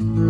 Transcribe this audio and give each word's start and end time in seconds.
Mm-hmm. 0.00 0.29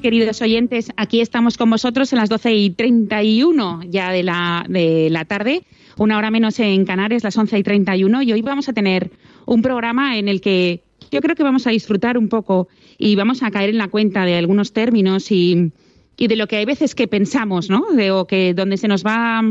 Queridos 0.00 0.40
oyentes. 0.40 0.90
Aquí 0.96 1.20
estamos 1.20 1.56
con 1.58 1.68
vosotros 1.70 2.12
en 2.12 2.18
las 2.18 2.28
12 2.28 2.54
y 2.54 2.70
31 2.70 3.82
ya 3.88 4.10
de 4.10 4.22
la, 4.22 4.64
de 4.68 5.08
la 5.10 5.24
tarde, 5.24 5.62
una 5.98 6.16
hora 6.16 6.30
menos 6.30 6.58
en 6.60 6.84
Canarias, 6.84 7.24
las 7.24 7.36
11 7.36 7.58
y 7.58 7.62
31. 7.62 8.22
Y 8.22 8.32
hoy 8.32 8.42
vamos 8.42 8.68
a 8.68 8.72
tener 8.72 9.10
un 9.46 9.62
programa 9.62 10.16
en 10.16 10.28
el 10.28 10.40
que 10.40 10.82
yo 11.10 11.20
creo 11.20 11.36
que 11.36 11.42
vamos 11.42 11.66
a 11.66 11.70
disfrutar 11.70 12.16
un 12.16 12.28
poco 12.28 12.68
y 12.96 13.16
vamos 13.16 13.42
a 13.42 13.50
caer 13.50 13.70
en 13.70 13.78
la 13.78 13.88
cuenta 13.88 14.24
de 14.24 14.36
algunos 14.36 14.72
términos 14.72 15.30
y, 15.30 15.72
y 16.16 16.26
de 16.28 16.36
lo 16.36 16.46
que 16.46 16.56
hay 16.56 16.64
veces 16.64 16.94
que 16.94 17.08
pensamos, 17.08 17.68
¿no? 17.68 17.90
De, 17.92 18.10
o 18.10 18.26
que 18.26 18.54
donde 18.54 18.76
se 18.76 18.88
nos 18.88 19.04
va 19.04 19.42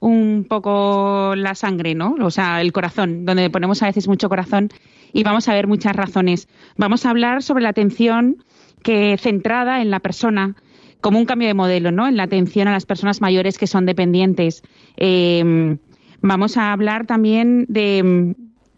un 0.00 0.46
poco 0.48 1.34
la 1.36 1.54
sangre, 1.54 1.94
¿no? 1.94 2.16
O 2.20 2.30
sea, 2.30 2.60
el 2.60 2.72
corazón, 2.72 3.24
donde 3.24 3.48
ponemos 3.50 3.82
a 3.82 3.86
veces 3.86 4.08
mucho 4.08 4.28
corazón 4.28 4.70
y 5.12 5.22
vamos 5.22 5.48
a 5.48 5.54
ver 5.54 5.66
muchas 5.66 5.94
razones. 5.94 6.48
Vamos 6.76 7.06
a 7.06 7.10
hablar 7.10 7.42
sobre 7.42 7.62
la 7.62 7.70
atención 7.70 8.36
que 8.84 9.16
centrada 9.18 9.82
en 9.82 9.90
la 9.90 9.98
persona 9.98 10.54
como 11.00 11.18
un 11.18 11.26
cambio 11.26 11.48
de 11.48 11.54
modelo, 11.54 11.90
¿no? 11.90 12.06
En 12.06 12.16
la 12.16 12.22
atención 12.22 12.68
a 12.68 12.72
las 12.72 12.86
personas 12.86 13.20
mayores 13.20 13.58
que 13.58 13.66
son 13.66 13.84
dependientes. 13.84 14.62
Em, 14.96 15.78
vamos 16.22 16.56
a 16.56 16.72
hablar 16.72 17.06
también 17.06 17.66
de, 17.68 18.34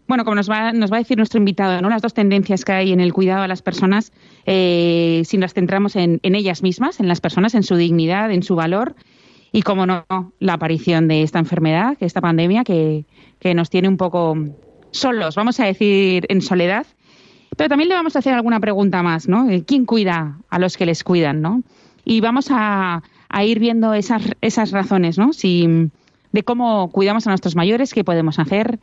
bueno, 0.07 0.23
como 0.23 0.35
nos 0.35 0.49
va, 0.49 0.73
nos 0.73 0.91
va 0.91 0.97
a 0.97 0.99
decir 0.99 1.17
nuestro 1.17 1.37
invitado, 1.37 1.81
¿no? 1.81 1.89
Las 1.89 2.01
dos 2.01 2.13
tendencias 2.13 2.65
que 2.65 2.71
hay 2.71 2.91
en 2.91 2.99
el 2.99 3.13
cuidado 3.13 3.43
a 3.43 3.47
las 3.47 3.61
personas, 3.61 4.11
eh, 4.45 5.21
si 5.25 5.37
nos 5.37 5.53
centramos 5.53 5.95
en, 5.95 6.19
ellas 6.23 6.63
mismas, 6.63 6.99
en 6.99 7.07
las 7.07 7.21
personas, 7.21 7.53
en 7.55 7.63
su 7.63 7.75
dignidad, 7.75 8.31
en 8.31 8.43
su 8.43 8.55
valor, 8.55 8.95
y 9.51 9.61
como 9.61 9.85
no, 9.85 10.05
la 10.39 10.53
aparición 10.53 11.07
de 11.07 11.23
esta 11.23 11.39
enfermedad, 11.39 11.95
esta 12.01 12.19
pandemia 12.19 12.63
que, 12.63 13.05
que 13.39 13.53
nos 13.53 13.69
tiene 13.69 13.87
un 13.87 13.97
poco 13.97 14.35
solos, 14.91 15.35
vamos 15.35 15.59
a 15.59 15.65
decir, 15.65 16.25
en 16.27 16.41
soledad, 16.41 16.85
pero 17.57 17.69
también 17.69 17.89
le 17.89 17.95
vamos 17.95 18.15
a 18.15 18.19
hacer 18.19 18.33
alguna 18.33 18.59
pregunta 18.59 19.03
más, 19.03 19.27
¿no? 19.27 19.47
¿Quién 19.65 19.85
cuida 19.85 20.37
a 20.49 20.59
los 20.59 20.77
que 20.77 20.85
les 20.85 21.03
cuidan, 21.03 21.41
no? 21.41 21.63
Y 22.05 22.21
vamos 22.21 22.47
a, 22.51 23.01
ir 23.43 23.59
viendo 23.59 23.93
esas, 23.93 24.21
esas 24.41 24.71
razones, 24.71 25.17
¿no? 25.17 25.33
Si, 25.33 25.67
de 26.31 26.43
cómo 26.43 26.89
cuidamos 26.91 27.27
a 27.27 27.31
nuestros 27.31 27.55
mayores, 27.55 27.93
qué 27.93 28.03
podemos 28.03 28.39
hacer 28.39 28.79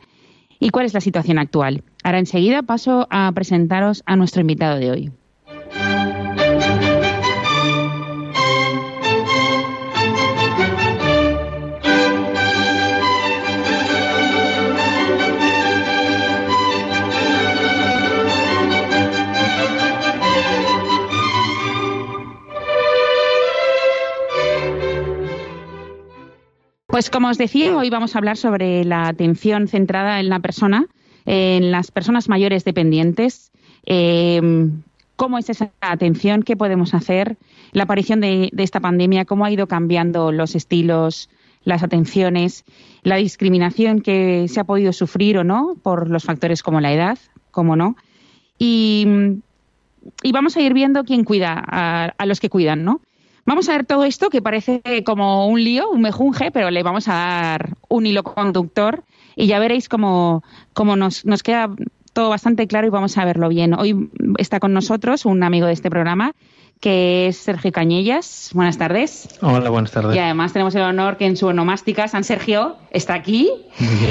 y 0.59 0.69
cuál 0.69 0.85
es 0.85 0.93
la 0.93 1.01
situación 1.01 1.39
actual. 1.39 1.83
Ahora 2.03 2.19
enseguida 2.19 2.61
paso 2.61 3.07
a 3.09 3.31
presentaros 3.33 4.03
a 4.05 4.15
nuestro 4.15 4.41
invitado 4.41 4.77
de 4.77 4.91
hoy. 4.91 5.11
Pues 26.95 27.09
como 27.09 27.27
os 27.27 27.37
decía, 27.37 27.75
hoy 27.75 27.89
vamos 27.89 28.15
a 28.15 28.19
hablar 28.19 28.37
sobre 28.37 28.85
la 28.85 29.09
atención 29.09 29.67
centrada 29.67 30.21
en 30.21 30.29
la 30.29 30.39
persona, 30.39 30.87
en 31.25 31.69
las 31.69 31.91
personas 31.91 32.29
mayores 32.29 32.63
dependientes. 32.63 33.51
Em, 33.85 34.81
¿Cómo 35.17 35.37
es 35.37 35.49
esa 35.49 35.71
atención? 35.81 36.41
¿Qué 36.41 36.55
podemos 36.55 36.93
hacer? 36.93 37.35
La 37.73 37.83
aparición 37.83 38.21
de, 38.21 38.49
esta 38.55 38.79
pandemia, 38.79 39.25
cómo 39.25 39.43
ha 39.43 39.51
ido 39.51 39.67
cambiando 39.67 40.31
los 40.31 40.55
estilos, 40.55 41.29
las 41.65 41.83
atenciones, 41.83 42.63
la 43.03 43.17
discriminación 43.17 43.99
que 43.99 44.47
se 44.47 44.61
ha 44.61 44.63
podido 44.63 44.93
sufrir 44.93 45.37
o 45.37 45.43
no 45.43 45.75
por 45.83 46.09
los 46.09 46.23
factores 46.23 46.63
como 46.63 46.79
la 46.79 46.93
edad, 46.93 47.19
como 47.51 47.75
no. 47.75 47.97
Y, 48.57 49.05
vamos 50.31 50.55
a 50.55 50.61
ir 50.61 50.73
viendo 50.73 51.03
quién 51.03 51.25
cuida 51.25 51.61
a, 51.61 52.13
a 52.17 52.25
los 52.25 52.39
que 52.39 52.49
cuidan, 52.49 52.85
¿no? 52.85 53.01
Vamos 53.45 53.69
a 53.69 53.73
ver 53.73 53.85
todo 53.85 54.03
esto 54.05 54.29
que 54.29 54.41
parece 54.41 54.81
como 55.05 55.47
un 55.47 55.63
lío, 55.63 55.89
un 55.89 56.01
mejunje, 56.01 56.49
pero 56.51 56.71
le 56.71 56.81
vamos 56.81 57.07
a 57.07 57.13
dar 57.13 57.77
un 57.89 58.07
hilo 58.07 58.23
conductor 58.23 59.03
y 59.35 59.45
ya 59.45 59.59
veréis 59.59 59.87
cómo, 59.87 60.43
cómo 60.73 60.95
nos, 60.95 61.25
nos 61.25 61.43
queda 61.43 61.69
todo 62.13 62.29
bastante 62.29 62.65
claro 62.65 62.87
y 62.87 62.89
vamos 62.89 63.17
a 63.17 63.25
verlo 63.25 63.49
bien. 63.49 63.73
Hoy 63.75 64.09
está 64.39 64.59
con 64.59 64.73
nosotros 64.73 65.25
un 65.25 65.43
amigo 65.43 65.67
de 65.67 65.73
este 65.73 65.91
programa 65.91 66.31
que 66.79 67.27
es 67.27 67.37
Sergio 67.37 67.71
Cañellas. 67.71 68.49
Buenas 68.53 68.77
tardes. 68.77 69.29
Hola, 69.41 69.69
buenas 69.69 69.91
tardes. 69.91 70.15
Y 70.15 70.19
además 70.19 70.51
tenemos 70.51 70.73
el 70.75 70.81
honor 70.81 71.17
que 71.17 71.25
en 71.25 71.37
su 71.37 71.47
onomástica 71.47 72.07
San 72.07 72.23
Sergio 72.23 72.77
está 72.91 73.13
aquí, 73.13 73.49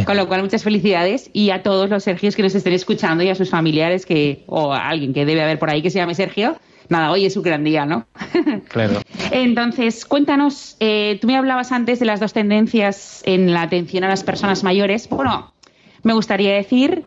con 0.07 0.17
lo 0.17 0.29
cual 0.29 0.43
muchas 0.43 0.63
felicidades 0.63 1.31
y 1.33 1.51
a 1.51 1.63
todos 1.63 1.91
los 1.91 2.05
Sergios 2.05 2.37
que 2.37 2.43
nos 2.43 2.55
estén 2.55 2.73
escuchando 2.73 3.25
y 3.25 3.31
a 3.31 3.35
sus 3.35 3.51
familiares 3.51 4.07
que 4.07 4.45
o 4.47 4.73
a 4.73 4.89
alguien 4.89 5.13
que 5.13 5.25
debe 5.25 5.43
haber 5.43 5.59
por 5.59 5.71
ahí 5.71 5.83
que 5.83 5.91
se 5.91 5.99
llame 5.99 6.15
Sergio 6.15 6.57
nada, 6.89 7.11
hoy 7.11 7.27
es 7.27 7.37
un 7.37 7.43
gran 7.43 7.65
día, 7.65 7.87
¿no? 7.87 8.07
Claro. 8.69 9.01
Entonces, 9.31 10.05
cuéntanos, 10.05 10.77
eh, 10.81 11.19
tú 11.21 11.27
me 11.27 11.37
hablabas 11.37 11.73
antes 11.73 11.99
de 11.99 12.07
las 12.07 12.21
dos 12.21 12.33
tendencias 12.33 13.23
en 13.25 13.53
la 13.53 13.63
atención 13.63 14.05
a 14.05 14.09
las 14.09 14.25
personas 14.25 14.63
mayores. 14.65 15.09
Bueno, 15.09 15.53
me 16.03 16.13
gustaría 16.13 16.55
decir 16.55 17.05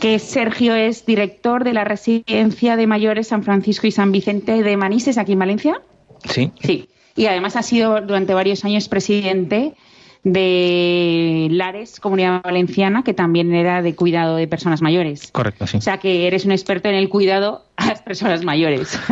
que 0.00 0.18
Sergio 0.18 0.74
es 0.74 1.04
director 1.04 1.64
de 1.64 1.74
la 1.74 1.84
Residencia 1.84 2.76
de 2.76 2.86
Mayores 2.86 3.28
San 3.28 3.42
Francisco 3.42 3.86
y 3.86 3.90
San 3.90 4.12
Vicente 4.12 4.62
de 4.62 4.76
Manises, 4.76 5.18
aquí 5.18 5.32
en 5.32 5.38
Valencia. 5.38 5.82
Sí. 6.24 6.50
Sí. 6.62 6.88
Y 7.16 7.26
además 7.26 7.56
ha 7.56 7.62
sido 7.62 8.00
durante 8.00 8.34
varios 8.34 8.64
años 8.64 8.88
presidente 8.88 9.74
de 10.22 11.48
Lares, 11.50 12.00
Comunidad 12.00 12.42
Valenciana, 12.42 13.02
que 13.02 13.14
también 13.14 13.54
era 13.54 13.82
de 13.82 13.94
cuidado 13.94 14.36
de 14.36 14.46
personas 14.46 14.82
mayores. 14.82 15.30
Correcto, 15.32 15.66
sí. 15.66 15.78
O 15.78 15.80
sea 15.80 15.98
que 15.98 16.26
eres 16.26 16.44
un 16.44 16.52
experto 16.52 16.88
en 16.88 16.94
el 16.94 17.08
cuidado 17.08 17.64
a 17.76 17.86
las 17.86 18.02
personas 18.02 18.44
mayores. 18.44 18.98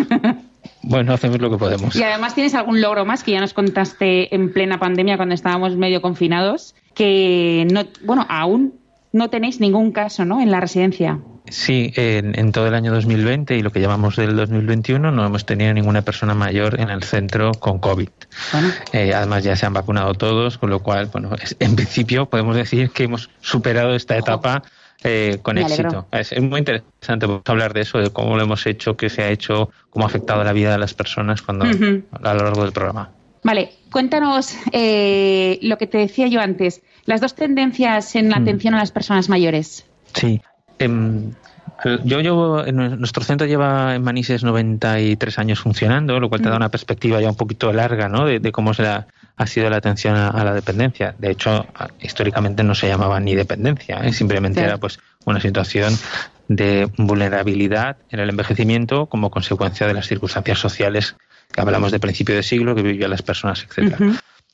Bueno, 0.82 1.12
hacemos 1.12 1.38
lo 1.40 1.50
que 1.50 1.58
podemos. 1.58 1.94
Y 1.96 2.02
además 2.02 2.34
tienes 2.34 2.54
algún 2.54 2.80
logro 2.80 3.04
más 3.04 3.22
que 3.22 3.32
ya 3.32 3.40
nos 3.40 3.52
contaste 3.52 4.34
en 4.34 4.52
plena 4.52 4.78
pandemia 4.78 5.16
cuando 5.16 5.34
estábamos 5.34 5.76
medio 5.76 6.00
confinados, 6.00 6.74
que 6.94 7.66
no, 7.70 7.82
bueno, 8.04 8.24
aún 8.28 8.74
no 9.12 9.28
tenéis 9.28 9.60
ningún 9.60 9.92
caso, 9.92 10.24
¿no? 10.24 10.40
En 10.40 10.50
la 10.50 10.60
residencia. 10.60 11.18
Sí, 11.50 11.92
en, 11.96 12.52
todo 12.52 12.66
el 12.66 12.74
año 12.74 12.92
2020 12.92 13.56
y 13.56 13.62
lo 13.62 13.70
que 13.70 13.80
llamamos 13.80 14.16
del 14.16 14.36
2021 14.36 15.10
no 15.10 15.26
hemos 15.26 15.46
tenido 15.46 15.72
ninguna 15.72 16.02
persona 16.02 16.34
mayor 16.34 16.80
en 16.80 16.90
el 16.90 17.02
centro 17.02 17.52
con 17.52 17.78
COVID. 17.78 18.08
Eh, 18.92 19.12
además 19.14 19.44
ya 19.44 19.56
se 19.56 19.66
han 19.66 19.72
vacunado 19.72 20.14
todos, 20.14 20.58
con 20.58 20.70
lo 20.70 20.80
cual, 20.80 21.06
bueno, 21.12 21.30
en 21.58 21.76
principio 21.76 22.26
podemos 22.26 22.56
decir 22.56 22.90
que 22.90 23.04
hemos 23.04 23.30
superado 23.40 23.94
esta 23.94 24.16
etapa 24.16 24.62
eh, 25.04 25.38
con 25.42 25.58
éxito. 25.58 26.06
Es, 26.10 26.40
muy 26.40 26.58
interesante 26.58 27.26
hablar 27.44 27.72
de 27.72 27.82
eso, 27.82 27.98
de 27.98 28.10
cómo 28.10 28.36
lo 28.36 28.42
hemos 28.42 28.66
hecho, 28.66 28.96
qué 28.96 29.08
se 29.08 29.22
ha 29.22 29.30
hecho, 29.30 29.70
cómo 29.90 30.04
ha 30.04 30.08
afectado 30.08 30.42
la 30.42 30.52
vida 30.52 30.72
de 30.72 30.78
las 30.78 30.94
personas 30.94 31.42
cuando 31.42 31.64
a 31.64 32.34
lo 32.34 32.44
largo 32.44 32.64
del 32.64 32.72
programa. 32.72 33.10
Vale, 33.44 33.72
cuéntanos 33.92 34.56
eh, 34.72 35.58
lo 35.62 35.78
que 35.78 35.86
te 35.86 35.98
decía 35.98 36.26
yo 36.26 36.40
antes, 36.40 36.82
las 37.04 37.20
dos 37.20 37.34
tendencias 37.34 38.16
en 38.16 38.30
la 38.30 38.38
mm. 38.38 38.42
atención 38.42 38.74
a 38.74 38.78
las 38.78 38.90
personas 38.90 39.28
mayores. 39.28 39.86
Sí, 40.14 40.40
Em, 40.78 41.32
yo 42.04 42.20
llevo, 42.20 42.64
nuestro 42.72 43.22
centro 43.22 43.46
lleva 43.46 43.94
en 43.94 44.02
Manises 44.02 44.42
93 44.42 45.38
años 45.38 45.60
funcionando, 45.60 46.18
lo 46.18 46.28
cual 46.28 46.40
te 46.40 46.48
da 46.48 46.56
una 46.56 46.70
perspectiva 46.70 47.20
ya 47.20 47.28
un 47.28 47.36
poquito 47.36 47.72
larga, 47.72 48.08
¿no? 48.08 48.26
De, 48.26 48.52
cómo 48.52 48.72
la, 48.78 49.06
ha 49.36 49.46
sido 49.46 49.70
la 49.70 49.76
atención 49.76 50.16
a, 50.16 50.44
la 50.44 50.54
dependencia. 50.54 51.14
De 51.18 51.30
hecho, 51.30 51.66
históricamente 52.00 52.64
no 52.64 52.74
se 52.74 52.88
llamaba 52.88 53.20
ni 53.20 53.36
dependencia, 53.36 54.00
¿eh? 54.00 54.12
simplemente 54.12 54.60
era 54.60 54.78
pues 54.78 54.98
una 55.24 55.40
situación 55.40 55.96
de 56.48 56.90
vulnerabilidad 56.96 57.98
en 58.10 58.20
el 58.20 58.30
envejecimiento 58.30 59.06
como 59.06 59.30
consecuencia 59.30 59.86
de 59.86 59.94
las 59.94 60.08
circunstancias 60.08 60.58
sociales 60.58 61.14
que 61.52 61.60
hablamos 61.60 61.92
de 61.92 62.00
principio 62.00 62.34
de 62.34 62.42
siglo 62.42 62.74
que 62.74 62.82
vivían 62.82 63.10
las 63.10 63.22
personas, 63.22 63.64
etcétera. 63.64 63.98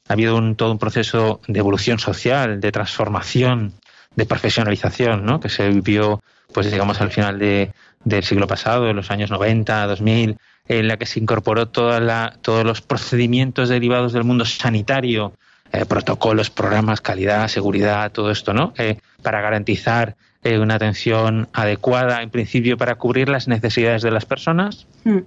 Ha 0.06 0.12
habido 0.12 0.36
un, 0.36 0.56
todo 0.56 0.72
un 0.72 0.78
proceso 0.78 1.40
de 1.48 1.58
evolución 1.58 1.98
social, 1.98 2.60
de 2.60 2.70
transformación, 2.70 3.72
de 4.16 4.26
profesionalización, 4.26 5.24
¿no? 5.24 5.40
que 5.40 5.48
se 5.48 5.68
vivió, 5.68 6.22
pues 6.52 6.70
digamos, 6.70 7.00
al 7.00 7.10
final 7.10 7.38
de, 7.38 7.72
del 8.04 8.24
siglo 8.24 8.46
pasado, 8.46 8.88
en 8.88 8.96
los 8.96 9.10
años 9.10 9.30
90, 9.30 9.86
2000, 9.86 10.36
en 10.68 10.88
la 10.88 10.96
que 10.96 11.06
se 11.06 11.20
incorporó 11.20 11.68
toda 11.68 12.00
la, 12.00 12.36
todos 12.42 12.64
los 12.64 12.80
procedimientos 12.80 13.68
derivados 13.68 14.12
del 14.12 14.24
mundo 14.24 14.44
sanitario, 14.44 15.34
eh, 15.72 15.84
protocolos, 15.86 16.50
programas, 16.50 17.00
calidad, 17.00 17.48
seguridad, 17.48 18.12
todo 18.12 18.30
esto, 18.30 18.54
¿no? 18.54 18.72
Eh, 18.78 18.98
para 19.22 19.40
garantizar 19.40 20.16
eh, 20.42 20.58
una 20.58 20.74
atención 20.74 21.48
adecuada, 21.52 22.22
en 22.22 22.30
principio, 22.30 22.76
para 22.76 22.94
cubrir 22.94 23.28
las 23.28 23.48
necesidades 23.48 24.02
de 24.02 24.10
las 24.10 24.24
personas. 24.24 24.86
Mm. 25.04 25.18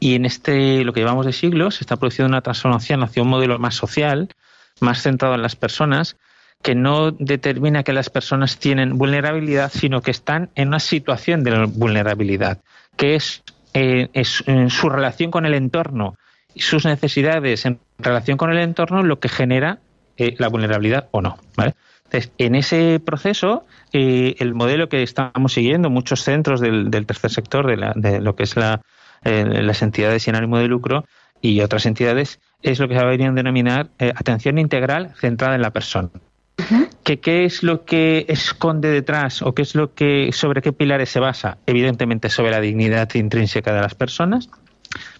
Y 0.00 0.14
en 0.14 0.24
este, 0.24 0.84
lo 0.84 0.92
que 0.92 1.00
llevamos 1.00 1.26
de 1.26 1.32
siglos, 1.32 1.76
se 1.76 1.84
está 1.84 1.96
produciendo 1.96 2.28
una 2.28 2.42
transformación 2.42 3.02
hacia 3.02 3.22
un 3.22 3.28
modelo 3.28 3.58
más 3.58 3.74
social, 3.74 4.28
más 4.80 5.02
centrado 5.02 5.34
en 5.34 5.42
las 5.42 5.56
personas, 5.56 6.16
que 6.62 6.74
no 6.74 7.12
determina 7.12 7.82
que 7.82 7.92
las 7.92 8.10
personas 8.10 8.58
tienen 8.58 8.98
vulnerabilidad, 8.98 9.70
sino 9.72 10.02
que 10.02 10.10
están 10.10 10.50
en 10.54 10.68
una 10.68 10.80
situación 10.80 11.44
de 11.44 11.66
vulnerabilidad, 11.66 12.60
que 12.96 13.14
es, 13.14 13.42
eh, 13.74 14.08
su 14.24 14.88
relación 14.88 15.30
con 15.30 15.46
el 15.46 15.54
entorno 15.54 16.16
y 16.54 16.60
sus 16.60 16.84
necesidades 16.84 17.64
en 17.64 17.78
relación 17.98 18.36
con 18.36 18.50
el 18.50 18.58
entorno 18.58 19.02
lo 19.02 19.20
que 19.20 19.28
genera 19.28 19.78
eh, 20.16 20.34
la 20.38 20.48
vulnerabilidad 20.48 21.08
o 21.12 21.22
no. 21.22 21.38
Entonces, 21.56 22.32
en 22.38 22.54
ese 22.54 23.00
proceso, 23.04 23.64
eh, 23.92 24.34
el 24.38 24.54
modelo 24.54 24.88
que 24.88 25.02
estamos 25.02 25.52
siguiendo, 25.52 25.90
muchos 25.90 26.22
centros 26.22 26.60
del, 26.60 26.90
tercer 26.90 27.30
sector, 27.30 27.66
de, 27.66 28.20
lo 28.20 28.34
que 28.34 28.42
es 28.42 28.56
la, 28.56 28.80
las 29.22 29.82
entidades 29.82 30.22
sin 30.24 30.34
ánimo 30.34 30.58
de 30.58 30.66
lucro 30.66 31.04
y 31.40 31.60
otras 31.60 31.86
entidades, 31.86 32.40
es 32.62 32.80
lo 32.80 32.88
que 32.88 32.94
se 32.94 33.00
a 33.00 33.06
denominar 33.06 33.90
atención 33.98 34.58
integral 34.58 35.14
centrada 35.20 35.54
en 35.54 35.62
la 35.62 35.70
persona 35.70 36.10
que 37.04 37.20
qué 37.20 37.44
es 37.44 37.62
lo 37.62 37.84
que 37.84 38.26
esconde 38.28 38.90
detrás 38.90 39.42
o 39.42 39.54
qué 39.54 39.62
es 39.62 39.74
lo 39.74 39.94
que 39.94 40.30
sobre 40.32 40.60
qué 40.60 40.72
pilares 40.72 41.08
se 41.08 41.20
basa, 41.20 41.58
evidentemente 41.66 42.28
sobre 42.28 42.50
la 42.50 42.60
dignidad 42.60 43.14
intrínseca 43.14 43.72
de 43.72 43.80
las 43.80 43.94
personas, 43.94 44.50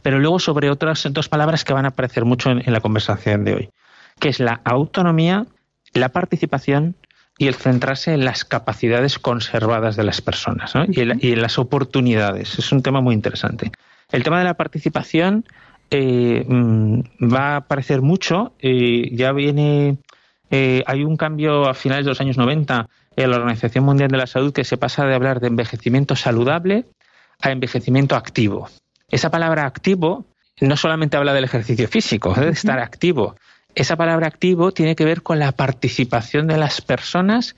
pero 0.03 0.19
luego 0.19 0.39
sobre 0.39 0.71
otras 0.71 1.09
dos 1.11 1.29
palabras 1.29 1.65
que 1.65 1.73
van 1.73 1.85
a 1.85 1.89
aparecer 1.89 2.25
mucho 2.25 2.51
en, 2.51 2.73
la 2.73 2.81
conversación 2.81 3.45
de 3.45 3.55
hoy, 3.55 3.71
que 4.21 4.29
es 4.29 4.41
la 4.41 4.61
autonomía, 4.65 5.47
la 5.95 6.11
participación 6.11 6.97
y 7.39 7.47
el 7.47 7.55
centrarse 7.55 8.13
en 8.13 8.25
las 8.25 8.45
capacidades 8.45 9.19
conservadas 9.19 9.97
de 9.97 10.05
las 10.05 10.21
personas 10.21 10.73
y, 10.89 11.01
en, 11.01 11.41
las 11.41 11.59
oportunidades. 11.59 12.59
Es 12.59 12.73
un 12.73 12.83
tema 12.83 13.01
muy 13.01 13.15
interesante. 13.15 13.71
El 14.11 14.25
tema 14.25 14.39
de 14.39 14.45
la 14.45 14.55
participación 14.55 15.45
eh, 15.91 16.45
mm, 16.47 17.01
va 17.33 17.55
a 17.55 17.57
aparecer 17.57 18.03
mucho, 18.03 18.53
eh, 18.59 19.09
ya 19.13 19.33
viene 19.33 19.99
eh, 20.51 20.83
hay 20.87 21.05
un 21.05 21.17
cambio 21.17 21.69
a 21.69 21.75
finales 21.75 22.05
de 22.05 22.11
los 22.11 22.21
años 22.21 22.37
90 22.37 22.89
en 23.17 23.31
la 23.31 23.37
Organización 23.37 23.85
Mundial 23.85 24.11
de 24.11 24.17
la 24.17 24.27
Salud 24.27 24.53
que 24.53 24.65
se 24.65 24.77
pasa 24.77 25.05
de 25.05 25.15
hablar 25.15 25.41
de 25.41 25.49
envejecimiento 25.49 26.17
saludable 26.17 26.85
a 27.41 27.51
envejecimiento 27.51 28.17
activo. 28.17 28.69
Esa 29.11 29.31
palabra 29.31 29.67
activo 29.67 30.27
no 30.61 30.77
solamente 30.77 31.17
habla 31.17 31.33
del 31.33 31.45
ejercicio 31.45 31.89
físico, 31.89 32.35
de 32.35 32.51
estar 32.51 32.79
activo. 32.79 33.37
Esa 33.75 33.97
palabra 33.97 34.27
activo 34.27 34.73
tiene 34.73 34.97
que 34.97 35.05
ver 35.05 35.23
con 35.23 35.39
la 35.39 35.53
participación 35.53 36.47
de 36.47 36.59
las 36.59 36.81
personas 36.81 37.55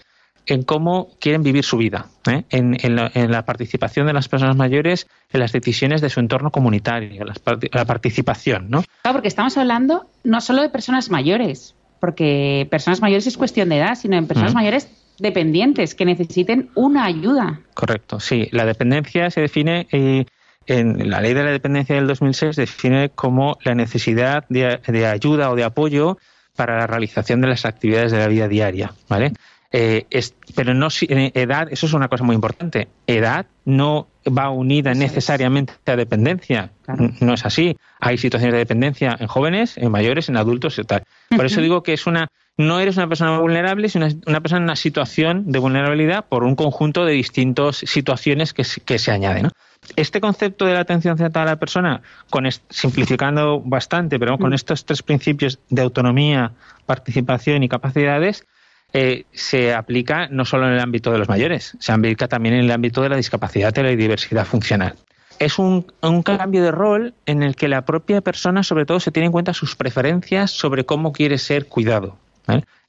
en 0.47 0.63
cómo 0.63 1.09
quieren 1.21 1.43
vivir 1.43 1.65
su 1.65 1.77
vida, 1.77 2.07
¿eh? 2.29 2.45
en, 2.51 2.97
la, 3.31 3.45
participación 3.45 4.07
de 4.07 4.13
las 4.13 4.29
personas 4.29 4.57
mayores 4.57 5.07
en 5.33 5.41
las 5.41 5.53
decisiones 5.53 6.01
de 6.01 6.11
su 6.11 6.19
entorno 6.19 6.51
comunitario, 6.51 7.25
la, 7.25 7.85
participación, 7.85 8.69
¿no? 8.69 8.83
Claro, 9.03 9.17
porque 9.17 9.29
estamos 9.29 9.57
hablando 9.57 10.07
no 10.25 10.41
solo 10.41 10.63
de 10.63 10.71
personas 10.71 11.11
mayores, 11.11 11.75
porque 12.01 12.67
personas 12.71 13.01
mayores 13.01 13.27
es 13.27 13.37
cuestión 13.37 13.69
de 13.69 13.79
edad, 13.79 13.95
sino 13.95 14.17
en 14.17 14.27
personas 14.27 14.55
mayores 14.55 14.89
dependientes 15.19 15.95
que 15.95 16.05
necesiten 16.05 16.71
una 16.75 17.05
ayuda. 17.05 17.61
Correcto, 17.75 18.21
sí. 18.21 18.49
La 18.53 18.65
dependencia 18.65 19.31
se 19.31 19.43
define 19.43 19.87
eh, 19.93 20.25
en 20.67 21.11
la 21.11 21.21
ley 21.21 21.35
de 21.35 21.43
la 21.43 21.51
dependencia 21.51 21.97
del 21.97 22.07
2006 22.07 22.57
define 22.57 23.11
como 23.11 23.59
la 23.65 23.75
necesidad 23.75 24.45
de, 24.49 25.07
ayuda 25.07 25.51
o 25.51 25.57
de 25.57 25.65
apoyo 25.65 26.19
para 26.55 26.79
la 26.79 26.87
realización 26.87 27.41
de 27.41 27.49
las 27.49 27.65
actividades 27.65 28.13
de 28.13 28.19
la 28.19 28.29
vida 28.29 28.47
diaria, 28.47 28.93
¿vale? 29.09 29.33
Eh, 29.73 30.07
pero 30.57 30.75
no 30.75 30.89
edad, 31.01 31.69
eso 31.71 31.87
es 31.87 31.93
una 31.93 32.09
cosa 32.09 32.25
muy 32.25 32.35
importante. 32.35 32.89
Edad 33.07 33.47
no 33.65 34.09
va 34.27 34.51
unida 34.51 34.95
necesariamente 34.95 35.75
a 35.87 35.97
dependencia. 35.97 36.73
No 37.21 37.35
es 37.35 37.45
así. 37.45 37.77
Hay 38.01 38.19
situaciones 38.19 38.55
de 38.55 38.59
dependencia 38.59 39.17
en 39.19 39.29
jóvenes, 39.29 39.79
en 39.79 39.91
mayores, 39.93 40.29
en 40.29 40.37
adultos 40.37 40.79
y 40.79 40.85
tal. 40.85 41.05
Por 41.29 41.47
eso 41.47 41.61
digo 41.61 41.83
que 41.83 41.93
es 41.93 42.07
una 42.07 42.29
no 42.61 42.79
eres 42.79 42.97
una 42.99 43.09
persona 43.09 43.39
vulnerable, 43.39 43.89
sino 43.89 44.07
una 44.27 44.41
persona 44.41 44.59
en 44.59 44.65
una 44.65 44.77
situación 44.77 45.51
de 45.51 45.59
vulnerabilidad 45.59 46.27
por 46.27 46.45
un 46.45 46.57
conjunto 46.57 47.07
de 47.07 47.13
distintas 47.13 47.77
situaciones 47.77 48.53
que, 48.53 48.65
se 48.65 49.11
añaden. 49.11 49.49
Este 49.97 50.21
concepto 50.21 50.67
de 50.67 50.75
la 50.75 50.81
atención 50.81 51.17
centrada 51.17 51.53
a 51.53 51.55
la 51.55 51.59
persona, 51.59 52.03
con 52.29 52.47
simplificando 52.69 53.61
bastante, 53.65 54.19
pero 54.19 54.37
con 54.37 54.53
estos 54.53 54.85
tres 54.85 55.03
principios 55.03 55.59
de 55.71 55.81
autonomía, 55.81 56.53
participación 56.85 57.63
y 57.63 57.69
capacidades, 57.69 58.45
eh, 58.93 59.25
se 59.33 59.73
aplica 59.73 60.27
no 60.29 60.45
solo 60.45 60.67
en 60.67 60.75
el 60.75 60.81
ámbito 60.81 61.13
de 61.13 61.19
los 61.19 61.29
mayores, 61.29 61.77
se 61.79 61.93
aplica 61.93 62.27
también 62.27 62.57
en 62.57 62.65
el 62.65 62.71
ámbito 62.71 63.03
de 63.03 63.09
la 63.09 63.17
discapacidad 63.17 63.73
y 63.77 63.83
la 63.83 63.91
diversidad 63.91 64.45
funcional. 64.45 64.95
Es 65.39 65.59
un, 65.59 65.87
cambio 66.23 66.63
de 66.63 66.71
rol 66.71 67.15
en 67.25 67.43
el 67.43 67.57
que 67.57 67.69
la 67.69 67.87
propia 67.87 68.21
persona, 68.21 68.63
sobre 68.63 68.85
todo, 68.85 69.01
se 69.01 69.11
tiene 69.11 69.27
en 69.27 69.33
cuenta 69.33 69.55
sus 69.55 69.75
preferencias 69.75 70.51
sobre 70.51 70.85
cómo 70.85 71.13
quiere 71.13 71.39
ser 71.39 71.67
cuidado. 71.67 72.19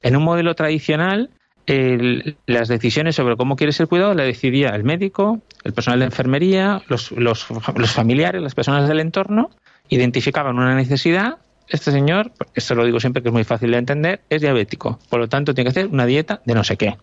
En 0.02 0.16
un 0.16 0.24
modelo 0.24 0.54
tradicional, 0.54 1.30
las 1.66 2.68
decisiones 2.68 3.14
sobre 3.14 3.36
cómo 3.36 3.56
quiere 3.56 3.72
ser 3.72 3.86
cuidado 3.86 4.12
la 4.12 4.24
decidía 4.24 4.70
el 4.70 4.84
médico, 4.84 5.40
el 5.64 5.72
personal 5.72 6.00
de 6.00 6.06
enfermería, 6.06 6.82
los, 6.88 7.12
los 7.12 7.46
familiares, 7.92 8.42
las 8.42 8.54
personas 8.54 8.86
del 8.86 9.00
entorno, 9.00 9.50
identificaban 9.88 10.58
una 10.58 10.74
necesidad 10.74 11.38
este 11.72 11.90
señor, 11.90 12.32
esto 12.54 12.74
lo 12.74 12.84
digo 12.84 13.00
siempre 13.00 13.22
que 13.22 13.30
es 13.30 13.32
muy 13.32 13.44
fácil 13.44 13.70
de 13.70 13.78
entender, 13.78 14.20
es 14.28 14.42
diabético. 14.42 14.98
Por 15.08 15.20
lo 15.20 15.28
tanto, 15.28 15.54
tiene 15.54 15.72
que 15.72 15.80
hacer 15.80 15.90
una 15.90 16.04
dieta 16.04 16.42
de 16.44 16.54
no 16.54 16.64
sé 16.64 16.76
qué 16.76 16.98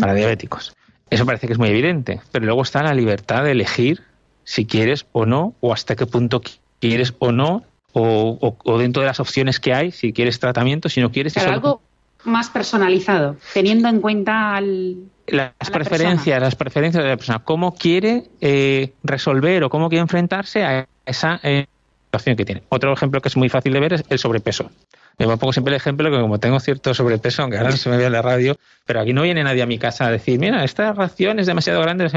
para 0.00 0.12
diabéticos. 0.12 0.74
Eso 1.08 1.24
parece 1.24 1.46
que 1.46 1.52
es 1.52 1.58
muy 1.58 1.68
evidente, 1.68 2.20
pero 2.32 2.44
luego 2.44 2.62
está 2.62 2.82
la 2.82 2.94
libertad 2.94 3.44
de 3.44 3.52
elegir 3.52 4.02
si 4.44 4.66
quieres 4.66 5.06
o 5.12 5.24
no, 5.24 5.54
o 5.60 5.72
hasta 5.72 5.94
qué 5.94 6.06
punto 6.06 6.42
quieres 6.80 7.14
o 7.20 7.30
no, 7.30 7.62
o, 7.92 8.78
dentro 8.78 9.02
de 9.02 9.06
las 9.06 9.20
opciones 9.20 9.60
que 9.60 9.72
hay, 9.72 9.92
si 9.92 10.12
quieres 10.12 10.40
tratamiento, 10.40 10.88
si 10.88 11.00
no 11.00 11.12
quieres... 11.12 11.34
Pero 11.34 11.52
algo 11.52 11.82
más 12.24 12.50
personalizado, 12.50 13.36
teniendo 13.54 13.88
en 13.88 14.00
cuenta 14.00 14.60
las 15.26 15.70
preferencias, 15.70 16.40
las 16.40 16.56
preferencias 16.56 17.04
de 17.04 17.10
la 17.10 17.16
persona, 17.16 17.38
cómo 17.40 17.74
quiere 17.74 18.24
eh, 18.40 18.94
resolver 19.04 19.62
o 19.64 19.70
cómo 19.70 19.88
quiere 19.88 20.02
enfrentarse 20.02 20.64
a 20.64 20.88
esa 21.04 21.38
eh, 21.42 21.66
Otro 22.68 22.92
ejemplo 22.92 23.20
que 23.20 23.28
es 23.28 23.36
muy 23.36 23.48
fácil 23.48 23.72
de 23.72 23.80
ver 23.80 23.94
es 23.94 24.04
el 24.08 24.18
sobrepeso. 24.18 24.70
Me 25.18 25.26
pongo 25.26 25.52
siempre 25.52 25.74
el 25.74 25.76
ejemplo 25.76 26.10
que 26.10 26.20
como 26.20 26.38
tengo 26.38 26.60
cierto 26.60 26.94
sobrepeso, 26.94 27.42
aunque 27.42 27.58
ahora 27.58 27.70
no 27.70 27.76
se 27.76 27.88
me 27.88 27.96
ve 27.96 28.06
en 28.06 28.12
la 28.12 28.22
radio, 28.22 28.56
pero 28.84 29.00
aquí 29.00 29.12
no 29.12 29.22
viene 29.22 29.42
nadie 29.42 29.62
a 29.62 29.66
mi 29.66 29.78
casa 29.78 30.06
a 30.06 30.10
decir, 30.10 30.38
mira, 30.38 30.64
esta 30.64 30.92
ración 30.92 31.38
es 31.38 31.46
demasiado 31.46 31.80
grande, 31.80 32.10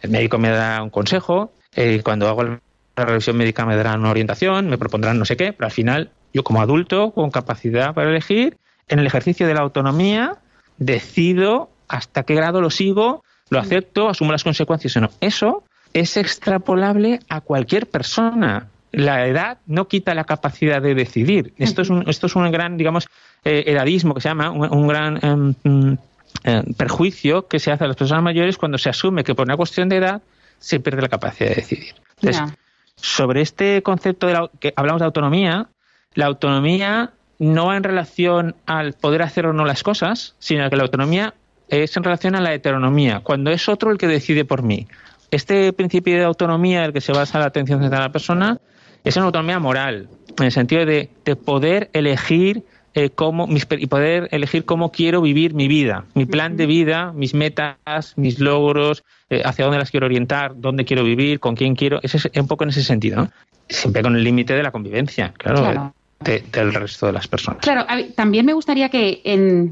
El 0.00 0.10
médico 0.10 0.38
me 0.38 0.50
da 0.50 0.82
un 0.82 0.90
consejo, 0.90 1.52
eh, 1.74 2.00
cuando 2.02 2.28
hago 2.28 2.44
la 2.44 3.04
revisión 3.04 3.36
médica 3.36 3.64
me 3.66 3.76
darán 3.76 4.00
una 4.00 4.10
orientación, 4.10 4.68
me 4.68 4.78
propondrán 4.78 5.18
no 5.18 5.24
sé 5.24 5.36
qué, 5.36 5.52
pero 5.52 5.66
al 5.66 5.72
final 5.72 6.10
yo 6.32 6.44
como 6.44 6.62
adulto, 6.62 7.10
con 7.12 7.30
capacidad 7.30 7.94
para 7.94 8.10
elegir, 8.10 8.56
en 8.88 8.98
el 8.98 9.06
ejercicio 9.06 9.46
de 9.46 9.54
la 9.54 9.60
autonomía, 9.60 10.36
decido 10.78 11.70
hasta 11.88 12.22
qué 12.22 12.34
grado 12.34 12.60
lo 12.60 12.70
sigo, 12.70 13.24
lo 13.50 13.58
acepto, 13.58 14.08
asumo 14.08 14.32
las 14.32 14.44
consecuencias 14.44 14.96
o 14.96 15.00
no. 15.00 15.10
Eso 15.20 15.64
es 15.92 16.16
extrapolable 16.16 17.20
a 17.28 17.40
cualquier 17.40 17.88
persona 17.88 18.69
la 18.92 19.26
edad 19.26 19.58
no 19.66 19.88
quita 19.88 20.14
la 20.14 20.24
capacidad 20.24 20.82
de 20.82 20.94
decidir. 20.94 21.54
Esto 21.58 21.82
es 21.82 21.90
un, 21.90 22.08
esto 22.08 22.26
es 22.26 22.36
un 22.36 22.50
gran, 22.50 22.76
digamos, 22.76 23.08
eh, 23.44 23.64
edadismo 23.66 24.14
que 24.14 24.20
se 24.20 24.28
llama, 24.28 24.50
un, 24.50 24.86
gran 24.88 25.18
em, 25.22 25.54
mm, 25.62 25.98
eh, 26.44 26.62
perjuicio 26.76 27.46
que 27.48 27.58
se 27.58 27.70
hace 27.70 27.84
a 27.84 27.86
las 27.86 27.96
personas 27.96 28.22
mayores 28.22 28.56
cuando 28.56 28.78
se 28.78 28.90
asume 28.90 29.24
que 29.24 29.34
por 29.34 29.46
una 29.46 29.56
cuestión 29.56 29.88
de 29.88 29.96
edad 29.96 30.22
se 30.58 30.80
pierde 30.80 31.02
la 31.02 31.08
capacidad 31.08 31.50
de 31.50 31.56
decidir. 31.56 31.94
Entonces, 32.20 32.54
sobre 32.96 33.40
este 33.40 33.82
concepto 33.82 34.26
de 34.26 34.34
la, 34.34 34.50
que 34.58 34.72
hablamos 34.76 35.00
de 35.00 35.06
autonomía, 35.06 35.68
la 36.14 36.26
autonomía 36.26 37.12
no 37.38 37.66
va 37.66 37.76
en 37.76 37.82
relación 37.82 38.54
al 38.66 38.92
poder 38.92 39.22
hacer 39.22 39.46
o 39.46 39.52
no 39.52 39.64
las 39.64 39.82
cosas, 39.82 40.34
sino 40.38 40.68
que 40.68 40.76
la 40.76 40.82
autonomía 40.82 41.34
es 41.68 41.96
en 41.96 42.04
relación 42.04 42.34
a 42.34 42.40
la 42.40 42.52
heteronomía, 42.52 43.20
cuando 43.20 43.50
es 43.50 43.68
otro 43.68 43.90
el 43.90 43.98
que 43.98 44.08
decide 44.08 44.44
por 44.44 44.62
mí. 44.62 44.86
Este 45.30 45.72
principio 45.72 46.16
de 46.16 46.24
autonomía, 46.24 46.84
el 46.84 46.92
que 46.92 47.00
se 47.00 47.12
basa 47.12 47.38
en 47.38 47.42
la 47.42 47.46
atención 47.46 47.80
central 47.80 48.02
de 48.02 48.08
la 48.08 48.12
persona, 48.12 48.58
es 49.04 49.16
una 49.16 49.26
autonomía 49.26 49.58
moral, 49.58 50.08
en 50.38 50.44
el 50.44 50.52
sentido 50.52 50.86
de, 50.86 51.10
de 51.24 51.36
poder 51.36 51.90
elegir 51.92 52.64
eh, 52.92 53.10
cómo, 53.10 53.46
y 53.48 53.86
poder 53.86 54.28
elegir 54.32 54.64
cómo 54.64 54.90
quiero 54.90 55.22
vivir 55.22 55.54
mi 55.54 55.68
vida, 55.68 56.06
mi 56.14 56.26
plan 56.26 56.56
de 56.56 56.66
vida, 56.66 57.12
mis 57.12 57.34
metas, 57.34 58.14
mis 58.16 58.40
logros, 58.40 59.04
eh, 59.28 59.42
hacia 59.44 59.64
dónde 59.64 59.78
las 59.78 59.92
quiero 59.92 60.06
orientar, 60.06 60.54
dónde 60.56 60.84
quiero 60.84 61.04
vivir, 61.04 61.38
con 61.38 61.54
quién 61.54 61.76
quiero. 61.76 62.00
Es 62.02 62.28
un 62.34 62.48
poco 62.48 62.64
en 62.64 62.70
ese 62.70 62.82
sentido, 62.82 63.28
siempre 63.68 64.02
con 64.02 64.16
el 64.16 64.24
límite 64.24 64.54
de 64.54 64.64
la 64.64 64.72
convivencia, 64.72 65.32
claro. 65.38 65.94
del 66.18 66.74
resto 66.74 67.06
de 67.06 67.12
las 67.12 67.28
personas. 67.28 67.60
Claro, 67.62 67.86
también 68.16 68.44
me 68.44 68.54
gustaría 68.54 68.88
que 68.88 69.22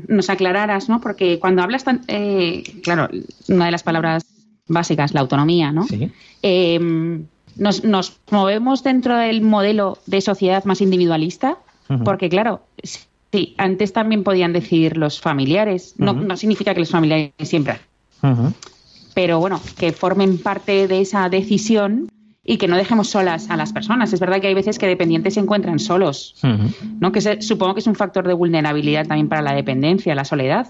nos 0.07 0.31
aclararas, 0.31 0.89
¿no? 0.89 1.01
Porque 1.01 1.41
cuando 1.41 1.63
hablas, 1.63 1.83
tan, 1.83 2.03
eh, 2.07 2.63
claro, 2.85 3.09
una 3.49 3.65
de 3.65 3.73
las 3.73 3.83
palabras 3.83 4.27
básicas, 4.69 5.13
la 5.13 5.23
autonomía, 5.23 5.73
¿no? 5.73 5.89
Sí. 5.89 6.13
Nos, 7.59 7.85
nos, 7.85 8.19
movemos 8.31 8.83
dentro 8.83 9.17
del 9.17 9.43
modelo 9.43 9.99
de 10.07 10.21
sociedad 10.21 10.65
más 10.65 10.81
individualista, 10.81 11.59
porque 12.05 12.29
claro, 12.29 12.63
Sí, 13.33 13.55
antes 13.59 13.93
también 13.93 14.25
podían 14.25 14.53
decidir 14.53 14.97
los 14.97 15.21
familiares. 15.21 15.95
No, 15.99 16.15
no 16.15 16.37
significa 16.37 16.73
que 16.73 16.81
los 16.81 16.91
familiares 16.91 17.33
siempre. 17.43 17.79
Pero 19.15 19.39
bueno, 19.39 19.61
que 19.79 19.93
formen 19.93 20.39
parte 20.39 20.89
de 20.89 21.03
esa 21.03 21.29
decisión 21.29 22.09
y 22.43 22.57
que 22.57 22.69
no 22.69 22.77
dejemos 22.77 23.11
solas 23.11 23.51
a 23.51 23.59
las 23.59 23.75
personas. 23.75 24.15
Es 24.15 24.21
verdad 24.21 24.41
que 24.41 24.47
hay 24.47 24.55
veces 24.55 24.79
que 24.79 24.87
dependientes 24.87 25.35
se 25.35 25.41
encuentran 25.41 25.79
solos, 25.79 26.37
¿no? 27.01 27.13
Que 27.13 27.43
supongo 27.43 27.75
que 27.75 27.81
es 27.81 27.87
un 27.87 27.97
factor 27.97 28.27
de 28.27 28.33
vulnerabilidad 28.33 29.07
también 29.07 29.29
para 29.29 29.43
la 29.43 29.53
dependencia, 29.53 30.15
la 30.15 30.25
soledad. 30.25 30.67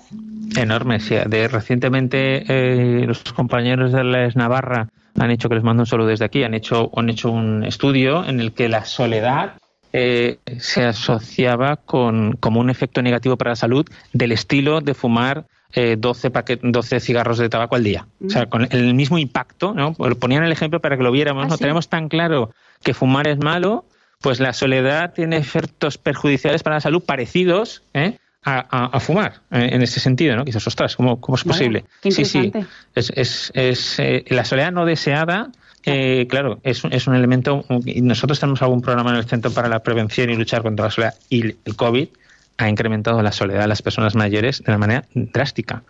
Enorme, 0.56 0.98
sí. 0.98 1.14
De, 1.28 1.46
recientemente 1.46 2.42
eh, 2.48 3.06
los 3.06 3.22
compañeros 3.32 3.92
de 3.92 4.02
la 4.02 4.28
Navarra 4.34 4.88
han 5.18 5.30
hecho, 5.30 5.48
que 5.48 5.54
les 5.54 5.64
mando 5.64 5.86
solo 5.86 6.06
desde 6.06 6.24
aquí, 6.24 6.44
han 6.44 6.54
hecho, 6.54 6.90
han 6.96 7.08
hecho 7.10 7.30
un 7.30 7.64
estudio 7.64 8.24
en 8.24 8.40
el 8.40 8.52
que 8.52 8.68
la 8.68 8.84
soledad 8.84 9.54
eh, 9.92 10.38
se 10.58 10.84
asociaba 10.84 11.76
con 11.76 12.34
como 12.34 12.60
un 12.60 12.70
efecto 12.70 13.00
negativo 13.00 13.36
para 13.36 13.52
la 13.52 13.56
salud 13.56 13.86
del 14.12 14.32
estilo 14.32 14.80
de 14.80 14.94
fumar 14.94 15.46
eh, 15.72 15.96
12, 15.98 16.30
12 16.62 17.00
cigarros 17.00 17.38
de 17.38 17.48
tabaco 17.48 17.76
al 17.76 17.84
día. 17.84 18.06
O 18.24 18.30
sea, 18.30 18.46
con 18.46 18.68
el 18.70 18.94
mismo 18.94 19.18
impacto, 19.18 19.74
¿no? 19.74 19.94
Ponían 19.94 20.44
el 20.44 20.52
ejemplo 20.52 20.80
para 20.80 20.96
que 20.96 21.02
lo 21.02 21.12
viéramos, 21.12 21.46
¿no? 21.46 21.54
Ah, 21.54 21.58
Tenemos 21.58 21.88
tan 21.88 22.08
claro 22.08 22.52
que 22.82 22.94
fumar 22.94 23.28
es 23.28 23.38
malo, 23.38 23.84
pues 24.20 24.40
la 24.40 24.52
soledad 24.52 25.12
tiene 25.14 25.36
efectos 25.36 25.98
perjudiciales 25.98 26.62
para 26.62 26.76
la 26.76 26.80
salud 26.80 27.02
parecidos, 27.04 27.82
¿eh? 27.94 28.18
A, 28.44 28.98
fumar 29.00 29.42
eh, 29.50 29.70
en 29.72 29.82
ese 29.82 30.00
sentido, 30.00 30.34
¿no? 30.34 30.44
Quizás, 30.44 30.66
ostras, 30.66 30.96
¿cómo, 30.96 31.20
cómo 31.20 31.36
es 31.36 31.44
posible? 31.44 31.84
sí, 32.02 32.24
sí. 32.24 32.50
Es, 32.94 33.12
es, 33.14 33.52
es 33.54 34.30
la 34.30 34.44
soledad 34.44 34.72
no 34.72 34.86
deseada 34.86 35.50
eh, 35.84 36.26
claro, 36.28 36.60
es, 36.64 36.82
es, 36.90 37.06
un 37.06 37.14
elemento. 37.14 37.64
Nosotros 37.68 38.40
tenemos 38.40 38.60
algún 38.62 38.82
programa 38.82 39.10
en 39.10 39.16
el 39.16 39.24
Centro 39.24 39.50
para 39.50 39.68
la 39.68 39.80
Prevención 39.80 40.28
y 40.30 40.36
Luchar 40.36 40.62
contra 40.62 40.86
la 40.86 40.90
Soledad 40.90 41.14
y 41.30 41.56
el 41.64 41.76
COVID 41.76 42.08
ha 42.58 42.68
incrementado 42.68 43.22
la 43.22 43.30
soledad 43.30 43.62
de 43.62 43.68
las 43.68 43.82
personas 43.82 44.16
mayores 44.16 44.62
de 44.64 44.72
una 44.72 44.78
manera 44.78 45.04
drástica. 45.14 45.84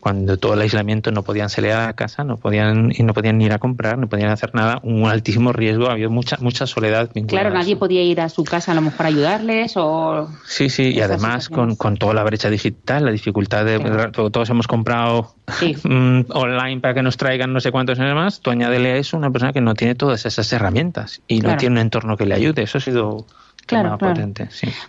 Cuando 0.00 0.36
todo 0.36 0.52
el 0.52 0.60
aislamiento 0.60 1.10
no 1.12 1.22
podían 1.22 1.48
salir 1.48 1.72
a 1.72 1.92
casa, 1.94 2.24
no 2.24 2.36
podían 2.36 2.92
y 2.94 3.02
no 3.02 3.14
podían 3.14 3.40
ir 3.40 3.54
a 3.54 3.58
comprar, 3.58 3.96
no 3.96 4.06
podían 4.06 4.30
hacer 4.30 4.54
nada, 4.54 4.80
un 4.82 5.06
altísimo 5.06 5.52
riesgo, 5.52 5.88
había 5.88 6.10
mucha 6.10 6.36
mucha 6.40 6.66
soledad. 6.66 7.10
Claro, 7.26 7.50
nadie 7.50 7.74
podía 7.76 8.02
ir 8.02 8.20
a 8.20 8.28
su 8.28 8.44
casa 8.44 8.72
a 8.72 8.74
lo 8.74 8.82
mejor 8.82 9.06
a 9.06 9.08
ayudarles 9.08 9.72
o 9.76 10.28
Sí, 10.46 10.68
sí, 10.68 10.92
y 10.94 11.00
además 11.00 11.48
con, 11.48 11.74
con, 11.74 11.96
toda 11.96 12.12
la 12.12 12.22
brecha 12.22 12.50
digital, 12.50 13.06
la 13.06 13.12
dificultad 13.12 13.64
de 13.64 13.78
todos 14.12 14.50
hemos 14.50 14.66
comprado 14.66 15.34
mm, 15.84 16.20
online 16.28 16.80
para 16.80 16.92
que 16.92 17.02
nos 17.02 17.16
traigan 17.16 17.52
no 17.54 17.60
sé 17.60 17.72
cuántos 17.72 17.98
años 17.98 18.14
más, 18.14 18.40
tú 18.40 18.50
añádele 18.50 18.92
a 18.92 18.96
eso 18.96 19.16
una 19.16 19.30
persona 19.30 19.54
que 19.54 19.62
no 19.62 19.74
tiene 19.74 19.94
todas 19.94 20.26
esas 20.26 20.52
herramientas 20.52 21.22
y 21.26 21.40
no 21.40 21.56
tiene 21.56 21.76
un 21.76 21.78
entorno 21.78 22.18
que 22.18 22.26
le 22.26 22.34
ayude. 22.34 22.62
Eso 22.62 22.76
ha 22.76 22.80
sido 22.82 23.26
claro, 23.70 23.98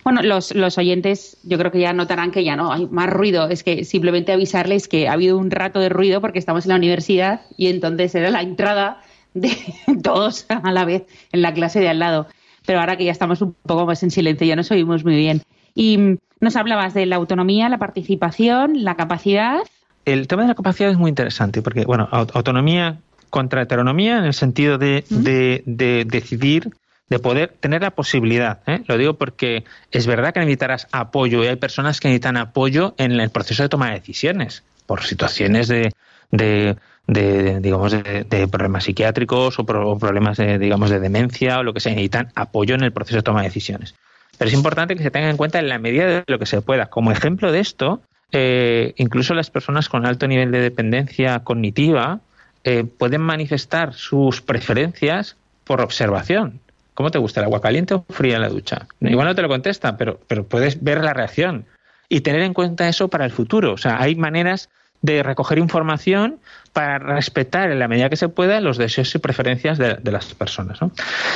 Bueno, 0.04 0.22
los, 0.22 0.54
los 0.54 0.78
oyentes 0.78 1.36
yo 1.42 1.58
creo 1.58 1.70
que 1.70 1.80
ya 1.80 1.92
notarán 1.92 2.30
que 2.30 2.44
ya 2.44 2.56
no 2.56 2.72
hay 2.72 2.86
más 2.86 3.08
ruido. 3.08 3.48
Es 3.48 3.62
que 3.62 3.84
simplemente 3.84 4.32
avisarles 4.32 4.88
que 4.88 5.08
ha 5.08 5.12
habido 5.12 5.38
un 5.38 5.50
rato 5.50 5.80
de 5.80 5.88
ruido 5.88 6.20
porque 6.20 6.38
estamos 6.38 6.66
en 6.66 6.70
la 6.70 6.76
universidad 6.76 7.42
y 7.56 7.68
entonces 7.68 8.14
era 8.14 8.30
la 8.30 8.42
entrada 8.42 9.00
de 9.34 9.56
todos 10.02 10.46
a 10.48 10.70
la 10.72 10.84
vez 10.84 11.04
en 11.32 11.42
la 11.42 11.54
clase 11.54 11.80
de 11.80 11.88
al 11.88 11.98
lado. 11.98 12.26
Pero 12.66 12.80
ahora 12.80 12.96
que 12.96 13.04
ya 13.04 13.12
estamos 13.12 13.42
un 13.42 13.54
poco 13.62 13.86
más 13.86 14.02
en 14.02 14.10
silencio, 14.10 14.46
ya 14.46 14.56
nos 14.56 14.70
oímos 14.70 15.04
muy 15.04 15.16
bien. 15.16 15.42
Y 15.74 16.18
nos 16.40 16.56
hablabas 16.56 16.94
de 16.94 17.06
la 17.06 17.16
autonomía, 17.16 17.68
la 17.68 17.78
participación, 17.78 18.84
la 18.84 18.96
capacidad. 18.96 19.60
El 20.04 20.28
tema 20.28 20.42
de 20.42 20.48
la 20.48 20.54
capacidad 20.54 20.90
es 20.90 20.98
muy 20.98 21.08
interesante 21.08 21.62
porque, 21.62 21.84
bueno, 21.84 22.08
autonomía 22.10 22.98
contra 23.30 23.62
heteronomía 23.62 24.18
en 24.18 24.24
el 24.24 24.34
sentido 24.34 24.76
de, 24.76 25.04
de, 25.08 25.62
de 25.64 26.04
decidir 26.04 26.70
de 27.12 27.18
poder 27.18 27.54
tener 27.60 27.82
la 27.82 27.90
posibilidad. 27.90 28.60
¿eh? 28.66 28.82
Lo 28.86 28.96
digo 28.96 29.18
porque 29.18 29.64
es 29.90 30.06
verdad 30.06 30.32
que 30.32 30.40
necesitarás 30.40 30.88
apoyo 30.92 31.44
y 31.44 31.46
hay 31.46 31.56
personas 31.56 32.00
que 32.00 32.08
necesitan 32.08 32.38
apoyo 32.38 32.94
en 32.96 33.12
el 33.12 33.28
proceso 33.28 33.62
de 33.62 33.68
toma 33.68 33.88
de 33.88 33.96
decisiones 33.96 34.62
por 34.86 35.02
situaciones 35.02 35.68
de, 35.68 35.92
de, 36.30 37.60
digamos 37.60 37.92
de, 37.92 38.48
problemas 38.50 38.84
psiquiátricos 38.84 39.58
o, 39.58 39.66
problemas 39.66 40.38
de 40.38 40.58
digamos 40.58 40.88
de 40.88 41.00
demencia 41.00 41.58
o 41.58 41.62
lo 41.62 41.74
que 41.74 41.80
sea 41.80 41.92
necesitan 41.92 42.32
apoyo 42.34 42.74
en 42.76 42.82
el 42.82 42.92
proceso 42.92 43.18
de 43.18 43.22
toma 43.22 43.42
de 43.42 43.48
decisiones. 43.48 43.94
Pero 44.38 44.48
es 44.48 44.54
importante 44.54 44.96
que 44.96 45.02
se 45.02 45.10
tenga 45.10 45.28
en 45.28 45.36
cuenta 45.36 45.58
en 45.58 45.68
la 45.68 45.78
medida 45.78 46.06
de 46.06 46.24
lo 46.26 46.38
que 46.38 46.46
se 46.46 46.62
pueda. 46.62 46.86
Como 46.86 47.12
ejemplo 47.12 47.52
de 47.52 47.60
esto, 47.60 48.00
eh, 48.32 48.94
incluso 48.96 49.34
las 49.34 49.50
personas 49.50 49.90
con 49.90 50.06
alto 50.06 50.26
nivel 50.26 50.50
de 50.50 50.60
dependencia 50.60 51.40
cognitiva 51.40 52.20
eh, 52.64 52.84
pueden 52.84 53.20
manifestar 53.20 53.92
sus 53.92 54.40
preferencias 54.40 55.36
por 55.64 55.82
observación. 55.82 56.60
¿Cómo 56.94 57.10
te 57.10 57.18
gusta 57.18 57.40
el 57.40 57.44
agua 57.44 57.60
caliente 57.60 57.94
o 57.94 58.04
fría 58.08 58.36
en 58.36 58.42
la 58.42 58.48
ducha? 58.48 58.86
Igual 59.00 59.26
no 59.26 59.34
te 59.34 59.42
lo 59.42 59.48
contesta, 59.48 59.96
pero, 59.96 60.18
puedes 60.46 60.82
ver 60.82 61.02
la 61.02 61.14
reacción 61.14 61.64
y 62.08 62.20
tener 62.20 62.42
en 62.42 62.52
cuenta 62.52 62.88
eso 62.88 63.08
para 63.08 63.24
el 63.24 63.30
futuro. 63.30 63.72
O 63.72 63.78
sea, 63.78 64.00
hay 64.00 64.14
maneras 64.14 64.68
de 65.00 65.22
recoger 65.22 65.58
información 65.58 66.38
para 66.72 66.98
respetar 66.98 67.70
en 67.70 67.78
la 67.78 67.88
medida 67.88 68.10
que 68.10 68.16
se 68.16 68.28
pueda 68.28 68.60
los 68.60 68.76
deseos 68.76 69.14
y 69.14 69.18
preferencias 69.18 69.78
de, 69.78 69.98
las 70.04 70.34
personas. 70.34 70.78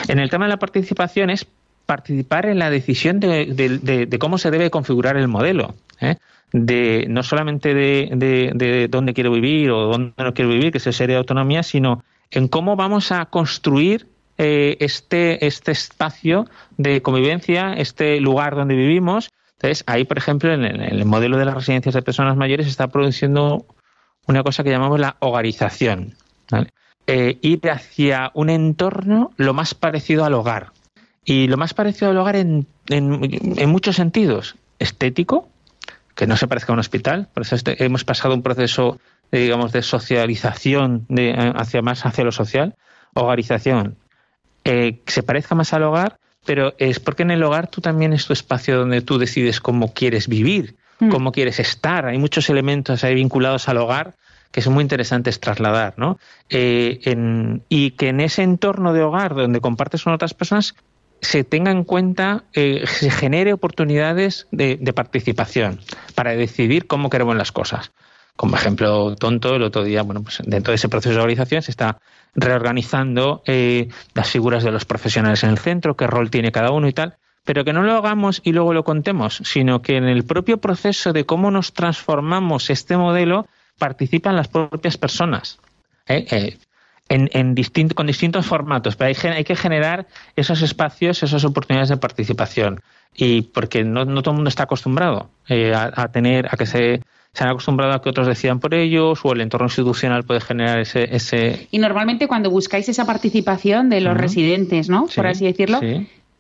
En 0.09 0.19
el 0.19 0.31
tema 0.31 0.45
de 0.45 0.51
la 0.51 0.59
participación 0.59 1.31
es 1.31 1.47
participar 1.87 2.47
en 2.47 2.59
la 2.59 2.69
decisión 2.69 3.19
de, 3.19 4.17
cómo 4.21 4.39
se 4.39 4.51
debe 4.51 4.71
configurar 4.71 5.17
el 5.17 5.29
modelo. 5.29 5.75
¿eh? 6.01 6.17
No 6.53 7.23
solamente 7.23 7.75
de, 7.75 8.89
dónde 8.91 9.15
quiero 9.15 9.33
vivir 9.33 9.71
o 9.71 9.87
dónde 9.87 10.13
no 10.19 10.35
quiero 10.35 10.51
vivir, 10.51 10.71
que 10.71 10.79
es 10.79 10.87
el 10.87 10.93
serie 10.93 11.15
de 11.15 11.19
autonomía, 11.19 11.63
sino 11.63 12.05
en 12.31 12.49
cómo 12.49 12.77
vamos 12.77 13.11
a 13.11 13.25
construir 13.27 14.07
eh, 14.39 14.77
este, 14.81 15.47
este 15.47 15.73
espacio 15.73 16.47
de 16.77 17.01
convivencia, 17.01 17.73
este 17.73 18.21
lugar 18.21 18.55
donde 18.55 18.75
vivimos. 18.75 19.31
Entonces, 19.55 19.83
ahí, 19.87 20.05
por 20.05 20.19
ejemplo, 20.19 20.53
en 20.53 20.65
el, 20.65 21.05
modelo 21.07 21.39
de 21.39 21.47
las 21.47 21.55
residencias 21.55 21.95
de 21.95 22.03
personas 22.03 22.37
mayores 22.37 22.67
se 22.67 22.71
está 22.71 22.89
produciendo 22.89 23.65
una 24.27 24.43
cosa 24.43 24.63
que 24.63 24.71
llamamos 24.71 25.01
la 25.01 25.17
hogarización. 25.21 26.15
Eh, 27.07 27.39
ir 27.41 27.71
hacia 27.71 28.31
un 28.35 28.51
entorno 28.51 29.31
lo 29.37 29.55
más 29.55 29.75
parecido 29.75 30.25
al 30.25 30.35
hogar. 30.35 30.73
Y 31.25 31.47
lo 31.49 31.57
más 31.57 31.73
parecido 31.73 32.11
al 32.11 32.19
hogar 32.19 32.37
en, 32.37 32.67
en, 32.89 33.71
muchos 33.71 33.97
sentidos. 33.97 34.57
Estético, 34.79 35.49
que 36.15 36.27
no 36.27 36.37
se 36.37 36.47
parezca 36.47 36.73
a 36.73 36.75
un 36.75 36.81
hospital. 36.81 37.29
Por 37.33 37.45
eso 37.45 37.55
este, 37.55 37.83
hemos 37.83 38.05
pasado 38.05 38.35
un 38.35 38.43
proceso, 38.43 39.01
digamos, 39.33 39.73
de 39.73 39.81
socialización 39.81 41.07
de, 41.09 41.33
hacia 41.57 41.81
más 41.81 42.05
hacia 42.05 42.25
lo 42.25 42.33
social. 42.33 42.75
Hogarización, 43.15 43.97
eh, 44.67 45.01
que 45.05 45.13
se 45.13 45.23
parezca 45.23 45.55
más 45.55 45.73
al 45.73 45.85
hogar, 45.85 46.19
pero 46.45 46.75
es 46.79 47.01
porque 47.01 47.23
en 47.23 47.31
el 47.31 47.43
hogar 47.43 47.69
tú 47.69 47.81
también 47.81 48.13
es 48.13 48.27
tu 48.27 48.33
espacio 48.33 48.77
donde 48.77 49.01
tú 49.01 49.19
decides 49.19 49.61
cómo 49.61 49.95
quieres 49.95 50.29
vivir, 50.29 50.77
mm. 51.01 51.09
cómo 51.09 51.33
quieres 51.33 51.61
estar. 51.61 52.07
Hay 52.07 52.19
muchos 52.19 52.51
elementos 52.51 53.05
ahí 53.05 53.15
vinculados 53.15 53.69
al 53.69 53.79
hogar 53.79 54.15
que 54.51 54.63
son 54.63 54.75
muy 54.75 54.83
interesantes 54.83 55.39
trasladar, 55.39 55.95
¿no? 55.97 56.19
Eh, 56.49 57.01
y 57.69 57.91
que 57.91 58.09
en 58.09 58.21
ese 58.21 58.43
entorno 58.43 58.93
de 58.93 59.03
hogar 59.03 59.35
donde 59.35 59.61
compartes 59.61 60.03
con 60.03 60.15
otras 60.15 60.35
personas 60.35 60.75
se 61.21 61.45
tenga 61.45 61.71
en 61.71 61.85
cuenta, 61.85 62.45
eh, 62.55 62.85
se 62.87 63.11
genere 63.11 63.53
oportunidades 63.53 64.47
de, 64.53 64.77
de, 64.81 64.93
participación 64.93 65.81
para 66.15 66.35
decidir 66.35 66.87
cómo 66.87 67.11
queremos 67.11 67.37
las 67.37 67.53
cosas. 67.53 67.93
Como 68.37 68.57
ejemplo 68.57 69.17
tonto, 69.17 69.57
el 69.57 69.63
otro 69.63 69.83
día, 69.83 70.03
bueno, 70.03 70.23
pues 70.23 70.43
dentro 70.45 70.73
de 70.73 70.77
ese 70.77 70.89
proceso 70.89 71.15
de 71.15 71.21
organización 71.21 71.63
se 71.63 71.71
está 71.71 71.99
reorganizando 72.35 73.43
eh, 73.47 73.89
las 74.15 74.31
figuras 74.31 74.63
de 74.63 74.71
los 74.71 74.85
profesionales 74.85 75.43
en 75.43 75.51
el 75.51 75.59
centro, 75.59 75.97
qué 75.97 76.07
rol 76.07 76.31
tiene 76.31 76.53
cada 76.53 76.71
uno 76.71 76.87
y 76.87 76.93
tal, 76.93 77.17
pero 77.45 77.65
que 77.65 77.73
no 77.73 77.83
lo 77.83 77.95
hagamos 77.97 78.43
y 78.45 78.53
luego 78.53 78.75
lo 78.75 78.85
contemos, 78.85 79.41
sino 79.45 79.81
que 79.81 79.97
en 79.97 80.05
el 80.05 80.25
propio 80.25 80.59
proceso 80.59 81.13
de 81.13 81.25
cómo 81.25 81.51
nos 81.51 81.73
transformamos 81.73 82.69
este 82.71 82.97
modelo 82.97 83.47
participan 83.79 84.37
las 84.37 84.49
propias 84.49 84.99
personas. 84.99 85.59
¿eh? 86.07 86.27
Eh, 86.31 86.59
en, 87.09 87.55
con 87.95 88.07
distintos 88.07 88.47
formatos, 88.47 88.97
pero 88.97 89.09
hay, 89.09 89.31
hay, 89.31 89.45
que 89.45 89.55
generar 89.55 90.07
esos 90.35 90.63
espacios, 90.63 91.23
esas 91.23 91.45
oportunidades 91.45 91.89
de 91.89 91.97
participación. 91.97 92.81
Y 93.15 93.43
porque 93.43 93.85
no, 93.85 94.05
todo 94.23 94.33
el 94.33 94.37
mundo 94.37 94.49
está 94.49 94.65
acostumbrado 94.65 95.31
a, 95.49 96.09
tener, 96.09 96.49
a 96.51 96.57
que 96.57 96.67
se 96.67 97.03
se 97.37 97.45
han 97.45 97.51
acostumbrado 97.51 97.93
a 97.93 98.01
que 98.01 98.09
otros 98.09 98.27
decidan 98.27 98.61
por 98.61 98.73
ellos 98.73 99.21
o 99.23 99.33
el 99.33 99.43
entorno 99.43 99.67
institucional 99.67 100.25
puede 100.25 100.41
generar 100.41 100.79
ese... 100.79 101.15
ese... 101.15 101.69
Y 101.71 101.79
normalmente 101.79 102.29
cuando 102.29 102.51
buscáis 102.51 102.89
esa 102.89 103.05
participación 103.05 103.91
de 103.91 104.01
los 104.01 104.17
residentes, 104.17 104.89
¿no? 104.89 105.07
por 105.15 105.27
así 105.27 105.45
decirlo, 105.45 105.81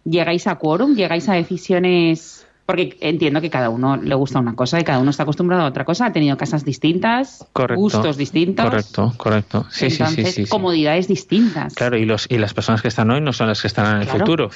¿Llegáis 0.04 0.46
a 0.46 0.54
quórum? 0.54 0.94
¿Llegáis 0.94 1.28
a 1.28 1.34
decisiones 1.34 2.46
porque 2.64 2.96
entiendo 3.00 3.40
que 3.40 3.50
cada 3.50 3.70
uno 3.70 3.96
le 3.96 4.14
gusta 4.14 4.40
una 4.40 4.54
cosa 4.54 4.80
y 4.80 4.84
cada 4.84 4.98
uno 4.98 5.10
está 5.10 5.22
acostumbrado 5.22 5.62
a 5.62 5.66
otra 5.66 5.84
cosa. 5.84 6.06
Ha 6.06 6.12
tenido 6.12 6.36
casas 6.36 6.64
distintas, 6.64 7.46
gustos 7.76 8.16
distintos. 8.16 8.64
Correcto, 8.64 9.12
correcto. 9.16 9.66
Sí, 9.70 9.88
sí, 9.90 10.04
sí, 10.06 10.24
sí, 10.24 10.46
comodidades 10.46 11.06
distintas. 11.06 11.74
Claro, 11.74 11.96
y, 11.96 12.04
los, 12.04 12.26
y 12.28 12.38
las 12.38 12.54
personas 12.54 12.82
que 12.82 12.88
están 12.88 13.08
hoy 13.10 13.20
no 13.20 13.32
son 13.32 13.46
las 13.46 13.60
que 13.60 13.68
están 13.68 13.96
en 13.96 14.02
el 14.02 14.08
futuro. 14.08 14.50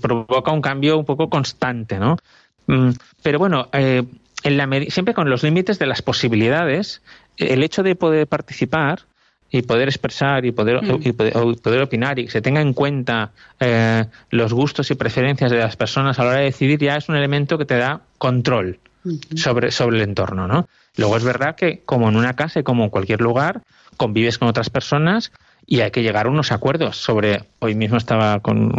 provoca 0.00 0.52
un 0.52 0.62
cambio 0.62 0.96
un 0.96 1.04
poco 1.04 1.28
constante, 1.28 1.98
¿no? 1.98 2.16
Mm, 2.66 2.92
pero 3.22 3.38
bueno, 3.38 3.68
eh, 3.72 4.04
en 4.42 4.56
la, 4.56 4.68
siempre 4.88 5.14
con 5.14 5.30
los 5.30 5.42
límites 5.42 5.78
de 5.78 5.86
las 5.86 6.02
posibilidades, 6.02 7.02
el 7.36 7.62
hecho 7.62 7.82
de 7.82 7.94
poder 7.94 8.26
participar 8.26 9.00
y 9.50 9.62
poder 9.62 9.88
expresar 9.88 10.44
y 10.44 10.52
poder, 10.52 10.82
mm. 10.82 11.00
y 11.04 11.12
poder, 11.12 11.82
opinar 11.82 12.18
y 12.18 12.26
que 12.26 12.30
se 12.30 12.42
tenga 12.42 12.60
en 12.60 12.74
cuenta 12.74 13.32
eh, 13.60 14.04
los 14.30 14.52
gustos 14.52 14.90
y 14.90 14.94
preferencias 14.94 15.50
de 15.50 15.58
las 15.58 15.76
personas 15.76 16.18
a 16.18 16.24
la 16.24 16.30
hora 16.30 16.38
de 16.40 16.44
decidir 16.46 16.78
ya 16.78 16.96
es 16.96 17.08
un 17.08 17.16
elemento 17.16 17.56
que 17.56 17.64
te 17.64 17.76
da 17.76 18.02
control 18.18 18.78
sobre, 19.36 19.70
sobre 19.70 19.96
el 19.96 20.02
entorno, 20.02 20.46
¿no? 20.46 20.68
Luego 20.96 21.16
es 21.16 21.24
verdad 21.24 21.54
que 21.54 21.80
como 21.86 22.08
en 22.08 22.16
una 22.16 22.34
casa 22.34 22.60
y 22.60 22.62
como 22.62 22.84
en 22.84 22.90
cualquier 22.90 23.20
lugar 23.20 23.62
convives 23.96 24.38
con 24.38 24.48
otras 24.48 24.68
personas 24.68 25.32
y 25.66 25.80
hay 25.80 25.90
que 25.90 26.02
llegar 26.02 26.26
a 26.26 26.30
unos 26.30 26.52
acuerdos 26.52 26.96
sobre 26.96 27.44
hoy 27.58 27.74
mismo 27.74 27.96
estaba 27.96 28.40
con, 28.40 28.72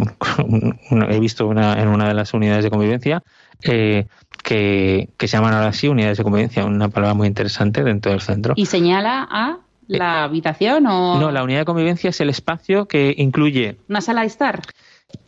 he 1.08 1.18
visto 1.18 1.46
una, 1.46 1.80
en 1.80 1.88
una 1.88 2.06
de 2.06 2.14
las 2.14 2.34
unidades 2.34 2.64
de 2.64 2.70
convivencia 2.70 3.22
eh, 3.62 4.06
que, 4.42 5.08
que 5.16 5.28
se 5.28 5.36
llaman 5.36 5.54
ahora 5.54 5.68
así 5.68 5.88
unidades 5.88 6.18
de 6.18 6.24
convivencia 6.24 6.64
una 6.64 6.88
palabra 6.88 7.14
muy 7.14 7.28
interesante 7.28 7.82
dentro 7.82 8.12
del 8.12 8.20
centro 8.20 8.54
y 8.56 8.66
señala 8.66 9.26
a 9.30 9.58
la 9.98 10.24
habitación 10.24 10.86
o...? 10.86 11.18
No, 11.18 11.30
la 11.30 11.42
unidad 11.42 11.60
de 11.60 11.64
convivencia 11.64 12.10
es 12.10 12.20
el 12.20 12.30
espacio 12.30 12.86
que 12.86 13.14
incluye... 13.16 13.76
¿Una 13.88 14.00
sala 14.00 14.20
de 14.22 14.28
estar? 14.28 14.62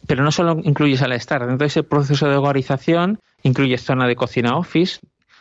Pero 0.06 0.22
no 0.22 0.30
solo 0.30 0.60
incluye 0.62 0.96
sala 0.96 1.14
de 1.14 1.18
estar. 1.18 1.40
Dentro 1.40 1.64
de 1.64 1.66
ese 1.66 1.82
proceso 1.82 2.28
de 2.28 2.36
organización 2.36 3.18
incluye 3.42 3.76
zona 3.78 4.06
de 4.06 4.14
cocina 4.14 4.56
office, 4.56 5.00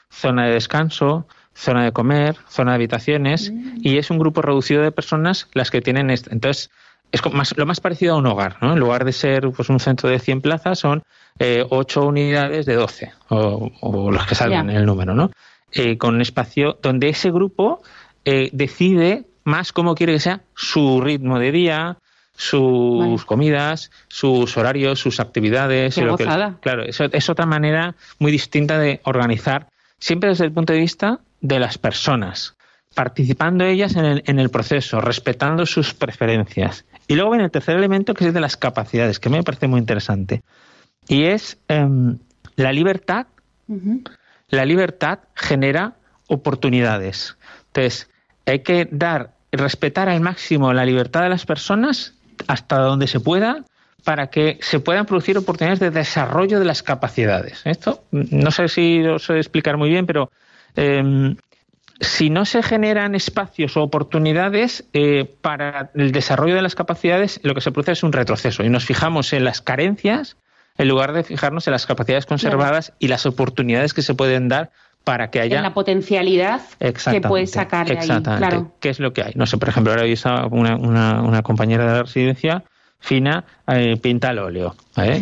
zona 0.09 0.47
de 0.47 0.53
descanso, 0.53 1.27
zona 1.53 1.83
de 1.83 1.91
comer, 1.91 2.37
zona 2.49 2.71
de 2.71 2.75
habitaciones 2.75 3.51
mm. 3.51 3.81
y 3.81 3.97
es 3.97 4.09
un 4.09 4.17
grupo 4.17 4.41
reducido 4.41 4.81
de 4.81 4.91
personas 4.91 5.47
las 5.53 5.69
que 5.69 5.81
tienen... 5.81 6.09
Entonces, 6.09 6.71
es 7.11 7.57
lo 7.57 7.65
más 7.65 7.79
parecido 7.79 8.15
a 8.15 8.17
un 8.17 8.25
hogar, 8.25 8.57
¿no? 8.61 8.73
En 8.73 8.79
lugar 8.79 9.05
de 9.05 9.11
ser 9.11 9.49
pues, 9.51 9.69
un 9.69 9.79
centro 9.79 10.09
de 10.09 10.19
100 10.19 10.41
plazas, 10.41 10.79
son 10.79 11.03
eh, 11.39 11.65
8 11.69 12.05
unidades 12.05 12.65
de 12.65 12.75
12 12.75 13.11
o, 13.29 14.11
los 14.11 14.25
que 14.25 14.35
salgan 14.35 14.69
en 14.69 14.77
el 14.77 14.85
número, 14.85 15.13
¿no? 15.13 15.31
Eh, 15.73 15.97
con 15.97 16.15
un 16.15 16.21
espacio 16.21 16.77
donde 16.81 17.09
ese 17.09 17.31
grupo 17.31 17.81
eh, 18.25 18.49
decide 18.53 19.25
más 19.43 19.71
cómo 19.71 19.95
quiere 19.95 20.13
que 20.13 20.19
sea 20.19 20.41
su 20.53 21.01
ritmo 21.01 21.39
de 21.39 21.51
día, 21.51 21.97
sus 22.35 23.25
comidas, 23.25 23.91
sus 24.07 24.57
horarios, 24.57 24.99
sus 24.99 25.19
actividades. 25.19 25.95
Qué 25.95 26.01
claro, 26.61 26.83
eso 26.83 27.05
es 27.11 27.29
otra 27.29 27.45
manera 27.45 27.95
muy 28.19 28.31
distinta 28.31 28.79
de 28.79 28.99
organizar, 29.03 29.67
siempre 29.99 30.29
desde 30.29 30.45
el 30.45 30.51
punto 30.51 30.73
de 30.73 30.79
vista 30.79 31.19
de 31.39 31.59
las 31.59 31.77
personas, 31.77 32.55
participando 32.93 33.65
ellas 33.65 33.95
en 33.95 34.05
el, 34.05 34.23
en 34.25 34.39
el 34.39 34.49
proceso, 34.49 35.01
respetando 35.01 35.65
sus 35.65 35.93
preferencias. 35.93 36.85
Y 37.11 37.15
luego 37.15 37.31
viene 37.31 37.43
el 37.43 37.51
tercer 37.51 37.75
elemento, 37.75 38.13
que 38.13 38.25
es 38.25 38.33
de 38.33 38.39
las 38.39 38.55
capacidades, 38.55 39.19
que 39.19 39.27
me 39.27 39.43
parece 39.43 39.67
muy 39.67 39.81
interesante. 39.81 40.43
Y 41.09 41.25
es 41.25 41.57
em, 41.67 42.19
la 42.55 42.71
libertad. 42.71 43.27
La 44.47 44.63
libertad 44.63 45.19
genera 45.35 45.95
oportunidades. 46.27 47.35
Entonces, 47.67 48.09
hay 48.45 48.59
que 48.59 48.87
dar, 48.89 49.33
respetar 49.51 50.07
al 50.07 50.21
máximo 50.21 50.71
la 50.71 50.85
libertad 50.85 51.23
de 51.23 51.27
las 51.27 51.45
personas 51.45 52.13
hasta 52.47 52.77
donde 52.77 53.07
se 53.07 53.19
pueda 53.19 53.65
para 54.05 54.27
que 54.27 54.57
se 54.61 54.79
puedan 54.79 55.05
producir 55.05 55.37
oportunidades 55.37 55.81
de 55.81 55.91
desarrollo 55.91 56.59
de 56.59 56.65
las 56.65 56.81
capacidades. 56.81 57.61
Esto 57.65 58.05
no 58.11 58.51
sé 58.51 58.69
si 58.69 58.99
lo 58.99 59.19
sé 59.19 59.35
explicar 59.35 59.75
muy 59.75 59.89
bien, 59.89 60.05
pero 60.05 60.31
em, 60.77 61.35
si 62.01 62.31
no 62.31 62.45
se 62.45 62.63
generan 62.63 63.13
espacios 63.13 63.77
o 63.77 63.83
oportunidades 63.83 64.85
eh, 64.93 65.31
para 65.41 65.91
el 65.93 66.11
desarrollo 66.11 66.55
de 66.55 66.63
las 66.63 66.75
capacidades, 66.75 67.39
lo 67.43 67.53
que 67.53 67.61
se 67.61 67.71
produce 67.71 67.91
es 67.91 68.03
un 68.03 68.11
retroceso 68.11 68.63
y 68.63 68.69
nos 68.69 68.85
fijamos 68.85 69.33
en 69.33 69.45
las 69.45 69.61
carencias 69.61 70.35
en 70.77 70.87
lugar 70.87 71.13
de 71.13 71.23
fijarnos 71.23 71.67
en 71.67 71.71
las 71.71 71.85
capacidades 71.85 72.25
conservadas 72.25 72.93
y 72.97 73.07
las 73.07 73.25
oportunidades 73.27 73.93
que 73.93 74.01
se 74.01 74.15
pueden 74.15 74.47
dar 74.47 74.71
para 75.03 75.29
que 75.29 75.39
haya... 75.39 75.57
En 75.57 75.63
la 75.63 75.73
potencialidad 75.73 76.61
que 76.79 77.21
puedes 77.21 77.51
sacar 77.51 77.87
de 77.87 77.99
ahí, 77.99 78.21
claro. 78.21 78.71
¿Qué 78.79 78.89
es 78.89 78.99
lo 78.99 79.13
que 79.13 79.23
hay? 79.23 79.33
No 79.35 79.45
sé, 79.45 79.57
por 79.57 79.69
ejemplo, 79.69 79.93
ahora 79.93 80.05
está 80.05 80.47
una, 80.47 80.75
una, 80.75 81.41
compañera 81.43 81.85
de 81.85 81.91
la 81.91 82.03
residencia, 82.03 82.63
Fina, 82.99 83.43
eh, 83.67 83.97
pinta 83.97 84.29
el 84.29 84.39
óleo. 84.39 84.75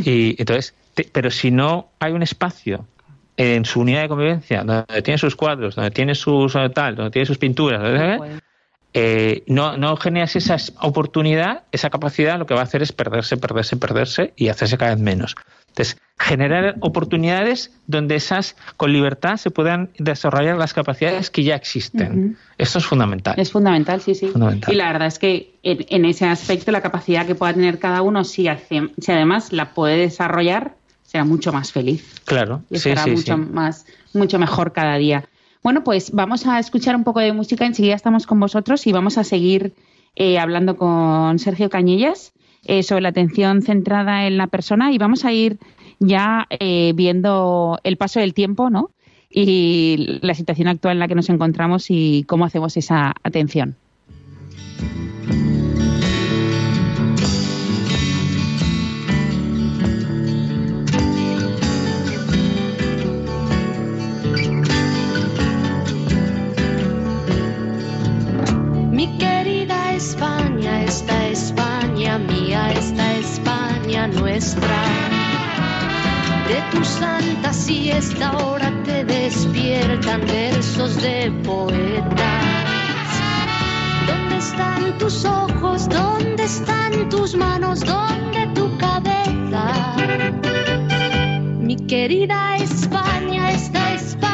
Y 0.06 0.36
entonces, 0.40 0.76
pero 1.12 1.32
si 1.32 1.52
no 1.52 1.90
hay 2.00 2.14
un 2.14 2.24
espacio 2.24 2.86
en 3.40 3.64
su 3.64 3.80
unidad 3.80 4.02
de 4.02 4.10
convivencia, 4.10 4.66
donde 4.66 5.02
tiene 5.02 5.18
sus 5.18 5.34
cuadros, 5.34 5.74
donde 5.74 5.92
tiene 5.92 6.14
sus 6.14 6.54
eh, 6.56 6.70
tal, 6.76 6.98
donde 6.98 7.10
tiene 7.10 7.26
sus 7.26 7.38
pinturas, 7.38 7.82
eh, 8.94 9.44
no, 9.48 9.78
no 9.78 9.96
generas 9.96 10.36
esa 10.36 10.58
oportunidad, 10.82 11.64
esa 11.72 11.90
capacidad, 11.90 12.38
lo 12.38 12.46
que 12.46 12.54
va 12.54 12.60
a 12.60 12.64
hacer 12.64 12.82
es 12.82 12.92
perderse, 12.92 13.38
perderse, 13.38 13.78
perderse 13.78 14.34
y 14.36 14.50
hacerse 14.50 14.78
cada 14.78 14.94
vez 14.94 15.02
menos. 15.02 15.36
Entonces, 15.70 16.02
generar 16.18 16.76
oportunidades 16.82 17.72
donde 17.88 18.16
esas, 18.16 18.58
con 18.76 18.92
libertad, 18.92 19.38
se 19.38 19.52
puedan 19.52 19.90
desarrollar 19.98 20.58
las 20.58 20.74
capacidades 20.74 21.30
que 21.30 21.44
ya 21.44 21.56
existen. 21.56 22.38
Esto 22.58 22.80
es 22.80 22.86
fundamental. 22.86 23.36
Es 23.38 23.54
fundamental, 23.54 24.02
sí, 24.02 24.16
sí. 24.16 24.34
Y 24.68 24.74
la 24.74 24.92
verdad 24.92 25.08
es 25.08 25.18
que 25.18 25.56
en, 25.64 26.04
ese 26.04 26.26
aspecto, 26.26 26.74
la 26.74 26.82
capacidad 26.82 27.26
que 27.26 27.36
pueda 27.36 27.54
tener 27.54 27.80
cada 27.80 28.02
uno, 28.02 28.26
si, 28.26 28.50
si 28.98 29.12
además 29.12 29.54
la 29.54 29.74
puede 29.74 29.98
desarrollar, 29.98 30.74
será 31.10 31.26
mucho 31.26 31.52
más 31.52 31.72
feliz. 31.72 32.22
Claro, 32.26 32.62
y 32.70 32.78
será 32.78 33.08
mucho, 33.08 33.36
Más, 33.36 33.88
mucho 34.14 34.38
mejor 34.38 34.74
cada 34.74 34.96
día. 34.98 35.28
Bueno, 35.64 35.84
pues 35.84 36.12
vamos 36.12 36.46
a 36.46 36.60
escuchar 36.60 36.96
un 36.96 37.04
poco 37.04 37.20
de 37.20 37.34
música. 37.34 37.66
Enseguida 37.66 37.96
estamos 37.96 38.28
con 38.28 38.40
vosotros 38.40 38.86
y 38.86 38.92
vamos 38.92 39.18
a 39.18 39.24
seguir 39.24 39.74
eh, 40.16 40.38
hablando 40.38 40.78
con 40.78 41.40
Sergio 41.40 41.72
Cañellas 41.72 42.32
eh, 42.64 42.84
sobre 42.84 43.02
la 43.02 43.10
atención 43.10 43.64
centrada 43.64 44.28
en 44.28 44.38
la 44.38 44.46
persona 44.46 44.92
y 44.92 45.00
vamos 45.00 45.26
a 45.26 45.34
ir 45.34 45.58
ya 45.98 46.46
eh, 46.52 46.94
viendo 46.96 47.80
el 47.84 47.98
paso 47.98 48.20
del 48.20 48.36
tiempo, 48.36 48.70
¿no? 48.70 48.92
Y 49.32 50.20
la 50.22 50.36
situación 50.36 50.68
actual 50.68 50.94
en 50.94 51.00
la 51.00 51.08
que 51.08 51.16
nos 51.16 51.30
encontramos 51.30 51.88
y 51.90 52.24
cómo 52.28 52.46
hacemos 52.46 52.78
esa 52.78 53.16
atención. 53.24 53.76
España, 70.00 70.84
esta 70.86 71.28
España 71.28 72.18
mía, 72.20 72.72
esta 72.72 73.18
España 73.18 74.08
nuestra. 74.08 74.78
De 76.48 76.62
tu 76.72 76.86
santa 76.86 77.52
siesta 77.52 78.30
ahora 78.30 78.72
te 78.86 79.04
despiertan 79.04 80.22
versos 80.22 81.02
de 81.02 81.30
poetas. 81.44 83.10
¿Dónde 84.08 84.38
están 84.38 84.98
tus 85.00 85.26
ojos? 85.26 85.90
¿Dónde 85.90 86.46
están 86.46 87.10
tus 87.10 87.36
manos? 87.36 87.82
¿Dónde 87.82 88.48
tu 88.56 88.78
cabeza? 88.78 89.98
Mi 91.60 91.76
querida 91.76 92.56
España, 92.56 93.52
esta 93.52 93.96
España 93.96 94.29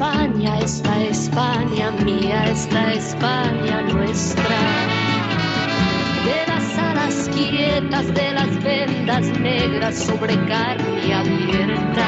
España, 0.00 0.58
esta 0.60 0.98
España 1.04 1.90
mía, 2.02 2.44
esta 2.46 2.94
España 2.94 3.82
nuestra. 3.82 4.56
De 6.24 6.46
las 6.46 6.78
alas 6.78 7.28
quietas, 7.34 8.14
de 8.14 8.32
las 8.32 8.64
vendas 8.64 9.26
negras 9.38 9.98
sobre 9.98 10.36
carne 10.46 11.12
abierta 11.12 12.06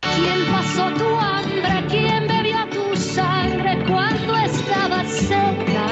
¿Quién 0.00 0.46
pasó 0.50 0.90
tu 0.94 1.04
hambre? 1.16 1.84
¿Quién 1.90 2.26
bebió 2.26 2.66
tu 2.70 2.96
sangre 2.96 3.84
cuando 3.86 4.36
estabas 4.36 5.08
seca? 5.12 5.86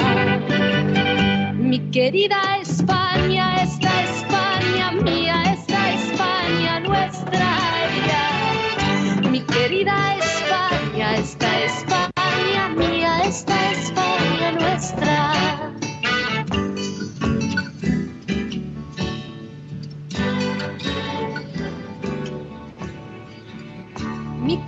Mi 1.53 1.77
querida 1.91 2.57
España, 2.63 3.24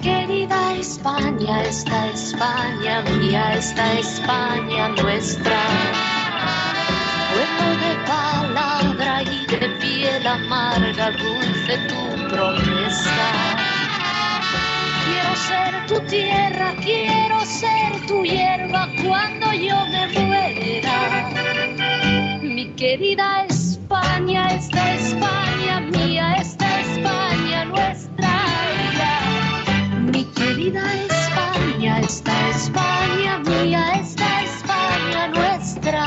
querida 0.08 0.74
España, 0.76 1.64
esta 1.64 2.08
España 2.08 3.02
mía, 3.20 3.56
esta 3.56 3.86
España 4.00 4.88
nuestra. 5.02 5.60
Pueblo 7.32 7.68
de 7.84 7.94
palabra 8.14 9.24
y 9.24 9.46
de 9.48 9.70
piel 9.82 10.26
amarga, 10.26 11.12
dulce 11.12 11.74
tu 11.90 12.02
promesa. 12.30 13.28
Quiero 15.06 15.34
ser 15.50 15.72
tu 15.88 16.00
tierra, 16.08 16.74
quiero 16.82 17.38
ser 17.46 17.92
tu 18.08 18.24
hierba 18.24 18.88
cuando 19.04 19.52
yo 19.52 19.78
me 19.88 20.08
muera. 20.20 20.98
Mi 22.42 22.66
querida 22.76 23.44
España, 23.50 24.48
esta 24.56 24.94
España 24.94 25.82
mía, 25.82 26.36
esta 26.40 26.80
España 26.80 27.66
nuestra. 27.66 28.17
España, 30.76 32.00
esta 32.02 32.50
España 32.50 33.42
España 34.44 35.28
nuestra. 35.34 36.06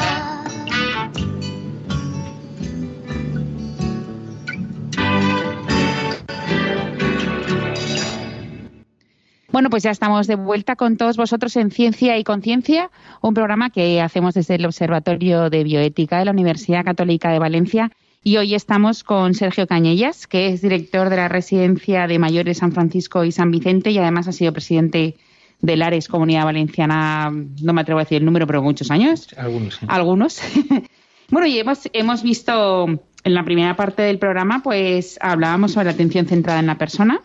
Bueno, 9.50 9.70
pues 9.70 9.82
ya 9.82 9.90
estamos 9.90 10.26
de 10.26 10.36
vuelta 10.36 10.76
con 10.76 10.96
todos 10.98 11.16
vosotros 11.16 11.56
en 11.56 11.70
Ciencia 11.70 12.18
y 12.18 12.24
Conciencia, 12.24 12.90
un 13.22 13.32
programa 13.32 13.70
que 13.70 14.02
hacemos 14.02 14.34
desde 14.34 14.56
el 14.56 14.66
Observatorio 14.66 15.48
de 15.48 15.64
Bioética 15.64 16.18
de 16.18 16.26
la 16.26 16.30
Universidad 16.32 16.84
Católica 16.84 17.30
de 17.30 17.38
Valencia. 17.38 17.90
Y 18.22 18.36
hoy 18.36 18.54
estamos 18.54 19.02
con 19.02 19.32
Sergio 19.32 19.66
Cañellas, 19.66 20.26
que 20.26 20.48
es 20.48 20.60
director 20.60 21.08
de 21.08 21.16
la 21.16 21.28
Residencia 21.28 22.06
de 22.06 22.18
Mayores 22.18 22.58
San 22.58 22.72
Francisco 22.72 23.24
y 23.24 23.32
San 23.32 23.50
Vicente 23.50 23.90
y 23.90 23.98
además 23.98 24.28
ha 24.28 24.32
sido 24.32 24.52
presidente 24.52 25.16
del 25.62 25.80
ARES 25.80 26.08
Comunidad 26.08 26.44
Valenciana, 26.44 27.30
no 27.30 27.72
me 27.72 27.80
atrevo 27.80 27.98
a 27.98 28.04
decir 28.04 28.18
el 28.18 28.26
número, 28.26 28.46
pero 28.46 28.62
muchos 28.62 28.90
años. 28.90 29.28
Algunos. 29.38 29.74
sí. 29.74 29.86
Algunos. 29.88 30.40
bueno, 31.30 31.46
y 31.46 31.58
hemos, 31.58 31.88
hemos 31.94 32.22
visto 32.22 32.86
en 33.24 33.34
la 33.34 33.44
primera 33.44 33.74
parte 33.74 34.02
del 34.02 34.18
programa, 34.18 34.62
pues 34.62 35.18
hablábamos 35.22 35.72
sobre 35.72 35.86
la 35.86 35.92
atención 35.92 36.26
centrada 36.26 36.60
en 36.60 36.66
la 36.66 36.76
persona. 36.76 37.22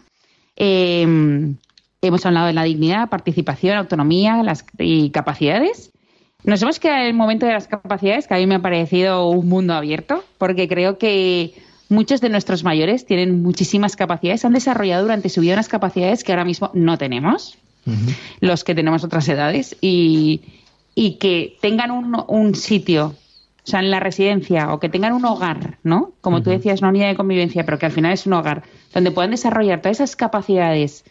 Eh, 0.55 1.05
hemos 2.01 2.25
hablado 2.25 2.47
de 2.47 2.53
la 2.53 2.63
dignidad, 2.63 3.09
participación, 3.09 3.77
autonomía 3.77 4.41
las, 4.43 4.65
y 4.77 5.09
capacidades. 5.09 5.91
Nos 6.45 6.61
hemos 6.61 6.79
quedado 6.79 7.01
en 7.01 7.07
el 7.07 7.13
momento 7.15 7.47
de 7.47 7.53
las 7.53 7.67
capacidades, 7.67 8.27
que 8.27 8.35
a 8.35 8.37
mí 8.37 8.45
me 8.45 8.55
ha 8.55 8.61
parecido 8.61 9.29
un 9.29 9.49
mundo 9.49 9.73
abierto, 9.73 10.23
porque 10.37 10.67
creo 10.67 10.99
que 10.99 11.55
muchos 11.89 12.21
de 12.21 12.29
nuestros 12.29 12.63
mayores 12.63 13.05
tienen 13.07 13.41
muchísimas 13.41 13.95
capacidades, 13.95 14.45
han 14.45 14.53
desarrollado 14.53 15.03
durante 15.03 15.29
su 15.29 15.41
vida 15.41 15.53
unas 15.53 15.69
capacidades 15.69 16.23
que 16.23 16.31
ahora 16.31 16.45
mismo 16.45 16.69
no 16.73 16.99
tenemos, 16.99 17.57
los 18.41 18.63
que 18.63 18.75
tenemos 18.75 19.03
otras 19.03 19.27
edades, 19.27 19.75
y, 19.81 20.41
y 20.93 21.13
que 21.13 21.57
tengan 21.61 21.89
un, 21.89 22.15
un 22.27 22.53
sitio, 22.53 23.15
o 23.15 23.67
sea, 23.67 23.79
en 23.79 23.89
la 23.89 23.99
residencia, 23.99 24.71
o 24.71 24.79
que 24.79 24.89
tengan 24.89 25.13
un 25.13 25.25
hogar, 25.25 25.79
¿no? 25.81 26.11
Como 26.21 26.43
tú 26.43 26.51
decías, 26.51 26.81
una 26.81 26.89
unidad 26.89 27.07
de 27.07 27.15
convivencia, 27.15 27.65
pero 27.65 27.79
que 27.79 27.87
al 27.87 27.91
final 27.91 28.13
es 28.13 28.27
un 28.27 28.33
hogar, 28.33 28.61
donde 28.93 29.09
puedan 29.09 29.31
desarrollar 29.31 29.81
todas 29.81 29.97
esas 29.97 30.15
capacidades 30.15 31.05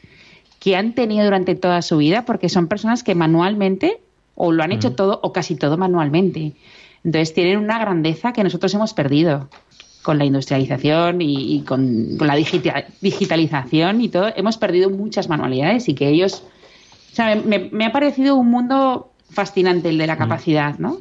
que 0.61 0.77
han 0.77 0.95
tenido 0.95 1.25
durante 1.25 1.57
toda 1.57 1.83
su 1.83 1.97
vida, 1.97 2.25
porque 2.25 2.49
son 2.49 2.69
personas 2.69 3.03
que 3.03 3.17
manualmente 3.17 3.99
o 4.35 4.53
lo 4.53 4.63
han 4.63 4.73
hecho 4.73 4.93
todo 4.93 5.21
o 5.23 5.33
casi 5.33 5.57
todo 5.57 5.77
manualmente. 5.77 6.53
Entonces 7.05 7.35
tienen 7.35 7.59
una 7.59 7.79
grandeza 7.79 8.33
que 8.33 8.43
nosotros 8.43 8.73
hemos 8.75 8.95
perdido 8.95 9.49
con 10.03 10.19
la 10.19 10.25
industrialización 10.25 11.23
y, 11.23 11.57
y 11.57 11.61
con, 11.63 12.17
con 12.19 12.27
la 12.27 12.35
digita- 12.37 12.87
digitalización 13.01 14.01
y 14.01 14.09
todo. 14.09 14.33
Hemos 14.37 14.57
perdido 14.59 14.91
muchas 14.91 15.29
manualidades 15.29 15.89
y 15.89 15.95
que 15.95 16.09
ellos... 16.09 16.43
O 17.13 17.15
sea, 17.15 17.37
me, 17.37 17.71
me 17.73 17.85
ha 17.87 17.93
parecido 17.93 18.35
un 18.37 18.51
mundo 18.51 19.13
fascinante 19.31 19.89
el 19.89 19.99
de 19.99 20.07
la 20.07 20.17
capacidad, 20.17 20.79
¿no? 20.79 20.97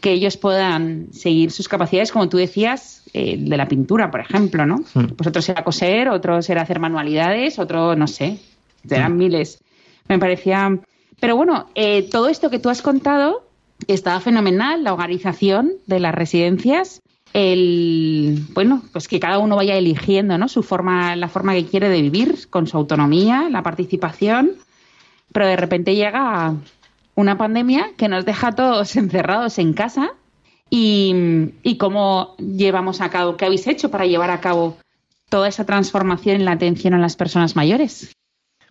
Que 0.00 0.12
ellos 0.12 0.36
puedan 0.36 1.08
seguir 1.12 1.50
sus 1.50 1.68
capacidades, 1.68 2.12
como 2.12 2.28
tú 2.28 2.36
decías, 2.36 3.02
eh, 3.12 3.36
de 3.38 3.56
la 3.56 3.68
pintura, 3.68 4.10
por 4.10 4.20
ejemplo, 4.20 4.64
¿no? 4.66 4.76
Mm. 4.94 5.14
Pues 5.16 5.26
otro 5.26 5.42
será 5.42 5.64
coser, 5.64 6.08
otro 6.08 6.40
será 6.42 6.62
hacer 6.62 6.78
manualidades, 6.78 7.58
otro, 7.58 7.96
no 7.96 8.06
sé, 8.06 8.38
serán 8.86 9.16
miles. 9.16 9.60
Me 10.08 10.18
parecía... 10.18 10.78
Pero 11.20 11.36
bueno, 11.36 11.70
eh, 11.74 12.08
todo 12.10 12.28
esto 12.28 12.50
que 12.50 12.58
tú 12.58 12.68
has 12.68 12.82
contado 12.82 13.42
estaba 13.86 14.20
fenomenal, 14.20 14.84
la 14.84 14.92
organización 14.92 15.72
de 15.86 16.00
las 16.00 16.14
residencias, 16.14 17.00
el 17.32 18.46
bueno, 18.52 18.82
pues 18.92 19.08
que 19.08 19.20
cada 19.20 19.38
uno 19.38 19.56
vaya 19.56 19.76
eligiendo, 19.76 20.38
¿no? 20.38 20.48
Su 20.48 20.62
forma, 20.62 21.16
la 21.16 21.28
forma 21.28 21.54
que 21.54 21.66
quiere 21.66 21.88
de 21.88 22.02
vivir, 22.02 22.48
con 22.48 22.66
su 22.66 22.76
autonomía, 22.76 23.48
la 23.50 23.62
participación, 23.62 24.52
pero 25.32 25.46
de 25.46 25.56
repente 25.56 25.94
llega 25.94 26.54
una 27.14 27.36
pandemia 27.38 27.90
que 27.96 28.08
nos 28.08 28.24
deja 28.24 28.52
todos 28.52 28.96
encerrados 28.96 29.58
en 29.58 29.72
casa 29.72 30.12
y, 30.70 31.52
y 31.62 31.76
cómo 31.76 32.36
llevamos 32.38 33.00
a 33.00 33.10
cabo, 33.10 33.36
qué 33.36 33.44
habéis 33.46 33.66
hecho 33.66 33.90
para 33.90 34.06
llevar 34.06 34.30
a 34.30 34.40
cabo 34.40 34.76
toda 35.28 35.48
esa 35.48 35.66
transformación 35.66 36.36
en 36.36 36.44
la 36.44 36.52
atención 36.52 36.94
a 36.94 36.98
las 36.98 37.16
personas 37.16 37.56
mayores. 37.56 38.16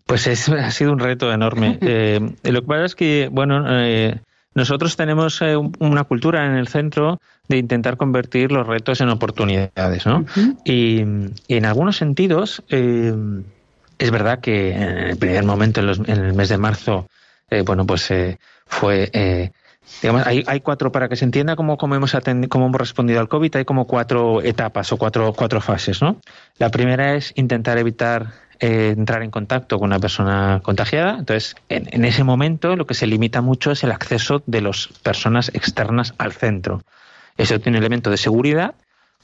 Pues 0.06 0.28
es, 0.28 0.50
ha 0.50 0.72
sido 0.72 0.91
un 0.91 1.00
reto 1.00 1.32
enorme. 1.32 1.78
Eh, 1.88 2.20
lo 2.44 2.62
que 2.62 2.68
pasa 2.68 2.86
es 2.86 2.96
que, 2.96 3.30
bueno, 3.32 3.65
eh, 3.68 4.20
nosotros 4.54 4.96
tenemos 4.96 5.41
eh, 5.41 5.56
un- 5.58 5.74
una 5.80 6.04
cultura 6.04 6.46
en 6.46 6.56
el 6.56 6.68
centro 6.68 7.20
de 7.48 7.58
intentar 7.58 7.98
convertir 7.98 8.52
los 8.52 8.65
retos 8.65 9.02
en 9.02 9.10
oportunidades, 9.10 10.06
¿no? 10.06 10.26
y, 10.65 11.02
y 11.48 11.56
en 11.58 11.65
algunos 11.65 11.98
sentidos, 11.98 12.63
eh, 12.70 13.13
es 14.00 14.12
verdad 14.12 14.39
que 14.39 14.72
en 14.74 14.82
el 14.82 15.18
primer 15.18 15.44
momento, 15.44 15.80
en, 15.82 15.88
los- 15.88 16.00
en 16.00 16.10
el 16.26 16.34
mes 16.34 16.50
de 16.50 16.58
marzo, 16.58 17.08
eh, 17.50 17.62
bueno, 17.62 17.86
pues 17.86 18.10
eh, 18.12 18.38
fue... 18.65 19.52
Digamos, 20.02 20.26
hay, 20.26 20.44
hay 20.48 20.62
cuatro, 20.62 20.91
para 20.91 21.08
que 21.08 21.15
se 21.15 21.26
entienda 21.26 21.56
cómo, 21.56 21.78
cómo, 21.78 21.94
hemos 21.94 22.15
atendi- 22.15 22.48
cómo 22.48 22.65
hemos 22.65 22.80
respondido 22.80 23.20
al 23.20 23.28
COVID, 23.30 23.56
hay 23.58 23.65
como 23.65 23.86
cuatro 23.86 24.41
etapas 24.41 24.91
o 24.91 24.98
cuatro, 24.98 25.32
cuatro 25.34 25.62
fases, 25.62 26.02
¿no? 26.02 26.18
La 26.58 26.70
primera 26.72 27.13
es 27.13 27.32
intentar 27.36 27.78
evitar 27.78 28.32
eh, 28.60 28.94
entrar 28.96 29.24
en 29.24 29.32
contacto 29.32 29.80
con 29.80 29.88
una 29.88 30.00
persona 30.00 30.60
contagiada. 30.63 31.18
Entonces, 31.20 31.56
en, 31.70 31.88
en 31.91 32.06
ese 32.06 32.24
momento 32.24 32.76
lo 32.76 32.86
que 32.86 32.94
se 32.94 33.08
limita 33.08 33.41
mucho 33.41 33.72
es 33.72 33.84
el 33.84 33.91
acceso 33.91 34.44
de 34.46 34.62
las 34.62 34.88
personas 35.04 35.50
externas 35.54 36.13
al 36.18 36.34
centro. 36.34 36.82
Eso 37.38 37.60
tiene 37.60 37.78
un 37.78 37.84
elemento 37.84 38.10
de 38.10 38.18
seguridad, 38.18 38.76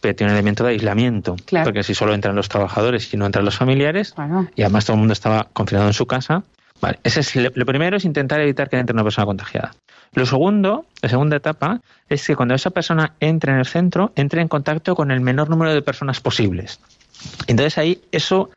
pero 0.02 0.16
tiene 0.16 0.34
un 0.34 0.38
elemento 0.38 0.64
de 0.64 0.72
aislamiento. 0.72 1.36
Claro. 1.46 1.66
Porque 1.66 1.84
si 1.84 1.94
solo 1.94 2.14
entran 2.14 2.36
los 2.36 2.50
trabajadores 2.50 3.14
y 3.14 3.18
no 3.18 3.26
entran 3.26 3.46
los 3.46 3.58
familiares, 3.58 4.14
Bueno, 4.16 4.50
y 4.56 4.64
además 4.64 4.86
todo 4.86 4.96
el 4.96 5.00
mundo 5.00 5.14
estaba 5.14 5.48
confinado 5.54 5.88
en 5.88 5.94
su 5.94 6.06
casa. 6.06 6.44
Vale, 6.82 7.00
ese 7.04 7.20
es 7.20 7.36
lo, 7.36 7.52
lo 7.54 7.66
primero 7.66 7.98
es 7.98 8.06
intentar 8.06 8.40
evitar 8.42 8.68
que 8.70 8.78
entre 8.78 8.94
una 8.94 9.04
persona 9.04 9.26
contagiada. 9.26 9.72
Lo 10.14 10.26
segundo, 10.26 10.86
la 11.02 11.10
segunda 11.10 11.38
etapa, 11.38 11.80
es 12.10 12.26
que 12.26 12.36
cuando 12.36 12.54
esa 12.54 12.72
persona 12.72 13.14
entre 13.20 13.54
en 13.54 13.60
el 13.60 13.66
centro, 13.66 14.12
entre 14.16 14.42
en 14.42 14.50
contacto 14.50 14.96
con 14.96 15.12
el 15.12 15.22
menor 15.22 15.50
número 15.50 15.74
de 15.74 15.82
personas 15.82 16.20
posibles. 16.20 16.80
Entonces 17.48 17.78
ahí 17.78 18.02
eso, 18.12 18.50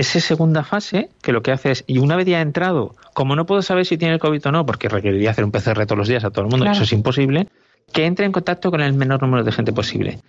esa 0.00 0.20
segunda 0.20 0.64
fase, 0.64 1.10
que 1.22 1.32
lo 1.32 1.42
que 1.42 1.52
hace 1.52 1.70
es, 1.70 1.84
y 1.86 1.98
una 1.98 2.16
vez 2.16 2.26
ya 2.26 2.40
entrado, 2.40 2.94
como 3.14 3.36
no 3.36 3.46
puedo 3.46 3.62
saber 3.62 3.86
si 3.86 3.98
tiene 3.98 4.14
el 4.14 4.20
COVID 4.20 4.46
o 4.46 4.52
no, 4.52 4.66
porque 4.66 4.88
requeriría 4.88 5.30
hacer 5.30 5.44
un 5.44 5.50
PCR 5.50 5.84
todos 5.86 5.98
los 5.98 6.08
días 6.08 6.24
a 6.24 6.30
todo 6.30 6.44
el 6.44 6.50
mundo, 6.50 6.64
Claro. 6.64 6.74
eso 6.76 6.84
es 6.84 6.92
imposible, 6.92 7.48
que 7.92 8.06
entre 8.06 8.26
en 8.26 8.32
contacto 8.32 8.70
con 8.70 8.80
el 8.80 8.92
menor 8.92 9.22
número 9.22 9.44
de 9.44 9.52
gente 9.52 9.72
posible. 9.72 10.20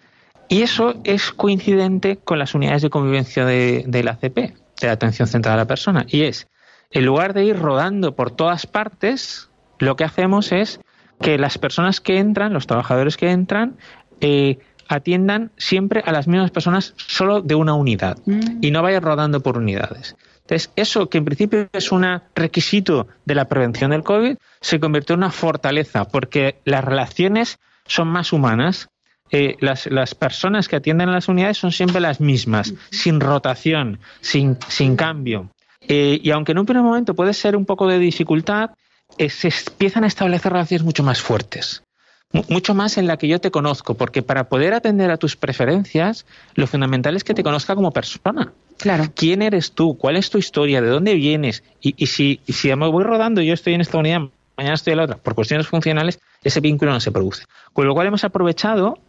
Y 0.48 0.62
eso 0.64 0.96
es 1.04 1.32
coincidente 1.32 2.18
con 2.18 2.40
las 2.40 2.56
unidades 2.56 2.82
de 2.82 2.90
convivencia 2.90 3.46
de, 3.46 3.84
de 3.88 4.04
la 4.04 4.12
ACP, 4.12 4.36
de 4.36 4.88
la 4.88 4.92
atención 4.94 5.28
centrada 5.28 5.56
a 5.56 5.58
la 5.64 5.68
persona. 5.68 6.06
Y 6.08 6.24
es, 6.24 6.48
en 6.92 7.06
lugar 7.06 7.34
de 7.34 7.46
ir 7.46 7.60
rodando 7.60 8.16
por 8.16 8.32
todas 8.32 8.66
partes, 8.66 9.50
lo 9.78 9.96
que 9.96 10.04
hacemos 10.06 10.52
es 10.52 10.80
que 11.22 11.38
las 11.38 11.58
personas 11.58 12.02
que 12.02 12.18
entran, 12.18 12.54
los 12.54 12.66
trabajadores 12.66 13.18
que 13.18 13.30
entran, 13.30 13.76
eh, 14.22 14.58
atiendan 14.90 15.52
siempre 15.56 16.02
a 16.06 16.12
las 16.12 16.28
mismas 16.28 16.52
personas 16.52 16.94
solo 16.98 17.42
de 17.42 17.56
una 17.56 17.76
unidad 17.76 18.18
Mm. 18.26 18.58
y 18.62 18.72
no 18.72 18.82
vayan 18.82 19.04
rodando 19.04 19.40
por 19.40 19.58
unidades. 19.58 20.16
Entonces, 20.42 20.72
eso 20.76 21.10
que 21.10 21.20
en 21.20 21.26
principio 21.26 21.70
es 21.72 21.92
un 21.92 22.06
requisito 22.36 23.08
de 23.24 23.36
la 23.36 23.46
prevención 23.48 23.92
del 23.92 24.04
COVID, 24.04 24.36
se 24.60 24.80
convirtió 24.80 25.14
en 25.14 25.20
una 25.20 25.32
fortaleza 25.32 26.06
porque 26.06 26.56
las 26.66 26.84
relaciones 26.84 27.60
son 27.86 28.08
más 28.08 28.34
humanas. 28.34 28.90
Eh, 29.32 29.58
las, 29.60 29.86
las 29.86 30.16
personas 30.16 30.68
que 30.68 30.76
atienden 30.76 31.10
a 31.10 31.14
las 31.14 31.28
unidades 31.28 31.60
son 31.60 31.72
siempre 31.72 32.02
las 32.02 32.20
mismas, 32.20 32.74
sin 32.90 33.20
rotación, 33.20 34.00
sin, 34.22 34.58
sin 34.68 34.96
cambio. 34.96 35.52
Eh, 35.82 36.20
y 36.22 36.32
aunque 36.32 36.54
en 36.54 36.58
un 36.58 36.66
primer 36.66 36.84
momento 36.84 37.14
puede 37.14 37.34
ser 37.36 37.56
un 37.56 37.66
poco 37.66 37.88
de 37.88 38.00
dificultad, 38.00 38.72
eh, 39.20 39.30
se 39.30 39.50
empiezan 39.70 40.04
a 40.04 40.08
establecer 40.08 40.52
relaciones 40.52 40.84
mucho 40.84 41.04
más 41.04 41.22
fuertes. 41.22 41.84
Mu- 42.32 42.44
Mucho 42.50 42.74
más 42.76 42.98
en 42.98 43.08
la 43.08 43.18
que 43.18 43.28
yo 43.28 43.40
te 43.40 43.52
conozco, 43.52 43.96
porque 43.96 44.22
para 44.22 44.50
poder 44.50 44.74
atender 44.74 45.10
a 45.12 45.18
tus 45.18 45.36
preferencias, 45.36 46.26
lo 46.56 46.68
fundamental 46.68 47.16
es 47.16 47.24
que 47.24 47.34
te 47.34 47.44
conozca 47.44 47.76
como 47.76 47.92
persona. 47.92 48.52
claro. 48.78 49.06
¿Quién 49.16 49.42
eres 49.42 49.72
tú? 49.74 49.98
¿Cuál 49.98 50.16
es 50.16 50.30
tu 50.30 50.38
historia? 50.38 50.82
¿De 50.82 50.90
dónde 50.90 51.16
vienes? 51.16 51.64
Y, 51.82 51.96
y 51.98 52.08
si, 52.08 52.40
y 52.46 52.54
si 52.54 52.74
me 52.76 52.88
voy 52.88 53.04
rodando, 53.04 53.42
yo 53.42 53.54
estoy 53.54 53.74
en 53.74 53.82
esta 53.82 53.98
unidad, 53.98 54.22
mañana 54.58 54.76
estoy 54.76 54.92
en 54.94 54.98
la 54.98 55.04
otra, 55.06 55.18
por 55.18 55.36
cuestiones 55.36 55.68
funcionales, 55.68 56.20
ese 56.44 56.60
vínculo 56.60 56.92
no 56.92 57.00
se 57.00 57.12
produce. 57.12 57.44
Con 57.74 57.88
lo 57.88 57.94
cual 57.94 58.08
hemos 58.08 58.24
aprovechado 58.24 59.00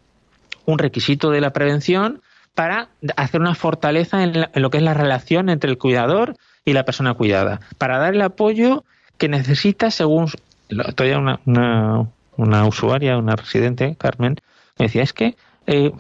un 0.66 0.78
requisito 0.78 1.30
de 1.30 1.40
la 1.40 1.52
prevención 1.52 2.20
para 2.54 2.88
hacer 3.16 3.40
una 3.40 3.54
fortaleza 3.54 4.22
en, 4.22 4.40
la- 4.40 4.50
en 4.54 4.62
lo 4.62 4.70
que 4.70 4.78
es 4.78 4.82
la 4.82 4.94
relación 4.94 5.48
entre 5.50 5.70
el 5.70 5.78
cuidador 5.78 6.36
y 6.64 6.72
la 6.72 6.84
persona 6.84 7.14
cuidada, 7.14 7.60
para 7.78 7.98
dar 7.98 8.14
el 8.14 8.22
apoyo 8.22 8.84
que 9.18 9.28
necesita 9.28 9.90
según... 9.90 10.30
Todavía 10.94 11.18
una, 11.18 11.40
una, 11.46 12.06
una 12.40 12.66
usuaria, 12.66 13.18
una 13.18 13.36
residente, 13.36 13.96
Carmen, 13.98 14.36
me 14.78 14.86
decía, 14.86 15.02
es 15.02 15.12
que 15.12 15.36
eh, 15.66 15.92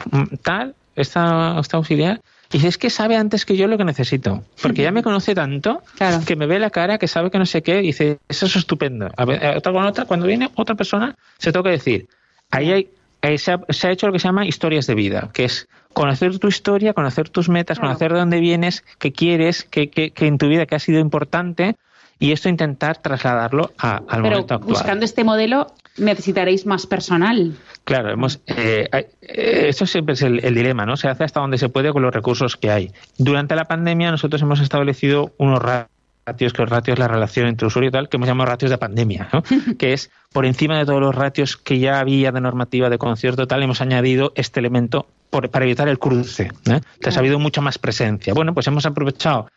tal, 0.42 0.74
esta, 0.96 1.58
esta 1.60 1.76
auxiliar, 1.76 2.20
y 2.52 2.58
dice, 2.58 2.68
es 2.68 2.78
que 2.78 2.90
sabe 2.90 3.16
antes 3.16 3.44
que 3.44 3.56
yo 3.56 3.68
lo 3.68 3.78
que 3.78 3.84
necesito, 3.84 4.42
porque 4.60 4.82
ya 4.82 4.90
me 4.90 5.02
conoce 5.02 5.34
tanto 5.34 5.82
que 6.26 6.34
me 6.34 6.46
ve 6.46 6.58
la 6.58 6.70
cara, 6.70 6.98
que 6.98 7.06
sabe 7.06 7.30
que 7.30 7.38
no 7.38 7.46
sé 7.46 7.62
qué, 7.62 7.78
y 7.80 7.88
dice, 7.88 8.18
eso 8.28 8.46
es 8.46 8.56
estupendo. 8.56 9.08
A 9.16 9.24
ver, 9.24 9.44
eh, 9.44 9.56
otra 9.56 9.72
con 9.72 9.84
otra, 9.84 10.04
cuando 10.06 10.26
viene 10.26 10.50
otra 10.56 10.74
persona, 10.74 11.14
se 11.38 11.52
toca 11.52 11.70
decir, 11.70 12.08
ahí 12.50 12.72
hay, 12.72 12.88
eh, 13.22 13.38
se, 13.38 13.52
ha, 13.52 13.90
hecho 13.92 14.06
lo 14.06 14.12
que 14.12 14.18
se 14.18 14.26
llama 14.26 14.46
historias 14.46 14.86
de 14.86 14.94
vida, 14.94 15.30
que 15.32 15.44
es 15.44 15.68
conocer 15.92 16.38
tu 16.38 16.48
historia, 16.48 16.92
conocer 16.92 17.28
tus 17.28 17.48
metas, 17.48 17.78
conocer 17.78 18.12
de 18.12 18.18
dónde 18.18 18.40
vienes, 18.40 18.82
qué 18.98 19.12
quieres, 19.12 19.64
qué, 19.64 19.90
qué, 19.90 20.10
qué 20.10 20.26
en 20.26 20.38
tu 20.38 20.48
vida 20.48 20.66
que 20.66 20.74
ha 20.74 20.80
sido 20.80 20.98
importante, 20.98 21.76
y 22.18 22.32
esto 22.32 22.48
intentar 22.48 22.98
trasladarlo 22.98 23.72
a, 23.78 24.02
al 24.08 24.22
momento 24.22 24.54
actual. 24.54 24.74
Buscando 24.74 25.04
este 25.04 25.24
modelo 25.24 25.68
necesitaréis 26.00 26.66
más 26.66 26.86
personal. 26.86 27.54
Claro, 27.84 28.10
hemos, 28.10 28.40
eh, 28.46 28.88
eh, 28.92 29.66
esto 29.68 29.86
siempre 29.86 30.14
es 30.14 30.22
el, 30.22 30.40
dilema, 30.54 30.86
¿no? 30.86 30.96
Se 30.96 31.08
hace 31.08 31.24
hasta 31.24 31.40
donde 31.40 31.58
se 31.58 31.68
puede 31.68 31.92
con 31.92 32.02
los 32.02 32.12
recursos 32.12 32.56
que 32.56 32.70
hay. 32.70 32.92
Durante 33.18 33.54
la 33.54 33.66
pandemia 33.66 34.10
nosotros 34.10 34.42
hemos 34.42 34.60
establecido 34.60 35.32
unos 35.38 35.60
ratios, 35.60 36.52
que 36.52 36.62
los 36.62 36.70
ratios 36.70 36.98
la 36.98 37.08
relación 37.08 37.46
entre 37.46 37.66
usuario 37.66 37.88
y 37.88 37.92
tal, 37.92 38.08
que 38.08 38.16
hemos 38.16 38.28
llamado 38.28 38.50
ratios 38.50 38.70
de 38.70 38.78
pandemia, 38.78 39.28
¿no? 39.32 39.42
que 39.78 39.92
es 39.92 40.10
por 40.32 40.46
encima 40.46 40.78
de 40.78 40.86
todos 40.86 41.00
los 41.00 41.14
ratios 41.14 41.56
que 41.56 41.78
ya 41.78 42.00
había 42.00 42.32
de 42.32 42.40
normativa 42.40 42.90
de 42.90 42.98
concierto 42.98 43.46
tal, 43.46 43.62
hemos 43.62 43.80
añadido 43.80 44.32
este 44.34 44.60
elemento 44.60 45.06
para 45.30 45.64
evitar 45.64 45.88
el 45.88 45.98
cruce. 45.98 46.44
¿eh? 46.44 46.50
Entonces 46.66 47.16
ha 47.16 47.20
habido 47.20 47.38
mucha 47.38 47.60
más 47.60 47.78
presencia. 47.78 48.34
Bueno, 48.34 48.52
pues 48.52 48.66
hemos 48.66 48.84
aprovechado 48.84 49.48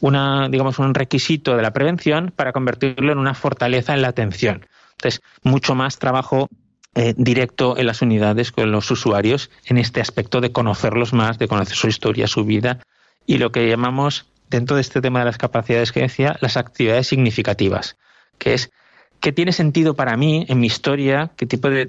una, 0.00 0.48
digamos, 0.48 0.78
un 0.78 0.94
requisito 0.94 1.56
de 1.56 1.62
la 1.62 1.72
prevención 1.72 2.32
para 2.34 2.52
convertirlo 2.52 3.12
en 3.12 3.18
una 3.18 3.34
fortaleza 3.34 3.94
en 3.94 4.02
la 4.02 4.08
atención. 4.08 4.66
Entonces, 5.02 5.20
mucho 5.42 5.74
más 5.74 5.98
trabajo 5.98 6.48
eh, 6.94 7.12
directo 7.16 7.76
en 7.76 7.86
las 7.86 8.02
unidades 8.02 8.52
con 8.52 8.70
los 8.70 8.88
usuarios 8.90 9.50
en 9.64 9.78
este 9.78 10.00
aspecto 10.00 10.40
de 10.40 10.52
conocerlos 10.52 11.12
más, 11.12 11.38
de 11.38 11.48
conocer 11.48 11.74
su 11.74 11.88
historia, 11.88 12.28
su 12.28 12.44
vida 12.44 12.78
y 13.26 13.38
lo 13.38 13.50
que 13.50 13.68
llamamos 13.68 14.26
dentro 14.48 14.76
de 14.76 14.82
este 14.82 15.00
tema 15.00 15.18
de 15.18 15.24
las 15.24 15.38
capacidades 15.38 15.90
que 15.90 16.02
decía, 16.02 16.36
las 16.40 16.56
actividades 16.56 17.08
significativas, 17.08 17.96
que 18.38 18.54
es 18.54 18.70
qué 19.18 19.32
tiene 19.32 19.50
sentido 19.50 19.94
para 19.94 20.16
mí 20.16 20.46
en 20.48 20.60
mi 20.60 20.68
historia, 20.68 21.32
qué 21.36 21.46
tipo 21.46 21.68
de, 21.68 21.82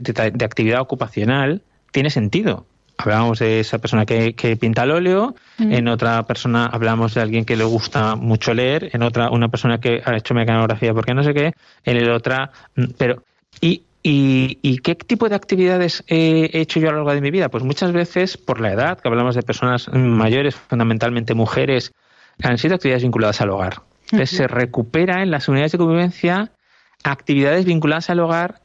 actividad 0.43 0.81
ocupacional 0.81 1.61
tiene 1.91 2.09
sentido. 2.09 2.65
Hablábamos 2.97 3.39
de 3.39 3.59
esa 3.59 3.79
persona 3.79 4.05
que, 4.05 4.57
pinta 4.59 4.83
el 4.83 4.91
óleo, 4.91 5.35
mm. 5.57 5.73
en 5.73 5.87
otra 5.87 6.23
persona 6.23 6.67
hablamos 6.67 7.13
de 7.13 7.21
alguien 7.21 7.45
que 7.45 7.57
le 7.57 7.63
gusta 7.63 8.15
mucho 8.15 8.53
leer, 8.53 8.89
en 8.93 9.03
otra 9.03 9.29
una 9.29 9.49
persona 9.49 9.79
que 9.79 10.01
ha 10.05 10.15
hecho 10.15 10.33
mecanografía 10.33 10.93
porque 10.93 11.13
no 11.13 11.23
sé 11.23 11.33
qué, 11.33 11.53
en 11.85 11.97
el 11.97 12.11
otra, 12.11 12.51
mm, 12.75 12.83
pero 12.97 13.23
y, 13.61 13.83
y, 14.03 14.77
qué 14.79 14.95
tipo 14.95 15.29
de 15.29 15.35
actividades 15.35 16.03
he 16.07 16.49
hecho 16.53 16.79
yo 16.79 16.89
a 16.89 16.91
lo 16.91 16.97
largo 16.97 17.13
de 17.13 17.21
mi 17.21 17.31
vida? 17.31 17.49
Pues 17.49 17.63
muchas 17.63 17.93
veces 17.93 18.35
por 18.35 18.59
la 18.59 18.73
edad, 18.73 18.99
que 18.99 19.07
hablamos 19.07 19.35
de 19.35 19.43
personas 19.43 19.87
mayores, 19.93 20.55
fundamentalmente 20.55 21.33
mujeres, 21.33 21.93
han 22.41 22.57
sido 22.57 22.75
actividades 22.75 23.03
vinculadas 23.03 23.39
al 23.39 23.51
hogar. 23.51 23.81
Entonces 24.11 24.37
se 24.37 24.47
recupera 24.47 25.23
en 25.23 25.31
las 25.31 25.47
unidades 25.47 25.71
de 25.71 25.77
convivencia 25.77 26.51
actividades 27.03 27.65
vinculadas 27.65 28.09
al 28.09 28.19
hogar 28.19 28.61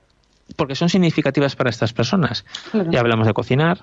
porque 0.56 0.74
son 0.74 0.88
significativas 0.88 1.56
para 1.56 1.70
estas 1.70 1.92
personas. 1.92 2.44
Ya 2.90 3.00
hablamos 3.00 3.26
de 3.26 3.34
cocinar, 3.34 3.80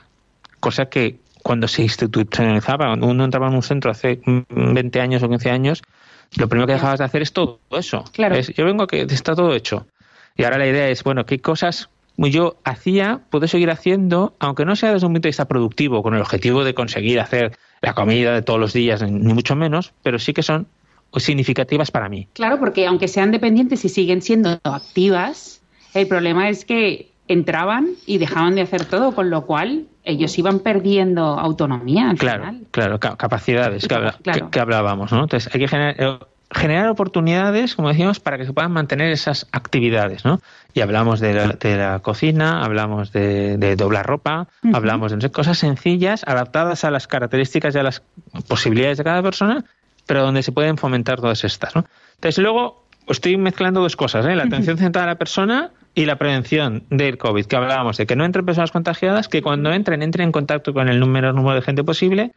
cosa 0.65 0.88
que 0.88 1.19
cuando 1.43 1.67
se 1.67 1.84
institucionalizaba, 1.84 2.88
cuando 2.88 3.06
uno 3.06 3.23
entraba 3.23 3.49
en 3.49 3.54
un 3.54 3.62
centro 3.62 3.91
hace 3.91 4.19
20 4.25 4.99
años 4.99 5.21
o 5.21 5.30
15 5.30 5.51
años, 5.51 5.84
lo 6.38 6.49
primero 6.49 6.65
que 6.65 6.73
dejabas 6.73 6.97
de 6.97 7.06
hacer 7.06 7.21
es 7.21 7.34
todo 7.34 7.60
eso. 7.69 8.04
Claro. 8.13 8.39
yo 8.39 8.65
vengo 8.65 8.82
a 8.82 8.88
que 8.88 9.01
está 9.01 9.36
todo 9.36 9.54
hecho. 9.54 9.86
Y 10.36 10.43
ahora 10.43 10.58
la 10.58 10.65
idea 10.65 10.89
es, 10.89 11.04
bueno, 11.04 11.28
¿qué 11.28 11.39
cosas 11.39 11.91
yo 12.17 12.56
hacía, 12.63 13.21
puedo 13.30 13.47
seguir 13.47 13.69
haciendo, 13.69 14.34
aunque 14.39 14.65
no 14.65 14.75
sea 14.75 14.91
desde 14.91 15.06
un 15.06 15.13
punto 15.13 15.28
de 15.28 15.30
vista 15.30 15.45
productivo, 15.45 16.01
con 16.01 16.15
el 16.15 16.21
objetivo 16.21 16.63
de 16.63 16.73
conseguir 16.73 17.19
hacer 17.19 17.56
la 17.80 17.93
comida 17.93 18.34
de 18.34 18.41
todos 18.41 18.60
los 18.60 18.73
días, 18.73 19.04
ni 19.04 19.34
mucho 19.34 19.56
menos, 19.56 19.93
pero 20.01 20.17
sí 20.17 20.34
que 20.34 20.41
son 20.41 20.65
significativas 21.15 21.91
para 21.91 22.10
mí. 22.10 22.28
Claro, 22.34 22.58
porque 22.58 22.88
aunque 22.88 23.08
sean 23.08 23.30
dependientes 23.30 23.86
y 23.86 23.89
siguen 23.89 24.23
siendo 24.23 24.60
activas, 24.63 25.62
el 25.93 26.08
problema 26.08 26.49
es 26.49 26.65
que 26.65 27.12
entraban 27.28 27.89
y 28.08 28.17
dejaban 28.17 28.56
de 28.56 28.62
hacer 28.62 28.86
todo, 28.86 29.13
con 29.13 29.30
lo 29.30 29.45
cual 29.45 29.86
ellos 30.05 30.37
iban 30.37 30.59
perdiendo 30.59 31.23
autonomía. 31.23 32.13
claro, 32.17 32.53
claro, 32.71 32.99
capacidades 32.99 33.87
que, 33.87 34.59
hablábamos, 34.59 35.11
¿no? 35.11 35.23
Entonces 35.23 35.53
hay 35.53 35.59
que 35.59 35.67
generar, 35.67 36.89
oportunidades, 36.89 37.75
como 37.75 37.89
decíamos, 37.89 38.19
para 38.19 38.37
que 38.37 38.45
se 38.45 38.53
puedan 38.53 38.71
mantener 38.71 39.11
esas 39.11 39.47
actividades, 39.51 40.23
¿no? 40.23 40.39
Y 40.73 40.81
hablamos 40.81 41.19
de 41.19 41.33
la, 41.77 41.99
cocina, 41.99 42.63
hablamos 42.63 43.11
de, 43.11 43.75
doblar 43.75 44.05
ropa, 44.05 44.47
hablamos 44.73 45.17
de 45.17 45.31
cosas 45.31 45.57
sencillas, 45.57 46.23
adaptadas 46.25 46.85
a 46.85 46.91
las 46.91 47.07
características 47.07 47.75
y 47.75 47.79
a 47.79 47.83
las 47.83 48.03
posibilidades 48.47 48.97
de 48.99 49.03
cada 49.03 49.23
persona, 49.23 49.65
pero 50.05 50.21
donde 50.21 50.43
se 50.43 50.51
pueden 50.51 50.77
fomentar 50.77 51.19
todas 51.19 51.43
estas, 51.43 51.75
¿no? 51.75 51.85
Entonces 52.15 52.41
luego 52.41 52.85
estoy 53.07 53.37
mezclando 53.37 53.81
dos 53.81 53.95
cosas, 53.95 54.25
¿eh? 54.25 54.35
La 54.35 54.43
atención 54.43 54.77
centrada 54.77 55.05
a 55.05 55.13
la 55.13 55.17
persona 55.17 55.71
y 55.95 56.05
la 56.05 56.17
prevención 56.17 56.84
del 56.89 57.17
COVID, 57.17 57.45
que 57.45 57.55
hablábamos 57.55 57.97
de 57.97 58.05
que 58.05 58.17
no 58.17 58.25
entren 58.25 58.45
personas 58.45 58.71
contagiadas, 58.71 59.29
que 59.29 59.41
cuando 59.41 59.71
entren, 59.71 60.03
entren 60.03 60.27
en 60.27 60.31
contacto 60.34 60.73
con 60.73 60.89
el 60.89 60.99
número, 60.99 61.31
número 61.31 61.55
de 61.55 61.62
gente 61.62 61.84
posible, 61.84 62.34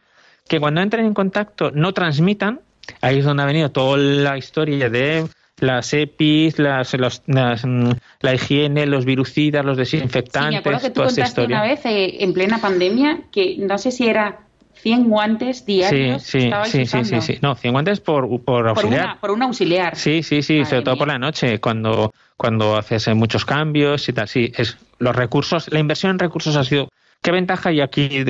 que 0.47 0.59
cuando 0.59 0.81
entren 0.81 1.05
en 1.05 1.13
contacto 1.13 1.69
no 1.71 1.93
transmitan, 1.93 2.61
ahí 3.01 3.19
es 3.19 3.25
donde 3.25 3.43
ha 3.43 3.45
venido 3.45 3.69
toda 3.69 3.97
la 3.97 4.37
historia 4.37 4.89
de 4.89 5.27
las 5.59 5.93
EPIs, 5.93 6.57
las, 6.57 6.93
mm, 7.27 7.91
la 8.21 8.33
higiene, 8.33 8.85
los 8.85 9.03
virucidas, 9.03 9.65
los 9.65 9.77
desinfectantes. 9.77 10.49
Sí, 10.49 10.53
me 10.53 10.57
acuerdo 10.57 10.79
que 10.79 10.89
tú 10.91 11.03
contaste 11.03 11.45
una 11.45 11.61
vez 11.61 11.85
eh, 11.85 12.23
en 12.23 12.33
plena 12.33 12.59
pandemia 12.59 13.23
que 13.29 13.57
no 13.59 13.77
sé 13.77 13.91
si 13.91 14.07
era 14.07 14.39
100 14.81 15.09
guantes 15.09 15.65
diarios. 15.65 16.23
Sí, 16.23 16.51
sí, 16.65 16.85
sí, 16.85 17.03
sí, 17.03 17.21
sí, 17.21 17.39
No, 17.41 17.55
100 17.55 17.73
guantes 17.73 17.99
por, 17.99 18.41
por 18.43 18.67
auxiliar. 18.67 19.19
Por, 19.19 19.31
un 19.31 19.43
auxiliar. 19.43 19.95
Sí, 19.95 20.23
sí, 20.23 20.41
sí, 20.41 20.63
sobre 20.65 20.81
todo 20.83 20.97
por 20.97 21.07
la 21.07 21.19
noche, 21.19 21.59
cuando, 21.59 22.13
cuando 22.37 22.77
haces 22.77 23.07
eh, 23.07 23.13
muchos 23.13 23.45
cambios 23.45 24.07
y 24.07 24.13
tal. 24.13 24.27
Sí, 24.27 24.51
es 24.55 24.77
los 24.99 25.15
recursos, 25.15 25.71
la 25.71 25.79
inversión 25.79 26.11
en 26.11 26.19
recursos 26.19 26.55
ha 26.55 26.63
sido. 26.63 26.89
¿Qué 27.21 27.31
ventaja? 27.31 27.71
Y 27.73 27.81
aquí 27.81 28.23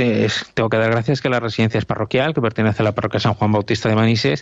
tengo 0.56 0.70
que 0.70 0.78
dar 0.78 0.90
gracias 0.90 1.22
que 1.22 1.30
la 1.30 1.40
residencia 1.40 1.78
es 1.78 1.86
parroquial, 1.86 2.34
que 2.34 2.42
pertenece 2.42 2.82
a 2.82 2.86
la 2.86 2.94
parroquia 2.94 3.20
San 3.20 3.36
Juan 3.36 3.52
Bautista 3.52 3.88
de 3.88 3.96
Manises, 3.96 4.42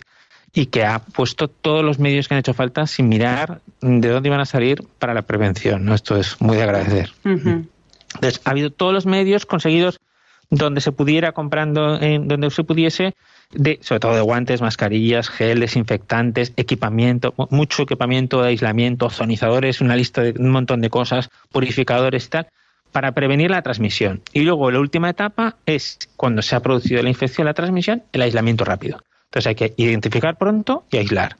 y 0.54 0.66
que 0.66 0.84
ha 0.84 1.00
puesto 1.00 1.48
todos 1.48 1.84
los 1.84 1.98
medios 1.98 2.28
que 2.28 2.34
han 2.34 2.40
hecho 2.40 2.54
falta 2.54 2.86
sin 2.86 3.10
mirar 3.10 3.60
de 3.82 4.08
dónde 4.08 4.28
iban 4.28 4.40
a 4.40 4.46
salir 4.46 4.82
para 4.98 5.12
la 5.12 5.22
prevención. 5.22 5.84
¿no? 5.84 5.94
Esto 5.94 6.16
es 6.16 6.40
muy 6.40 6.56
de 6.56 6.62
agradecer. 6.62 7.12
Entonces, 7.24 8.40
ha 8.44 8.50
habido 8.50 8.70
todos 8.70 8.94
los 8.94 9.04
medios 9.04 9.44
conseguidos 9.44 10.00
donde 10.50 10.80
se 10.80 10.92
pudiera 10.92 11.32
comprando, 11.32 11.98
donde 11.98 12.50
se 12.50 12.64
pudiese, 12.64 13.14
de, 13.52 13.78
sobre 13.82 14.00
todo 14.00 14.14
de 14.14 14.20
guantes, 14.20 14.60
mascarillas, 14.60 15.28
gel, 15.28 15.60
desinfectantes, 15.60 16.52
equipamiento, 16.56 17.34
mucho 17.50 17.82
equipamiento 17.82 18.42
de 18.42 18.48
aislamiento, 18.48 19.06
ozonizadores, 19.06 19.80
una 19.80 19.96
lista 19.96 20.22
de 20.22 20.34
un 20.38 20.50
montón 20.50 20.80
de 20.80 20.90
cosas, 20.90 21.30
purificadores 21.50 22.26
y 22.26 22.28
tal, 22.30 22.48
para 22.92 23.12
prevenir 23.12 23.50
la 23.50 23.62
transmisión. 23.62 24.22
Y 24.32 24.42
luego 24.42 24.70
la 24.70 24.80
última 24.80 25.10
etapa 25.10 25.56
es 25.66 25.98
cuando 26.16 26.42
se 26.42 26.56
ha 26.56 26.60
producido 26.60 27.02
la 27.02 27.10
infección, 27.10 27.46
la 27.46 27.54
transmisión, 27.54 28.02
el 28.12 28.22
aislamiento 28.22 28.64
rápido. 28.64 29.00
Entonces 29.26 29.46
hay 29.48 29.54
que 29.54 29.74
identificar 29.76 30.36
pronto 30.38 30.84
y 30.90 30.96
aislar. 30.96 31.36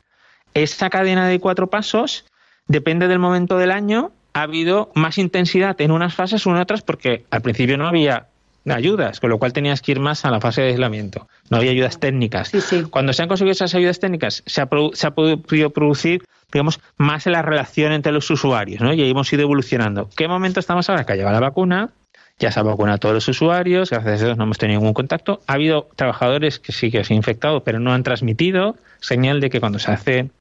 Esta 0.52 0.90
cadena 0.90 1.26
de 1.26 1.40
cuatro 1.40 1.68
pasos 1.68 2.26
depende 2.66 3.08
del 3.08 3.18
momento 3.18 3.56
del 3.56 3.70
año. 3.70 4.12
Ha 4.34 4.42
habido 4.42 4.90
más 4.94 5.16
intensidad 5.16 5.80
en 5.80 5.90
unas 5.90 6.14
fases 6.14 6.46
o 6.46 6.50
en 6.50 6.56
otras 6.58 6.82
porque 6.82 7.24
al 7.30 7.40
principio 7.40 7.78
no 7.78 7.88
había 7.88 8.26
ayudas, 8.72 9.20
con 9.20 9.30
lo 9.30 9.38
cual 9.38 9.52
tenías 9.52 9.82
que 9.82 9.92
ir 9.92 10.00
más 10.00 10.24
a 10.24 10.30
la 10.30 10.40
fase 10.40 10.62
de 10.62 10.68
aislamiento. 10.68 11.28
No 11.50 11.58
había 11.58 11.70
ayudas 11.70 11.98
técnicas. 12.00 12.52
Cuando 12.90 13.12
se 13.12 13.22
han 13.22 13.28
conseguido 13.28 13.52
esas 13.52 13.74
ayudas 13.74 14.00
técnicas, 14.00 14.42
se 14.46 14.60
ha, 14.60 14.68
se 14.92 15.06
ha 15.06 15.10
podido 15.10 15.70
producir, 15.70 16.22
digamos, 16.52 16.80
más 16.96 17.26
en 17.26 17.32
la 17.32 17.42
relación 17.42 17.92
entre 17.92 18.12
los 18.12 18.30
usuarios, 18.30 18.80
¿no? 18.80 18.92
Y 18.92 19.02
ahí 19.02 19.10
hemos 19.10 19.32
ido 19.32 19.42
evolucionando. 19.42 20.08
¿Qué 20.16 20.28
momento 20.28 20.60
estamos 20.60 20.88
ahora? 20.88 21.04
Que 21.04 21.12
ha 21.12 21.16
llegado 21.16 21.34
la 21.34 21.40
vacuna, 21.40 21.90
ya 22.38 22.52
se 22.52 22.60
ha 22.60 22.62
vacunado 22.62 22.96
a 22.96 22.98
todos 22.98 23.14
los 23.14 23.28
usuarios, 23.28 23.90
gracias 23.90 24.22
a 24.22 24.24
Dios 24.26 24.38
no 24.38 24.44
hemos 24.44 24.58
tenido 24.58 24.80
ningún 24.80 24.94
contacto. 24.94 25.40
Ha 25.46 25.54
habido 25.54 25.88
trabajadores 25.96 26.58
que 26.58 26.72
sí 26.72 26.90
que 26.90 27.02
se 27.04 27.12
han 27.12 27.16
infectado, 27.16 27.64
pero 27.64 27.80
no 27.80 27.92
han 27.92 28.02
transmitido, 28.02 28.76
señal 29.00 29.40
de 29.40 29.50
que 29.50 29.60
cuando 29.60 29.78
se 29.78 29.90
hacen 29.90 30.32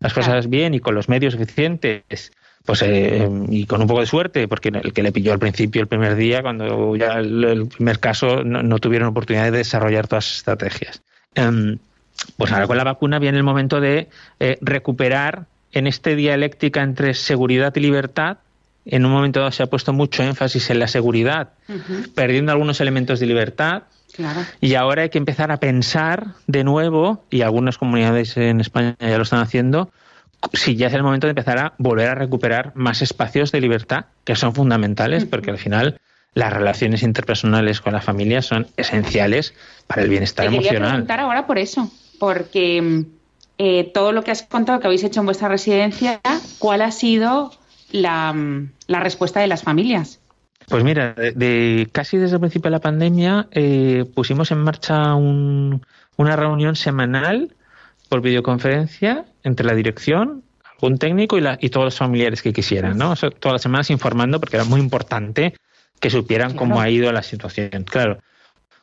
las 0.00 0.12
cosas 0.12 0.50
bien 0.50 0.74
y 0.74 0.80
con 0.80 0.94
los 0.94 1.08
medios 1.08 1.34
eficientes 1.34 2.32
pues 2.64 2.82
eh, 2.82 3.28
y 3.50 3.66
con 3.66 3.80
un 3.82 3.86
poco 3.86 4.00
de 4.00 4.06
suerte, 4.06 4.48
porque 4.48 4.70
el 4.70 4.92
que 4.92 5.02
le 5.02 5.12
pilló 5.12 5.32
al 5.32 5.38
principio, 5.38 5.82
el 5.82 5.88
primer 5.88 6.16
día, 6.16 6.42
cuando 6.42 6.96
ya 6.96 7.14
el, 7.18 7.68
primer 7.68 8.00
caso, 8.00 8.42
no, 8.42 8.78
tuvieron 8.78 9.08
oportunidad 9.08 9.44
de 9.44 9.58
desarrollar 9.58 10.08
todas 10.08 10.26
las 10.26 10.36
estrategias. 10.38 11.02
Em, 11.34 11.78
pues 12.36 12.52
ahora 12.52 12.66
con 12.66 12.76
la 12.76 12.84
vacuna 12.84 13.18
viene 13.18 13.38
el 13.38 13.44
momento 13.44 13.80
de 13.80 14.08
eh, 14.40 14.56
recuperar 14.60 15.46
en 15.72 15.86
este 15.86 16.14
dialéctica 16.16 16.82
entre 16.82 17.14
seguridad 17.14 17.74
y 17.76 17.80
libertad 17.80 18.38
en 18.86 19.04
un 19.04 19.12
momento 19.12 19.40
dado 19.40 19.52
se 19.52 19.62
ha 19.62 19.66
puesto 19.66 19.92
mucho 19.92 20.22
énfasis 20.22 20.70
en 20.70 20.78
la 20.78 20.88
seguridad, 20.88 21.50
perdiendo 22.14 22.52
algunos 22.52 22.80
elementos 22.80 23.20
de 23.20 23.26
libertad. 23.26 23.84
Y 24.60 24.74
ahora 24.74 25.02
hay 25.02 25.08
que 25.08 25.18
empezar 25.18 25.50
a 25.50 25.56
pensar 25.56 26.34
de 26.46 26.64
nuevo, 26.64 27.24
y 27.30 27.40
algunas 27.42 27.78
comunidades 27.78 28.36
en 28.36 28.60
España 28.60 28.96
ya 29.00 29.16
lo 29.16 29.22
están 29.22 29.40
haciendo, 29.40 29.90
si 30.52 30.76
ya 30.76 30.88
es 30.88 30.94
el 30.94 31.02
momento 31.02 31.26
de 31.26 31.30
empezar 31.32 31.58
a 31.58 31.74
volver 31.78 32.08
a 32.08 32.14
recuperar 32.14 32.72
más 32.74 33.02
espacios 33.02 33.52
de 33.52 33.60
libertad 33.60 34.06
que 34.24 34.36
son 34.36 34.54
fundamentales, 34.54 35.24
porque 35.24 35.50
al 35.50 35.58
final 35.58 36.00
las 36.34 36.52
relaciones 36.52 37.02
interpersonales 37.02 37.80
con 37.80 37.92
la 37.92 38.00
familia 38.00 38.42
son 38.42 38.66
esenciales 38.76 39.54
para 39.86 40.02
el 40.02 40.08
bienestar 40.08 40.48
Te 40.48 40.54
emocional. 40.54 40.90
preguntar 40.90 41.20
ahora 41.20 41.46
por 41.46 41.58
eso, 41.58 41.90
porque 42.18 43.04
eh, 43.58 43.90
todo 43.94 44.12
lo 44.12 44.24
que 44.24 44.32
has 44.32 44.42
contado 44.42 44.80
que 44.80 44.86
habéis 44.86 45.04
hecho 45.04 45.20
en 45.20 45.26
vuestra 45.26 45.48
residencia, 45.48 46.20
¿cuál 46.58 46.82
ha 46.82 46.90
sido 46.90 47.52
la, 47.92 48.34
la 48.86 49.00
respuesta 49.00 49.40
de 49.40 49.46
las 49.46 49.62
familias? 49.62 50.20
Pues 50.68 50.82
mira, 50.82 51.12
de, 51.14 51.88
casi 51.92 52.16
desde 52.16 52.36
el 52.36 52.40
principio 52.40 52.68
de 52.70 52.76
la 52.76 52.80
pandemia 52.80 53.48
eh, 53.50 54.04
pusimos 54.14 54.50
en 54.50 54.58
marcha 54.58 55.14
un, 55.14 55.84
una 56.16 56.36
reunión 56.36 56.74
semanal 56.74 57.54
por 58.08 58.20
videoconferencia 58.20 59.24
entre 59.42 59.66
la 59.66 59.74
dirección, 59.74 60.42
algún 60.74 60.98
técnico 60.98 61.38
y, 61.38 61.40
la, 61.40 61.58
y 61.60 61.70
todos 61.70 61.84
los 61.84 61.96
familiares 61.96 62.42
que 62.42 62.52
quisieran, 62.52 62.98
¿no? 62.98 63.14
todas 63.16 63.52
las 63.54 63.62
semanas 63.62 63.90
informando 63.90 64.40
porque 64.40 64.56
era 64.56 64.64
muy 64.64 64.80
importante 64.80 65.54
que 66.00 66.10
supieran 66.10 66.54
cómo 66.54 66.80
ha 66.80 66.90
ido 66.90 67.10
la 67.12 67.22
situación. 67.22 67.70
Claro, 67.84 68.18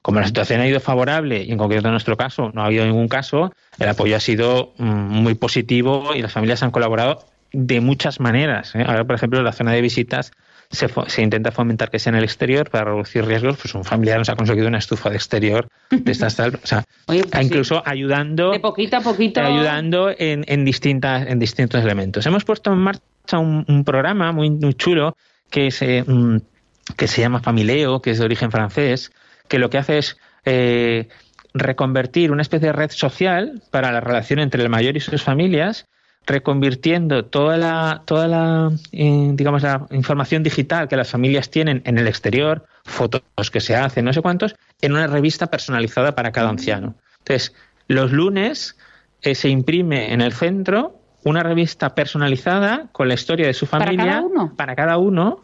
como 0.02 0.20
la 0.20 0.26
situación 0.26 0.62
ha 0.62 0.68
ido 0.68 0.80
favorable 0.80 1.44
y 1.44 1.52
en 1.52 1.58
concreto 1.58 1.88
en 1.88 1.92
nuestro 1.92 2.18
caso 2.18 2.52
no 2.54 2.64
ha 2.64 2.66
habido 2.66 2.86
ningún 2.86 3.08
caso, 3.08 3.54
el 3.78 3.88
apoyo 3.88 4.16
ha 4.16 4.20
sido 4.20 4.74
mm, 4.78 4.84
muy 4.86 5.36
positivo 5.36 6.16
y 6.16 6.22
las 6.22 6.32
familias 6.32 6.64
han 6.64 6.72
colaborado 6.72 7.26
de 7.54 7.82
muchas 7.82 8.20
maneras. 8.20 8.74
¿eh? 8.76 8.84
Ahora, 8.88 9.06
por 9.06 9.16
ejemplo, 9.16 9.44
la 9.44 9.52
zona 9.52 9.74
de 9.74 9.82
visitas 9.82 10.32
se, 10.72 10.90
se, 11.08 11.22
intenta 11.22 11.52
fomentar 11.52 11.90
que 11.90 12.00
sea 12.00 12.12
en 12.12 12.18
el 12.18 12.24
exterior 12.24 12.70
para 12.70 12.86
reducir 12.86 13.26
riesgos. 13.26 13.58
Pues 13.58 13.76
un 13.76 13.84
familiar 13.84 14.18
nos 14.18 14.30
ha 14.30 14.36
conseguido 14.36 14.68
una 14.68 14.78
estufa 14.78 15.10
de 15.10 15.16
exterior 15.16 15.68
de 15.90 16.12
estas 16.12 16.36
tal, 16.36 16.60
o 16.64 16.68
sea, 16.68 16.84
pues 17.06 17.24
incluso 17.42 17.84
ayudando, 17.86 18.52
de 18.52 18.60
poquito 18.60 18.98
a 18.98 19.02
poquito, 19.02 19.42
ayudando 19.42 20.10
en, 20.18 20.46
en, 20.48 20.66
distintas 20.66 21.28
en 21.28 21.40
distintos 21.40 21.84
elementos. 21.84 22.26
Hemos 22.26 22.44
puesto 22.46 22.72
en 22.72 22.80
marcha 22.80 23.38
un, 23.38 23.66
un 23.68 23.84
programa 23.84 24.32
muy, 24.32 24.50
muy 24.50 24.74
chulo 24.74 25.16
que 25.50 25.72
se 25.72 26.04
mm, 26.04 26.38
que 26.98 27.08
se 27.08 27.22
llama 27.22 27.42
Famileo, 27.42 28.02
que 28.02 28.12
es 28.12 28.20
de 28.20 28.26
origen 28.26 28.52
francés, 28.52 29.12
que 29.48 29.60
lo 29.60 29.70
que 29.70 29.78
hace 29.78 29.98
es 29.98 30.18
eh, 30.46 31.08
reconvertir 31.54 32.32
una 32.32 32.42
especie 32.42 32.68
de 32.68 32.74
red 32.74 32.92
social 32.92 33.62
para 33.72 33.92
la 33.92 34.00
relación 34.00 34.40
entre 34.40 34.64
el 34.64 34.70
mayor 34.70 34.98
y 34.98 35.00
sus 35.00 35.22
familias 35.22 35.86
reconvirtiendo 36.26 37.26
toda 37.26 37.58
la, 37.58 38.04
toda 38.06 38.28
la, 38.28 38.72
eh, 38.92 39.32
digamos, 39.34 39.64
la 39.64 39.88
información 39.92 40.44
digital 40.44 40.88
que 40.88 40.96
las 40.96 41.10
familias 41.10 41.50
tienen 41.50 41.82
en 41.86 41.98
el 41.98 42.08
exterior, 42.08 42.66
fotos 42.84 43.22
que 43.52 43.60
se 43.60 43.76
hacen, 43.76 44.06
no 44.06 44.14
sé 44.14 44.22
cuántos, 44.22 44.56
en 44.82 44.94
una 44.94 45.08
revista 45.08 45.48
personalizada 45.48 46.16
para 46.16 46.32
cada 46.32 46.50
anciano. 46.50 46.96
Entonces, 47.20 47.54
los 47.88 48.12
lunes 48.12 48.78
eh, 49.22 49.36
se 49.36 49.50
imprime 49.50 50.14
en 50.14 50.22
el 50.22 50.34
centro 50.34 50.98
una 51.24 51.44
revista 51.44 51.94
personalizada 51.94 52.88
con 52.92 53.08
la 53.08 53.14
historia 53.14 53.46
de 53.46 53.54
su 53.54 53.66
familia 53.66 53.98
para 53.98 54.10
cada 54.10 54.22
uno, 54.22 54.54
para 54.56 54.76
cada 54.76 54.98
uno 54.98 55.44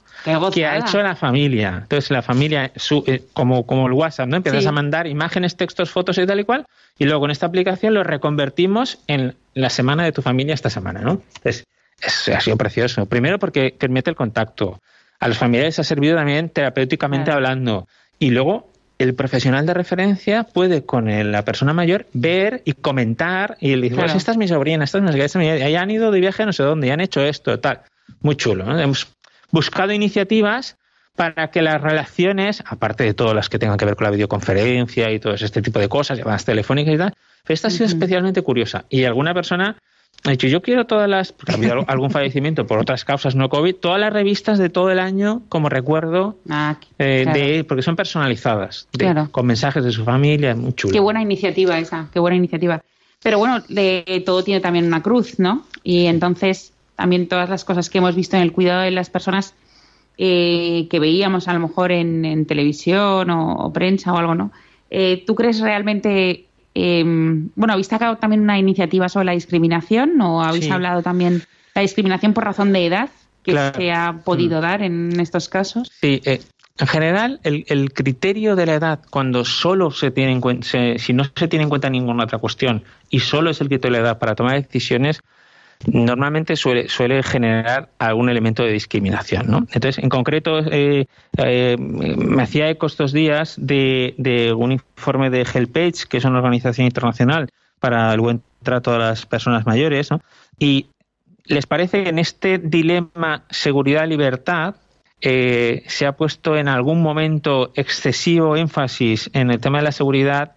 que 0.53 0.65
ha 0.65 0.77
hecho 0.77 1.01
la 1.01 1.15
familia. 1.15 1.79
Entonces 1.83 2.11
la 2.11 2.21
familia, 2.21 2.71
su, 2.75 3.03
eh, 3.07 3.23
como, 3.33 3.65
como 3.65 3.87
el 3.87 3.93
WhatsApp, 3.93 4.27
¿no? 4.27 4.37
Empiezas 4.37 4.65
a 4.65 4.71
mandar 4.71 5.07
imágenes, 5.07 5.55
textos, 5.55 5.89
fotos 5.89 6.17
y 6.17 6.25
tal 6.25 6.39
y 6.39 6.43
cual, 6.43 6.65
y 6.97 7.05
luego 7.05 7.25
en 7.25 7.31
esta 7.31 7.45
aplicación 7.45 7.93
lo 7.93 8.03
reconvertimos 8.03 8.99
en 9.07 9.35
la 9.53 9.69
semana 9.69 10.03
de 10.03 10.11
tu 10.11 10.21
familia 10.21 10.53
esta 10.53 10.69
semana, 10.69 11.01
¿no? 11.01 11.21
Entonces, 11.37 11.65
ha 12.33 12.39
sido 12.41 12.57
precioso. 12.57 13.05
Primero 13.05 13.39
porque 13.39 13.73
permite 13.77 14.09
el 14.09 14.15
contacto. 14.15 14.79
A 15.19 15.27
los 15.27 15.37
familiares 15.37 15.79
ha 15.79 15.83
servido 15.83 16.15
también 16.15 16.49
terapéuticamente 16.49 17.31
hablando. 17.31 17.87
Y 18.19 18.29
luego 18.29 18.69
el 18.99 19.13
profesional 19.13 19.65
de 19.65 19.73
referencia 19.73 20.43
puede 20.43 20.83
con 20.83 21.31
la 21.31 21.45
persona 21.45 21.73
mayor 21.73 22.07
ver 22.13 22.61
y 22.65 22.73
comentar 22.73 23.57
y 23.59 23.75
le 23.75 23.89
dice, 23.89 23.95
pues 23.95 24.15
esta 24.15 24.31
es 24.31 24.37
mi 24.37 24.47
sobrina, 24.47 24.83
esta 24.83 24.97
es 24.97 25.03
mi 25.03 25.11
sobrina, 25.11 25.69
ya 25.69 25.81
han 25.81 25.91
ido 25.91 26.11
de 26.11 26.19
viaje 26.19 26.45
no 26.45 26.53
sé 26.53 26.63
dónde, 26.63 26.87
ya 26.87 26.93
han 26.93 27.01
hecho 27.01 27.21
esto, 27.21 27.59
tal. 27.59 27.81
Muy 28.21 28.35
chulo. 28.35 28.65
¿no? 28.65 28.79
Hemos 28.79 29.07
buscado 29.51 29.93
iniciativas 29.93 30.77
para 31.15 31.49
que 31.49 31.61
las 31.61 31.81
relaciones, 31.81 32.63
aparte 32.65 33.03
de 33.03 33.13
todas 33.13 33.33
las 33.33 33.49
que 33.49 33.57
tengan 33.57 33.77
que 33.77 33.85
ver 33.85 33.95
con 33.95 34.05
la 34.05 34.11
videoconferencia 34.11 35.11
y 35.11 35.19
todo 35.19 35.33
este 35.33 35.61
tipo 35.61 35.79
de 35.79 35.89
cosas, 35.89 36.17
llamadas 36.17 36.45
telefónicas 36.45 36.93
y 36.93 36.97
tal, 36.97 37.13
esta 37.47 37.69
ha 37.69 37.71
sido 37.71 37.85
especialmente 37.85 38.41
curiosa. 38.43 38.85
Y 38.89 39.03
alguna 39.05 39.33
persona 39.33 39.77
ha 40.23 40.31
dicho, 40.31 40.47
yo 40.47 40.61
quiero 40.61 40.85
todas 40.85 41.09
las, 41.09 41.31
porque 41.31 41.53
ha 41.53 41.55
habido 41.55 41.85
algún 41.87 42.11
fallecimiento 42.11 42.67
por 42.67 42.79
otras 42.79 43.05
causas 43.05 43.35
no 43.35 43.49
COVID, 43.49 43.75
todas 43.75 43.99
las 43.99 44.11
revistas 44.11 44.57
de 44.57 44.69
todo 44.69 44.91
el 44.91 44.99
año 44.99 45.43
como 45.49 45.69
recuerdo, 45.69 46.37
ah, 46.49 46.77
eh, 46.99 47.25
de, 47.33 47.63
porque 47.63 47.81
son 47.81 47.95
personalizadas, 47.95 48.87
con 49.31 49.45
mensajes 49.45 49.83
de 49.83 49.91
su 49.91 50.03
familia, 50.03 50.55
muy 50.55 50.73
chulo. 50.73 50.93
Qué 50.93 50.99
buena 50.99 51.21
iniciativa 51.21 51.79
esa, 51.79 52.09
qué 52.11 52.19
buena 52.19 52.35
iniciativa. 52.35 52.81
Pero 53.23 53.39
bueno, 53.39 53.63
de 53.67 54.21
todo 54.25 54.43
tiene 54.43 54.61
también 54.61 54.85
una 54.85 55.01
cruz, 55.01 55.39
¿no? 55.39 55.65
Y 55.83 56.05
entonces 56.05 56.73
también 56.97 57.29
todas 57.29 57.49
las 57.49 57.63
cosas 57.63 57.89
que 57.89 57.99
hemos 57.99 58.15
visto 58.15 58.35
en 58.35 58.41
el 58.41 58.51
cuidado 58.51 58.81
de 58.81 58.91
las 58.91 59.09
personas 59.09 59.53
eh, 60.17 60.87
que 60.89 60.99
veíamos 60.99 61.47
a 61.47 61.53
lo 61.53 61.59
mejor 61.59 61.91
en, 61.91 62.45
televisión 62.45 63.29
o, 63.29 63.71
prensa 63.71 64.11
o 64.11 64.17
algo, 64.17 64.35
¿no? 64.35 64.51
Eh, 64.89 65.23
¿Tú 65.25 65.35
crees 65.35 65.59
realmente, 65.59 66.45
em, 66.73 67.49
bueno, 67.55 67.73
habéis 67.73 67.87
sacado 67.87 68.17
también 68.17 68.41
una 68.41 68.57
iniciativa 68.57 69.09
sobre 69.09 69.27
la 69.27 69.33
discriminación 69.33 70.19
o 70.19 70.43
habéis 70.43 70.71
hablado 70.71 71.03
también 71.03 71.43
la 71.75 71.83
discriminación 71.83 72.33
por 72.33 72.45
razón 72.45 72.73
de 72.73 72.87
edad 72.87 73.09
que 73.43 73.53
se 73.53 73.91
ha 73.91 74.21
podido 74.25 74.57
mm. 74.57 74.61
dar 74.61 74.81
en 74.81 75.19
estos 75.19 75.49
casos? 75.49 75.91
Sí, 76.01 76.19
eh, 76.25 76.41
en 76.79 76.87
general, 76.87 77.39
el, 77.43 77.93
criterio 77.93 78.55
de 78.55 78.65
la 78.65 78.73
edad, 78.75 78.99
cuando 79.09 79.45
solo 79.45 79.89
se 79.91 80.11
tiene 80.11 80.31
en 80.31 80.41
cuenta, 80.41 80.67
si 80.97 81.13
no 81.13 81.23
se 81.23 81.47
tiene 81.47 81.63
en 81.63 81.69
cuenta 81.69 81.89
ninguna 81.89 82.25
otra 82.25 82.39
cuestión 82.39 82.83
y 83.09 83.19
solo 83.19 83.49
es 83.49 83.61
el 83.61 83.67
criterio 83.67 83.97
de 83.97 84.01
la 84.01 84.09
edad 84.09 84.19
para 84.19 84.35
tomar 84.35 84.61
decisiones, 84.61 85.21
normalmente 85.85 86.55
suele, 86.55 86.89
suele 86.89 87.23
generar 87.23 87.89
algún 87.99 88.29
elemento 88.29 88.63
de 88.63 88.71
discriminación. 88.71 89.47
¿no? 89.47 89.57
Entonces, 89.71 90.03
en 90.03 90.09
concreto, 90.09 90.59
eh, 90.59 91.05
eh, 91.37 91.77
me 91.77 92.43
hacía 92.43 92.69
eco 92.69 92.87
estos 92.87 93.13
días 93.13 93.55
de, 93.57 94.53
un 94.57 94.71
informe 94.71 95.29
de 95.29 95.45
HelpAge, 95.45 96.07
que 96.09 96.17
es 96.17 96.25
una 96.25 96.39
organización 96.39 96.85
internacional 96.85 97.49
para 97.79 98.11
el 98.13 98.19
buen 98.19 98.41
trato 98.63 98.93
a 98.93 98.97
las 98.97 99.25
personas 99.25 99.65
mayores, 99.65 100.09
¿no? 100.11 100.19
y 100.57 100.87
les 101.45 101.65
parece 101.65 102.03
que 102.03 102.09
en 102.09 102.19
este 102.19 102.57
dilema 102.57 103.43
seguridad-libertad 103.49 104.75
eh, 105.21 105.83
se 105.87 106.05
ha 106.05 106.11
puesto 106.11 106.57
en 106.57 106.67
algún 106.67 107.01
momento 107.01 107.71
excesivo 107.75 108.57
énfasis 108.57 109.29
en 109.33 109.51
el 109.51 109.59
tema 109.59 109.77
de 109.77 109.83
la 109.85 109.91
seguridad 109.91 110.53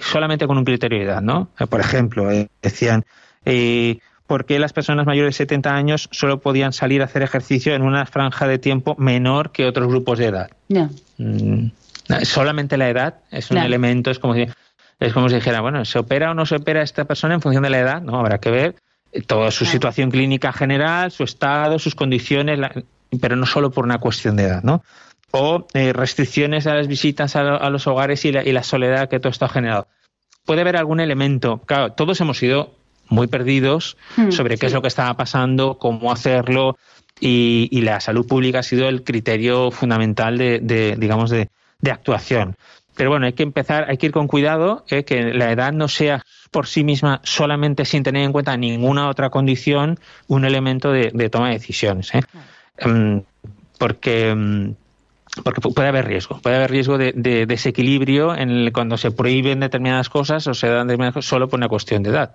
solamente 0.00 0.46
con 0.46 0.58
un 0.58 0.64
criterio 0.64 1.00
de 1.00 1.04
edad, 1.06 1.20
¿no? 1.20 1.48
Por 1.68 1.80
ejemplo, 1.80 2.28
decían, 2.62 3.04
por 4.26 4.44
qué 4.44 4.58
las 4.58 4.72
personas 4.72 5.06
mayores 5.06 5.34
de 5.34 5.44
70 5.44 5.74
años 5.74 6.08
solo 6.12 6.40
podían 6.40 6.72
salir 6.72 7.02
a 7.02 7.04
hacer 7.04 7.22
ejercicio 7.22 7.74
en 7.74 7.82
una 7.82 8.06
franja 8.06 8.46
de 8.46 8.58
tiempo 8.58 8.96
menor 8.98 9.52
que 9.52 9.66
otros 9.66 9.88
grupos 9.88 10.18
de 10.18 10.26
edad. 10.26 10.50
Mm, 11.18 11.68
solamente 12.22 12.76
la 12.76 12.88
edad 12.88 13.14
es 13.30 13.50
un 13.50 13.58
elemento, 13.58 14.10
es 14.10 14.18
como 14.18 14.34
si 14.34 14.46
es 14.98 15.12
como 15.12 15.28
si 15.28 15.34
dijera, 15.34 15.60
bueno, 15.60 15.84
¿se 15.84 15.98
opera 15.98 16.30
o 16.30 16.34
no 16.34 16.46
se 16.46 16.56
opera 16.56 16.82
esta 16.82 17.04
persona 17.04 17.34
en 17.34 17.40
función 17.40 17.62
de 17.62 17.70
la 17.70 17.78
edad? 17.78 18.02
No, 18.02 18.18
habrá 18.18 18.38
que 18.38 18.50
ver 18.50 18.76
toda 19.26 19.50
su 19.50 19.64
situación 19.64 20.10
clínica 20.10 20.52
general, 20.52 21.10
su 21.10 21.24
estado, 21.24 21.78
sus 21.78 21.94
condiciones, 21.94 22.58
pero 23.20 23.36
no 23.36 23.46
solo 23.46 23.70
por 23.70 23.84
una 23.84 23.98
cuestión 23.98 24.36
de 24.36 24.44
edad, 24.44 24.62
¿no? 24.62 24.82
O 25.30 25.66
eh, 25.74 25.92
restricciones 25.92 26.66
a 26.66 26.74
las 26.74 26.88
visitas 26.88 27.36
a, 27.36 27.68
los 27.70 27.86
hogares 27.86 28.24
y 28.24 28.32
la, 28.32 28.42
y 28.42 28.52
la 28.52 28.62
soledad 28.62 29.08
que 29.08 29.18
todo 29.18 29.30
esto 29.30 29.44
ha 29.44 29.48
generado. 29.48 29.86
Puede 30.44 30.62
haber 30.62 30.76
algún 30.76 31.00
elemento, 31.00 31.58
claro, 31.66 31.92
todos 31.92 32.20
hemos 32.20 32.38
sido 32.38 32.74
muy 33.08 33.26
perdidos 33.26 33.96
hmm, 34.16 34.30
sobre 34.30 34.58
qué 34.58 34.66
es 34.66 34.72
lo 34.72 34.82
que 34.82 34.88
estaba 34.88 35.14
pasando, 35.14 35.78
cómo 35.78 36.12
hacerlo, 36.12 36.76
y, 37.20 37.80
la 37.80 38.00
salud 38.00 38.26
pública 38.26 38.58
ha 38.58 38.62
sido 38.62 38.88
el 38.88 39.02
criterio 39.02 39.70
fundamental 39.70 40.36
de, 40.36 40.96
digamos, 40.98 41.30
de, 41.30 41.48
actuación. 41.90 42.56
Pero 42.94 43.10
bueno, 43.10 43.26
hay 43.26 43.32
que 43.32 43.42
empezar, 43.42 43.86
hay 43.88 43.96
que 43.96 44.06
ir 44.06 44.12
con 44.12 44.26
cuidado, 44.26 44.84
eh, 44.88 45.04
que 45.04 45.22
la 45.34 45.52
edad 45.52 45.72
no 45.72 45.88
sea 45.88 46.24
por 46.50 46.66
sí 46.66 46.82
misma, 46.82 47.20
solamente 47.22 47.84
sin 47.84 48.02
tener 48.02 48.24
en 48.24 48.32
cuenta 48.32 48.56
ninguna 48.56 49.08
otra 49.08 49.30
condición, 49.30 49.98
un 50.26 50.44
elemento 50.44 50.90
de, 50.92 51.10
toma 51.30 51.48
de 51.48 51.54
decisiones. 51.54 52.14
¿eh? 52.14 52.22
Em, 52.78 53.22
porque 53.78 54.30
em, 54.30 54.74
porque 55.42 55.60
puede 55.60 55.88
haber 55.88 56.06
riesgo, 56.06 56.38
puede 56.40 56.56
haber 56.56 56.70
riesgo 56.70 56.98
de, 56.98 57.12
desequilibrio 57.46 58.34
en 58.34 58.70
cuando 58.70 58.96
se 58.96 59.10
prohíben 59.10 59.60
determinadas 59.60 60.08
cosas 60.08 60.46
o 60.46 60.54
se 60.54 60.68
dan 60.68 60.86
determinadas 60.86 61.14
cosas 61.14 61.28
solo 61.28 61.48
por 61.48 61.58
una 61.58 61.68
cuestión 61.68 62.02
de 62.02 62.10
edad. 62.10 62.34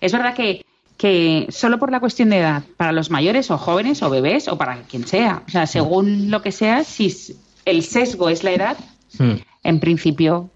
Es 0.00 0.12
verdad 0.12 0.34
que, 0.34 0.64
que 0.96 1.46
solo 1.50 1.78
por 1.78 1.90
la 1.90 2.00
cuestión 2.00 2.30
de 2.30 2.38
edad, 2.38 2.62
para 2.76 2.92
los 2.92 3.10
mayores 3.10 3.50
o 3.50 3.58
jóvenes 3.58 4.02
o 4.02 4.10
bebés 4.10 4.48
o 4.48 4.56
para 4.58 4.82
quien 4.82 5.06
sea, 5.06 5.42
o 5.46 5.50
sea, 5.50 5.66
según 5.66 6.30
lo 6.30 6.42
que 6.42 6.52
sea, 6.52 6.84
si 6.84 7.14
el 7.64 7.82
sesgo 7.82 8.28
es 8.28 8.44
la 8.44 8.52
edad, 8.52 8.76
en 9.62 9.80
principio 9.80 10.50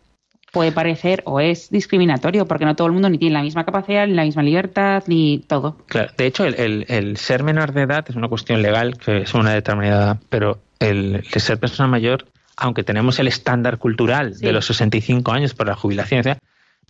puede 0.52 0.72
parecer 0.72 1.22
o 1.26 1.40
es 1.40 1.70
discriminatorio, 1.70 2.46
porque 2.46 2.64
no 2.64 2.74
todo 2.76 2.86
el 2.86 2.92
mundo 2.92 3.08
ni 3.08 3.18
tiene 3.18 3.34
la 3.34 3.42
misma 3.42 3.64
capacidad, 3.64 4.06
ni 4.06 4.14
la 4.14 4.24
misma 4.24 4.42
libertad, 4.42 5.04
ni 5.06 5.44
todo. 5.46 5.76
Claro, 5.86 6.12
de 6.16 6.26
hecho, 6.26 6.44
el, 6.44 7.16
ser 7.16 7.42
menor 7.42 7.72
de 7.72 7.82
edad 7.82 8.04
es 8.08 8.16
una 8.16 8.28
cuestión 8.28 8.62
legal, 8.62 8.98
que 8.98 9.18
es 9.18 9.34
una 9.34 9.52
determinada 9.52 10.04
edad, 10.04 10.18
pero 10.28 10.58
el, 10.78 11.24
ser 11.36 11.58
persona 11.58 11.88
mayor, 11.88 12.26
aunque 12.56 12.82
tenemos 12.82 13.18
el 13.18 13.28
estándar 13.28 13.78
cultural 13.78 14.38
de 14.38 14.52
los 14.52 14.66
65 14.66 15.32
años 15.32 15.54
por 15.54 15.68
la 15.68 15.76
jubilación, 15.76 16.24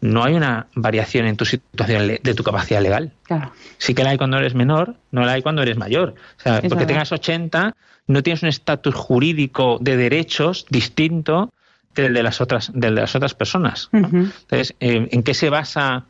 no 0.01 0.25
hay 0.25 0.35
una 0.35 0.67
variación 0.75 1.27
en 1.27 1.37
tu 1.37 1.45
situación 1.45 2.19
de 2.23 2.35
tu 2.35 2.43
capacidad 2.43 2.81
legal. 2.81 3.13
Claro. 3.25 3.53
Sí 3.79 3.95
que 3.95 4.03
la 4.03 4.11
hay 4.11 4.19
cuando 4.19 4.39
eres 4.39 4.55
menor, 4.55 4.97
no 5.11 5.25
la 5.25 5.33
hay 5.33 5.43
cuando 5.43 5.63
eres 5.63 5.77
mayor. 5.77 6.15
O 6.39 6.43
sea, 6.43 6.63
porque 6.63 6.87
tengas 6.87 7.13
80, 7.13 7.75
no 8.07 8.23
tienes 8.23 8.43
un 8.43 8.49
estatus 8.49 8.95
jurídico 8.95 9.79
de 9.81 9.97
derechos 9.97 10.67
distinto 10.71 11.53
del 11.95 12.15
de 12.15 12.23
las 12.23 12.41
otras, 12.41 12.71
del 12.73 12.95
de 12.95 13.01
las 13.03 13.15
otras 13.15 13.35
personas. 13.35 13.89
Entonces, 13.93 14.75
eh, 14.81 15.09
¿en 15.11 15.23
qué 15.23 15.35
se 15.35 15.51
basa, 15.51 16.05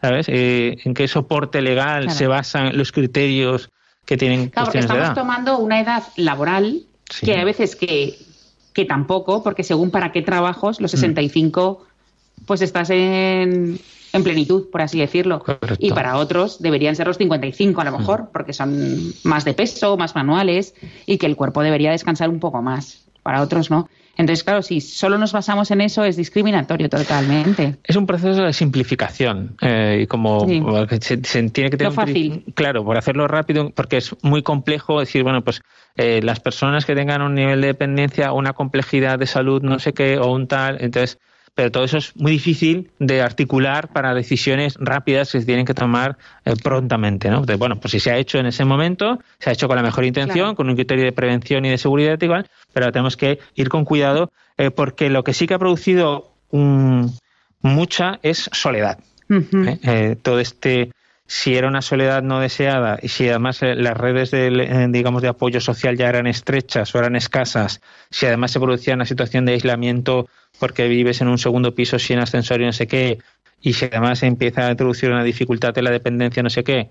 sabes? 0.00 0.26
Eh, 0.28 0.78
¿En 0.84 0.94
qué 0.94 1.06
soporte 1.06 1.62
legal 1.62 2.10
se 2.10 2.26
basan 2.26 2.76
los 2.76 2.90
criterios 2.90 3.70
que 4.04 4.16
tienen 4.16 4.48
claro, 4.48 4.66
porque 4.66 4.78
estamos 4.78 5.14
tomando 5.14 5.58
una 5.58 5.80
edad 5.80 6.02
laboral 6.16 6.82
que 7.20 7.36
a 7.36 7.44
veces 7.44 7.76
que, 7.76 8.16
que 8.72 8.84
tampoco, 8.84 9.42
porque 9.42 9.62
según 9.62 9.90
para 9.90 10.12
qué 10.12 10.22
trabajos, 10.22 10.80
los 10.80 10.90
65 10.92 11.80
mm 11.82 11.85
pues 12.44 12.60
estás 12.62 12.90
en, 12.90 13.78
en 14.12 14.24
plenitud, 14.24 14.70
por 14.70 14.82
así 14.82 14.98
decirlo. 14.98 15.44
Y 15.78 15.92
para 15.92 16.16
otros 16.16 16.60
deberían 16.60 16.96
ser 16.96 17.06
los 17.06 17.18
55 17.18 17.80
a 17.80 17.84
lo 17.84 17.98
mejor, 17.98 18.22
mm. 18.22 18.28
porque 18.32 18.52
son 18.52 19.12
más 19.24 19.44
de 19.44 19.54
peso, 19.54 19.96
más 19.96 20.14
manuales 20.14 20.74
y 21.06 21.18
que 21.18 21.26
el 21.26 21.36
cuerpo 21.36 21.62
debería 21.62 21.90
descansar 21.90 22.28
un 22.28 22.40
poco 22.40 22.62
más. 22.62 23.04
Para 23.22 23.42
otros 23.42 23.70
no. 23.70 23.88
Entonces, 24.16 24.44
claro, 24.44 24.62
si 24.62 24.80
solo 24.80 25.18
nos 25.18 25.32
basamos 25.32 25.70
en 25.70 25.82
eso 25.82 26.04
es 26.04 26.16
discriminatorio 26.16 26.88
totalmente. 26.88 27.76
Es 27.84 27.96
un 27.96 28.06
proceso 28.06 28.44
de 28.44 28.52
simplificación 28.52 29.56
eh, 29.60 30.00
y 30.02 30.06
como 30.06 30.46
se, 31.00 31.18
tiene 31.18 31.70
que 31.70 31.76
tener 31.76 31.92
fácil. 31.92 32.44
claro, 32.54 32.82
por 32.84 32.96
hacerlo 32.96 33.28
rápido, 33.28 33.70
porque 33.70 33.98
es 33.98 34.14
muy 34.22 34.42
complejo 34.42 35.00
decir, 35.00 35.22
bueno, 35.22 35.44
pues 35.44 35.60
eh, 35.96 36.20
las 36.22 36.40
personas 36.40 36.86
que 36.86 36.94
tengan 36.94 37.20
un 37.20 37.34
nivel 37.34 37.60
de 37.60 37.66
dependencia, 37.68 38.32
una 38.32 38.54
complejidad 38.54 39.18
de 39.18 39.26
salud, 39.26 39.60
no 39.62 39.78
sé 39.78 39.92
qué, 39.92 40.18
o 40.18 40.32
un 40.32 40.46
tal, 40.46 40.78
entonces 40.80 41.18
pero 41.56 41.72
todo 41.72 41.84
eso 41.84 41.96
es 41.96 42.14
muy 42.16 42.32
difícil 42.32 42.90
de 42.98 43.22
articular 43.22 43.88
para 43.88 44.12
decisiones 44.12 44.76
rápidas 44.78 45.32
que 45.32 45.40
se 45.40 45.46
tienen 45.46 45.64
que 45.64 45.72
tomar 45.72 46.18
eh, 46.44 46.52
prontamente. 46.62 47.30
¿no? 47.30 47.44
bueno, 47.56 47.80
pues 47.80 47.92
si 47.92 47.98
se 47.98 48.10
ha 48.10 48.18
hecho 48.18 48.38
en 48.38 48.44
ese 48.44 48.66
momento, 48.66 49.18
se 49.38 49.48
ha 49.48 49.54
hecho 49.54 49.66
con 49.66 49.76
la 49.76 49.82
mejor 49.82 50.04
intención, 50.04 50.54
con 50.54 50.68
un 50.68 50.76
criterio 50.76 51.04
de 51.04 51.12
prevención 51.12 51.64
y 51.64 51.70
de 51.70 51.78
seguridad 51.78 52.20
igual, 52.20 52.46
pero 52.74 52.92
tenemos 52.92 53.16
que 53.16 53.38
ir 53.54 53.70
con 53.70 53.86
cuidado 53.86 54.30
eh, 54.58 54.70
porque 54.70 55.08
lo 55.08 55.24
que 55.24 55.32
sí 55.32 55.46
que 55.46 55.54
ha 55.54 55.58
producido 55.58 56.34
mucha 57.62 58.20
es 58.22 58.50
soledad. 58.52 58.98
¿eh? 59.30 60.16
todo 60.22 60.38
este 60.38 60.90
si 61.26 61.56
era 61.56 61.68
una 61.68 61.82
soledad 61.82 62.22
no 62.22 62.40
deseada 62.40 62.98
y 63.02 63.08
si 63.08 63.28
además 63.28 63.60
las 63.60 63.96
redes 63.96 64.30
de, 64.30 64.88
digamos, 64.90 65.22
de 65.22 65.28
apoyo 65.28 65.60
social 65.60 65.96
ya 65.96 66.08
eran 66.08 66.26
estrechas 66.26 66.94
o 66.94 66.98
eran 66.98 67.16
escasas, 67.16 67.80
si 68.10 68.26
además 68.26 68.52
se 68.52 68.60
producía 68.60 68.94
una 68.94 69.06
situación 69.06 69.44
de 69.44 69.54
aislamiento 69.54 70.28
porque 70.60 70.88
vives 70.88 71.20
en 71.20 71.28
un 71.28 71.38
segundo 71.38 71.74
piso 71.74 71.98
sin 71.98 72.18
ascensor 72.18 72.60
y 72.60 72.66
no 72.66 72.72
sé 72.72 72.86
qué, 72.86 73.18
y 73.60 73.72
si 73.72 73.86
además 73.86 74.22
empieza 74.22 74.66
a 74.66 74.70
introducir 74.70 75.10
una 75.10 75.24
dificultad 75.24 75.74
de 75.74 75.82
la 75.82 75.90
dependencia, 75.90 76.42
no 76.42 76.50
sé 76.50 76.62
qué, 76.62 76.90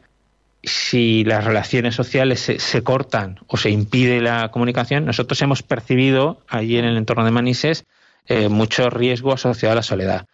si 0.63 1.23
las 1.23 1.45
relaciones 1.45 1.95
sociales 1.95 2.39
se, 2.57 2.83
cortan 2.83 3.39
o 3.47 3.57
se 3.57 3.69
impide 3.69 4.19
la 4.19 4.49
comunicación, 4.51 5.05
nosotros 5.05 5.41
hemos 5.41 5.63
percibido 5.63 6.41
allí 6.47 6.77
en 6.77 6.85
el 6.85 6.97
entorno 6.97 7.23
de 7.23 7.31
Manises 7.31 7.85
eh, 8.27 8.49
mucho 8.49 8.89
riesgo 8.89 9.31
asociado 9.31 9.73
a 9.73 9.75
la 9.75 9.83
soledad. 9.83 10.25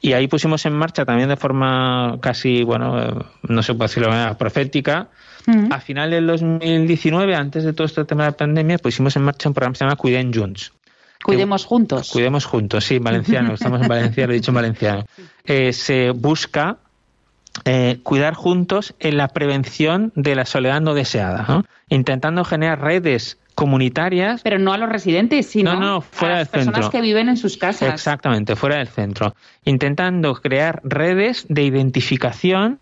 Y 0.00 0.12
ahí 0.12 0.28
pusimos 0.28 0.64
en 0.66 0.74
marcha 0.74 1.04
también 1.04 1.28
de 1.28 1.36
forma 1.36 2.18
casi, 2.20 2.62
bueno, 2.62 3.02
eh, 3.02 3.14
no 3.48 3.62
se 3.62 3.74
puede 3.74 3.88
decirlo 3.88 4.08
de 4.08 4.14
manera 4.14 4.38
profética, 4.38 5.08
a 5.70 5.80
final 5.80 6.10
del 6.10 6.26
2019, 6.26 7.34
antes 7.34 7.64
de 7.64 7.72
todo 7.72 7.86
este 7.86 8.04
tema 8.04 8.24
de 8.24 8.30
la 8.32 8.36
pandemia, 8.36 8.76
pusimos 8.76 9.16
en 9.16 9.22
marcha 9.22 9.48
un 9.48 9.54
programa 9.54 9.72
que 9.72 9.78
se 9.78 9.84
llama 9.84 9.96
Cuiden 9.96 10.32
Junts, 10.32 10.72
Cuidemos 11.24 11.64
juntos. 11.64 12.10
Cuidemos 12.10 12.44
juntos, 12.44 12.84
sí, 12.84 12.98
valenciano, 12.98 13.54
estamos 13.54 13.82
en 13.82 13.88
Valencia, 13.88 14.26
lo 14.26 14.32
he 14.32 14.36
dicho 14.36 14.50
en 14.50 14.54
valenciano. 14.54 15.04
Eh, 15.44 15.72
se 15.72 16.10
busca 16.10 16.78
eh, 17.64 17.98
cuidar 18.02 18.34
juntos 18.34 18.94
en 19.00 19.16
la 19.16 19.28
prevención 19.28 20.12
de 20.14 20.36
la 20.36 20.46
soledad 20.46 20.80
no 20.80 20.94
deseada, 20.94 21.64
intentando 21.88 22.44
generar 22.44 22.80
redes 22.80 23.37
comunitarias. 23.58 24.42
Pero 24.42 24.60
no 24.60 24.72
a 24.72 24.78
los 24.78 24.88
residentes, 24.88 25.46
sino 25.46 26.00
fuera 26.00 26.36
a 26.36 26.38
las 26.38 26.48
personas 26.48 26.90
que 26.90 27.00
viven 27.00 27.28
en 27.28 27.36
sus 27.36 27.56
casas. 27.56 27.92
Exactamente, 27.92 28.54
fuera 28.54 28.76
del 28.76 28.86
centro. 28.86 29.34
Intentando 29.64 30.34
crear 30.34 30.80
redes 30.84 31.44
de 31.48 31.64
identificación 31.64 32.78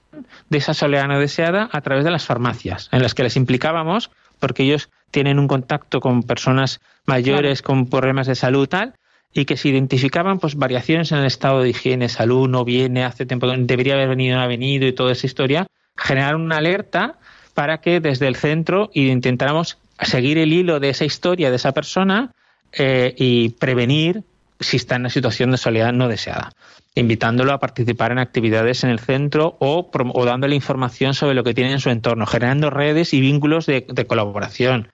de 0.50 0.58
esa 0.58 0.74
soledad 0.74 1.08
no 1.08 1.18
deseada 1.18 1.70
a 1.72 1.80
través 1.80 2.04
de 2.04 2.10
las 2.10 2.26
farmacias, 2.26 2.90
en 2.92 3.02
las 3.02 3.14
que 3.14 3.22
les 3.22 3.36
implicábamos 3.36 4.10
porque 4.38 4.64
ellos 4.64 4.90
tienen 5.10 5.38
un 5.38 5.48
contacto 5.48 6.00
con 6.00 6.22
personas 6.22 6.80
mayores 7.06 7.62
con 7.62 7.88
problemas 7.88 8.26
de 8.26 8.34
salud 8.34 8.68
tal 8.68 8.92
y 9.32 9.46
que 9.46 9.56
se 9.56 9.68
identificaban 9.68 10.38
pues 10.38 10.56
variaciones 10.56 11.10
en 11.10 11.18
el 11.18 11.26
estado 11.26 11.62
de 11.62 11.70
higiene, 11.70 12.10
salud, 12.10 12.50
no 12.50 12.66
viene, 12.66 13.02
hace 13.02 13.24
tiempo 13.24 13.46
debería 13.46 13.94
haber 13.94 14.08
venido, 14.10 14.36
no 14.36 14.42
ha 14.42 14.46
venido 14.46 14.86
y 14.86 14.92
toda 14.92 15.12
esa 15.12 15.26
historia, 15.26 15.66
generar 15.96 16.36
una 16.36 16.58
alerta 16.58 17.14
para 17.54 17.80
que 17.80 18.00
desde 18.00 18.28
el 18.28 18.36
centro 18.36 18.90
intentáramos 18.92 19.78
seguir 20.00 20.38
el 20.38 20.52
hilo 20.52 20.80
de 20.80 20.90
esa 20.90 21.04
historia 21.04 21.50
de 21.50 21.56
esa 21.56 21.72
persona 21.72 22.32
eh, 22.72 23.14
y 23.16 23.50
prevenir 23.50 24.22
si 24.60 24.76
está 24.76 24.96
en 24.96 25.02
una 25.02 25.10
situación 25.10 25.50
de 25.50 25.58
soledad 25.58 25.92
no 25.92 26.08
deseada, 26.08 26.52
invitándolo 26.94 27.52
a 27.52 27.58
participar 27.58 28.12
en 28.12 28.18
actividades 28.18 28.84
en 28.84 28.90
el 28.90 28.98
centro 28.98 29.56
o, 29.60 29.90
o 29.92 30.24
dándole 30.24 30.54
información 30.54 31.14
sobre 31.14 31.34
lo 31.34 31.44
que 31.44 31.54
tiene 31.54 31.72
en 31.72 31.80
su 31.80 31.90
entorno, 31.90 32.26
generando 32.26 32.70
redes 32.70 33.12
y 33.12 33.20
vínculos 33.20 33.66
de, 33.66 33.84
colaboración 34.06 34.88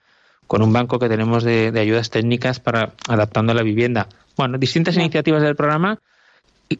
con 0.47 0.61
un 0.61 0.73
banco 0.73 0.99
que 0.99 1.09
tenemos 1.09 1.43
de, 1.43 1.71
ayudas 1.79 2.09
técnicas 2.09 2.59
para 2.59 2.93
adaptando 3.07 3.53
a 3.53 3.55
la 3.55 3.63
vivienda. 3.63 4.07
Bueno, 4.35 4.57
distintas 4.57 4.95
iniciativas 4.97 5.41
del 5.41 5.55
programa. 5.55 5.99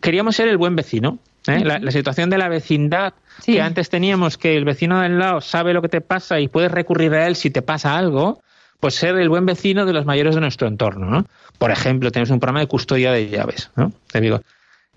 Queríamos 0.02 0.36
ser 0.36 0.48
el 0.48 0.58
buen 0.58 0.76
vecino. 0.76 1.20
¿Eh? 1.48 1.64
La, 1.64 1.92
situación 1.92 2.30
de 2.30 2.38
la 2.38 2.50
vecindad 2.50 3.14
que 3.46 3.62
antes 3.62 3.90
teníamos, 3.90 4.38
que 4.38 4.56
el 4.56 4.66
vecino 4.66 5.02
del 5.02 5.20
lado 5.20 5.42
sabe 5.42 5.74
lo 5.74 5.82
que 5.82 5.90
te 5.90 6.02
pasa 6.02 6.40
y 6.40 6.48
puedes 6.48 6.72
recurrir 6.72 7.14
a 7.14 7.28
él 7.28 7.36
si 7.36 7.50
te 7.50 7.62
pasa 7.62 7.98
algo, 7.98 8.42
pues 8.80 8.96
ser 8.96 9.18
el 9.18 9.30
buen 9.30 9.46
vecino 9.46 9.86
de 9.86 9.94
los 9.94 10.06
mayores 10.06 10.36
de 10.36 10.42
nuestro 10.42 10.68
entorno, 10.68 11.10
¿no? 11.10 11.26
Por 11.58 11.72
ejemplo, 11.72 12.12
tenemos 12.12 12.32
un 12.32 12.40
programa 12.40 12.60
de 12.60 12.68
custodia 12.68 13.12
de 13.12 13.30
llaves, 13.30 13.72
¿no? 13.76 13.92
Te 14.12 14.22
digo, 14.22 14.42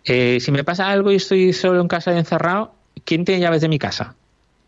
eh, 0.04 0.38
si 0.40 0.52
me 0.52 0.64
pasa 0.64 0.88
algo 0.88 1.12
y 1.12 1.16
estoy 1.16 1.52
solo 1.52 1.80
en 1.80 1.88
casa 1.88 2.12
y 2.14 2.18
encerrado, 2.18 2.74
¿quién 3.04 3.24
tiene 3.24 3.40
llaves 3.40 3.60
de 3.60 3.68
mi 3.68 3.78
casa? 3.78 4.14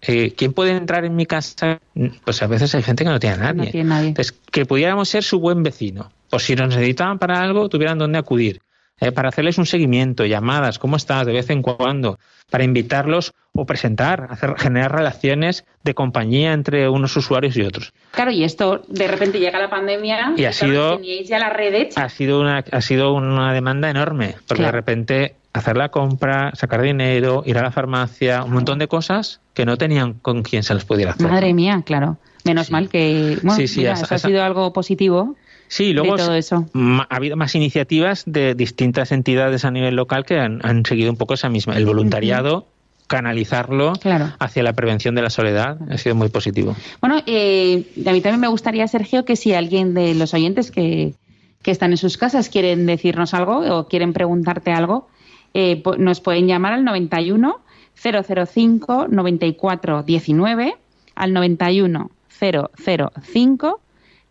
Eh, 0.03 0.35
¿Quién 0.37 0.53
puede 0.53 0.73
entrar 0.73 1.05
en 1.05 1.17
mi 1.17 1.27
casa? 1.27 1.81
Pues 2.25 2.43
a 2.43 2.47
veces 2.47 2.75
hay 2.75 2.83
gente 2.83 3.05
que 3.05 3.11
no 3.11 3.19
tiene 3.19 3.37
a 3.37 3.39
nadie. 3.39 3.65
No 3.67 3.71
tiene 3.71 3.89
nadie. 3.89 4.09
Entonces, 4.09 4.39
que 4.51 4.65
pudiéramos 4.65 5.09
ser 5.09 5.25
su 5.25 5.41
buen 5.41 5.63
vecino. 5.63 6.13
O 6.31 6.39
si 6.39 6.55
nos 6.55 6.69
necesitaban 6.69 7.19
para 7.19 7.41
algo, 7.41 7.69
tuvieran 7.69 7.99
dónde 7.99 8.19
acudir. 8.19 8.61
Eh, 9.01 9.13
para 9.13 9.29
hacerles 9.29 9.59
un 9.59 9.67
seguimiento, 9.67 10.25
llamadas, 10.25 10.79
cómo 10.79 10.97
estás, 10.97 11.25
de 11.27 11.33
vez 11.33 11.51
en 11.51 11.63
cuando, 11.63 12.19
para 12.51 12.65
invitarlos 12.65 13.33
o 13.53 13.65
presentar, 13.65 14.27
hacer, 14.31 14.55
generar 14.59 14.93
relaciones 14.93 15.65
de 15.85 15.95
compañía 15.95 16.53
entre 16.53 16.89
unos 16.89 17.17
usuarios 17.17 17.57
y 17.57 17.63
otros. 17.63 17.93
Claro, 18.11 18.33
y 18.33 18.43
esto 18.43 18.83
de 18.89 19.07
repente 19.07 19.39
llega 19.39 19.59
la 19.59 19.71
pandemia 19.71 20.35
y 20.37 20.45
ha 20.45 20.53
sido 20.53 21.01
ya 21.25 21.39
la 21.39 21.51
red 21.51 21.89
Ha 21.95 22.09
sido 22.09 22.41
una 22.41 22.65
ha 22.71 22.81
sido 22.81 23.13
una 23.13 23.53
demanda 23.53 23.89
enorme, 23.89 24.35
porque 24.47 24.65
de 24.65 24.73
repente 24.73 25.37
hacer 25.53 25.77
la 25.77 25.91
compra, 25.91 26.53
sacar 26.55 26.83
dinero, 26.83 27.43
ir 27.47 27.59
a 27.59 27.63
la 27.63 27.71
farmacia, 27.71 28.43
un 28.45 28.53
montón 28.53 28.79
de 28.79 28.89
cosas 28.89 29.41
que 29.55 29.65
no 29.65 29.77
tenían 29.77 30.15
con 30.15 30.43
quién 30.43 30.63
se 30.63 30.75
les 30.75 30.85
pudiera 30.85 31.13
hacer. 31.13 31.29
Madre 31.29 31.55
mía, 31.55 31.83
claro. 31.85 32.19
Menos 32.45 32.71
mal 32.71 32.89
que 32.89 33.39
bueno, 33.43 33.63
ha 34.11 34.19
sido 34.19 34.43
algo 34.43 34.73
positivo. 34.73 35.37
Sí, 35.69 35.93
luego 35.93 36.17
ha 36.17 37.17
habido 37.17 37.37
más 37.37 37.55
iniciativas 37.55 38.25
de 38.27 38.55
distintas 38.55 39.13
entidades 39.13 39.65
a 39.65 39.71
nivel 39.71 39.97
local 39.97 40.25
que 40.25 40.39
han, 40.39 40.85
seguido 40.85 41.11
un 41.11 41.17
poco 41.17 41.35
esa 41.35 41.49
misma. 41.49 41.77
El 41.77 41.87
voluntariado, 41.87 42.67
canalizarlo 43.07 43.93
hacia 44.39 44.63
la 44.63 44.73
prevención 44.73 45.15
de 45.15 45.23
la 45.23 45.31
soledad, 45.31 45.79
ha 45.91 45.99
sido 45.99 46.15
muy 46.15 46.29
positivo. 46.31 46.75
Bueno, 47.01 47.23
eh, 47.27 47.85
a 48.07 48.13
mí 48.13 48.21
también 48.21 48.41
me 48.41 48.49
gustaría, 48.49 48.89
Sergio, 48.89 49.25
que 49.25 49.37
si 49.37 49.53
alguien 49.53 49.95
de 49.95 50.15
los 50.15 50.35
oyentes 50.35 50.71
que, 50.71 51.15
que 51.63 51.71
están 51.71 51.91
en 51.91 51.99
sus 51.99 52.17
casas 52.17 52.49
quieren 52.49 52.87
decirnos 52.87 53.35
algo 53.35 53.59
o 53.59 53.89
quieren 53.89 54.13
preguntarte 54.13 54.73
algo, 54.73 55.09
eh, 55.55 55.83
nos 55.99 56.21
pueden 56.21 56.47
llamar 56.47 56.73
al 56.73 56.85
91 56.85 57.61
005 57.95 59.09
94 59.09 60.03
19 60.03 60.77
al 61.15 61.33
91 61.33 62.11
005 62.29 63.81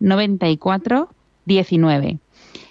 94 0.00 1.08
19. 1.48 2.20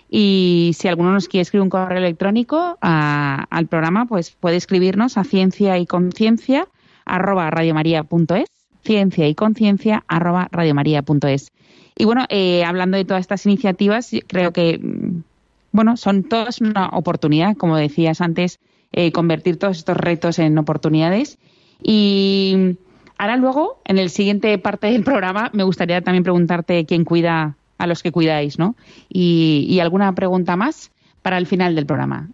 Y 0.09 0.71
si 0.77 0.87
alguno 0.87 1.11
nos 1.11 1.27
quiere 1.27 1.41
escribir 1.41 1.63
un 1.63 1.69
correo 1.69 1.97
electrónico 1.97 2.77
al 2.81 3.67
programa, 3.67 4.05
pues 4.05 4.31
puede 4.31 4.55
escribirnos 4.55 5.17
a 5.17 5.25
ciencia 5.25 5.77
y 5.77 5.85
conciencia 5.85 6.67
arroba 7.05 7.49
radiomaria.es, 7.49 8.49
ciencia 8.83 9.27
y 9.27 9.35
conciencia 9.35 10.03
arroba 10.07 10.47
radiomaria.es. 10.51 11.51
Y 11.97 12.05
bueno, 12.05 12.25
eh, 12.29 12.63
hablando 12.63 12.97
de 12.97 13.05
todas 13.05 13.21
estas 13.21 13.45
iniciativas, 13.45 14.11
creo 14.27 14.53
que, 14.53 14.77
mm, 14.77 15.23
bueno, 15.71 15.97
son 15.97 16.23
todas 16.23 16.61
una 16.61 16.89
oportunidad, 16.89 17.57
como 17.57 17.75
decías 17.75 18.21
antes, 18.21 18.59
eh, 18.93 19.11
convertir 19.11 19.57
todos 19.57 19.77
estos 19.77 19.97
retos 19.97 20.39
en 20.39 20.57
oportunidades. 20.57 21.37
Y 21.81 22.77
ahora 23.17 23.35
luego, 23.35 23.81
en 23.85 23.97
el 23.97 24.09
siguiente 24.09 24.57
parte 24.57 24.87
del 24.87 25.03
programa, 25.03 25.49
me 25.53 25.63
gustaría 25.63 26.01
también 26.01 26.23
preguntarte 26.23 26.85
quién 26.85 27.03
cuida 27.03 27.57
a 27.77 27.87
los 27.87 28.03
que 28.03 28.11
cuidáis, 28.11 28.59
¿no? 28.59 28.75
y 29.09 29.79
alguna 29.79 30.13
pregunta 30.13 30.55
más 30.55 30.91
para 31.21 31.37
el 31.37 31.45
final 31.45 31.75
del 31.75 31.85
programa. 31.85 32.29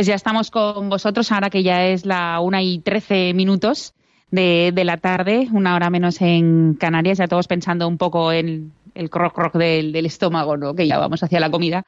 Pues 0.00 0.06
ya 0.06 0.14
estamos 0.14 0.50
con 0.50 0.88
vosotros 0.88 1.30
ahora 1.30 1.50
que 1.50 1.62
ya 1.62 1.84
es 1.88 2.06
la 2.06 2.40
una 2.40 2.62
y 2.62 2.78
trece 2.78 3.34
minutos 3.34 3.92
de, 4.30 4.72
la 4.82 4.96
tarde, 4.96 5.46
una 5.52 5.74
hora 5.74 5.90
menos 5.90 6.22
en 6.22 6.72
Canarias, 6.72 7.18
ya 7.18 7.28
todos 7.28 7.46
pensando 7.46 7.86
un 7.86 7.98
poco 7.98 8.32
en 8.32 8.72
el 8.94 9.10
croc 9.10 9.34
croc 9.34 9.52
del, 9.56 9.94
estómago, 10.06 10.56
¿no? 10.56 10.74
que 10.74 10.86
ya 10.86 10.96
vamos 10.96 11.22
hacia 11.22 11.38
la 11.38 11.50
comida. 11.50 11.84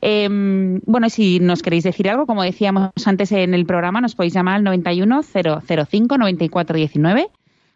Em, 0.00 0.80
bueno, 0.86 1.10
si 1.10 1.38
nos 1.38 1.60
queréis 1.60 1.84
decir 1.84 2.08
algo, 2.08 2.24
como 2.24 2.42
decíamos 2.42 2.92
antes 3.04 3.30
en 3.30 3.52
el 3.52 3.66
programa, 3.66 4.00
nos 4.00 4.14
podéis 4.14 4.32
llamar 4.32 4.54
al 4.54 4.64
91 4.64 5.20
005 5.22 6.16
9419 6.16 7.28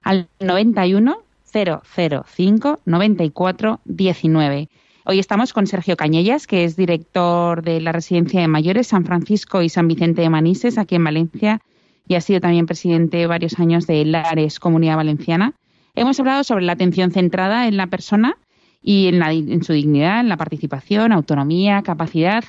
al 0.02 0.28
91 0.40 1.18
005 1.52 2.80
9419. 2.86 4.68
Hoy 5.06 5.18
estamos 5.18 5.52
con 5.52 5.66
Sergio 5.66 5.98
Cañellas, 5.98 6.46
que 6.46 6.64
es 6.64 6.76
director 6.76 7.62
de 7.62 7.78
la 7.78 7.92
Residencia 7.92 8.40
de 8.40 8.48
Mayores 8.48 8.86
San 8.86 9.04
Francisco 9.04 9.60
y 9.60 9.68
San 9.68 9.86
Vicente 9.86 10.22
de 10.22 10.30
Manises, 10.30 10.78
aquí 10.78 10.94
en 10.94 11.04
Valencia, 11.04 11.60
y 12.08 12.14
ha 12.14 12.22
sido 12.22 12.40
también 12.40 12.64
presidente 12.64 13.26
varios 13.26 13.60
años 13.60 13.86
de 13.86 14.02
Lares 14.06 14.58
Comunidad 14.58 14.96
Valenciana. 14.96 15.52
Hemos 15.94 16.18
hablado 16.20 16.42
sobre 16.42 16.64
la 16.64 16.72
atención 16.72 17.10
centrada 17.10 17.68
en 17.68 17.76
la 17.76 17.88
persona 17.88 18.38
y 18.82 19.08
en, 19.08 19.62
su 19.62 19.74
dignidad, 19.74 20.20
en 20.20 20.30
la 20.30 20.38
participación, 20.38 21.12
autonomía, 21.12 21.82
capacidad. 21.82 22.42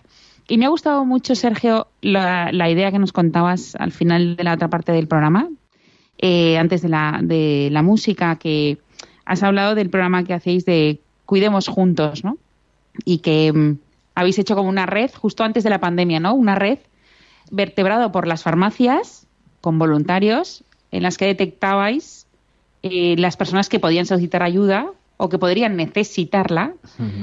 Y 0.48 0.58
me 0.58 0.64
ha 0.64 0.70
gustado 0.70 1.04
mucho, 1.04 1.36
Sergio, 1.36 1.88
la, 2.00 2.70
idea 2.70 2.90
que 2.90 3.00
nos 3.00 3.12
contabas 3.12 3.76
al 3.76 3.92
final 3.92 4.38
de 4.38 4.46
la 4.46 4.54
otra 4.54 4.70
parte 4.70 4.94
del 4.94 5.10
programa, 5.10 5.50
eh, 6.20 6.58
antes 6.58 6.82
de 6.82 6.88
la, 6.88 7.20
de 7.22 7.68
la 7.74 7.82
música, 7.82 8.38
que 8.38 8.78
has 9.26 9.44
hablado 9.44 9.76
del 9.76 9.90
programa 9.90 10.24
que 10.24 10.34
hacéis 10.34 10.64
de 10.64 11.02
Cuidemos 11.26 11.68
Juntos, 11.68 12.24
¿no? 12.24 12.38
Y 13.04 13.20
que 13.20 13.52
mm, 13.52 13.78
habéis 14.16 14.40
hecho 14.40 14.56
como 14.56 14.70
una 14.70 14.86
red 14.86 15.12
justo 15.14 15.44
antes 15.44 15.64
de 15.64 15.70
la 15.70 15.80
pandemia, 15.80 16.20
¿no? 16.20 16.34
Una 16.34 16.56
red 16.56 16.80
vertebrado 17.52 18.12
por 18.12 18.28
las 18.28 18.44
farmacias 18.44 19.28
con 19.62 19.78
voluntarios 19.78 20.64
en 20.92 21.04
las 21.04 21.18
que 21.18 21.26
detectabais 21.26 22.28
eh, 22.84 23.16
las 23.18 23.36
personas 23.36 23.70
que 23.70 23.80
podían 23.80 24.06
solicitar 24.06 24.44
ayuda 24.44 24.92
o 25.18 25.30
que 25.30 25.38
podrían 25.38 25.76
necesitarla 25.76 26.74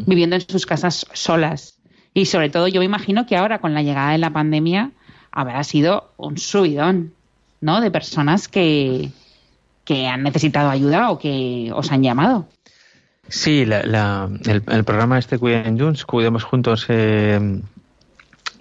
viviendo 0.07 0.37
en 0.37 0.43
sus 0.43 0.67
casas 0.67 1.07
solas. 1.13 1.79
Y 2.15 2.27
sobre 2.27 2.51
todo 2.51 2.69
yo 2.69 2.81
me 2.81 2.87
imagino 2.87 3.27
que 3.27 3.37
ahora 3.37 3.61
con 3.61 3.75
la 3.75 3.83
llegada 3.83 4.13
de 4.13 4.19
la 4.19 4.31
pandemia 4.31 4.91
habrá 5.31 5.63
sido 5.65 6.13
un 6.17 6.39
subidón, 6.39 7.15
¿no? 7.61 7.81
De 7.81 7.91
personas 7.91 8.49
que, 8.49 9.11
que 9.85 10.07
han 10.07 10.23
necesitado 10.23 10.71
ayuda 10.71 11.11
o 11.11 11.19
que 11.19 11.71
os 11.75 11.91
han 11.93 12.03
llamado. 12.03 12.49
Sí, 13.29 13.63
el, 13.63 14.85
programa 14.85 15.19
este 15.19 15.39
Cuiden 15.39 15.79
Junts, 15.79 16.05
Cuidemos 16.05 16.45
Juntos, 16.45 16.87
eh, 16.89 17.61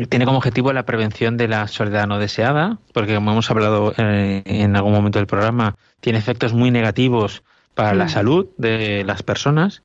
tiene 0.09 0.26
como 0.26 0.38
objetivo 0.38 0.72
la 0.74 0.84
prevención 0.84 1.38
de 1.38 1.47
la 1.47 1.68
soledad 1.68 2.07
no 2.07 2.20
deseada, 2.20 2.78
porque 2.93 3.16
como 3.16 3.32
hemos 3.32 3.49
hablado 3.51 3.93
eh, 3.97 4.43
en 4.45 4.76
algún 4.76 4.93
momento 4.93 5.20
del 5.20 5.28
programa, 5.28 5.76
tiene 5.99 6.20
efectos 6.20 6.53
muy 6.53 6.72
negativos 6.72 7.43
para 7.74 7.93
la 7.93 8.05
mm. 8.05 8.09
salud 8.09 8.47
de 8.57 9.03
las 9.03 9.24
personas 9.24 9.84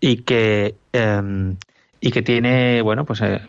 y 0.00 0.18
que 0.18 0.74
em, 0.92 1.56
y 2.00 2.10
que 2.10 2.22
tiene 2.22 2.82
bueno 2.82 3.04
pues 3.04 3.20
eh, 3.22 3.40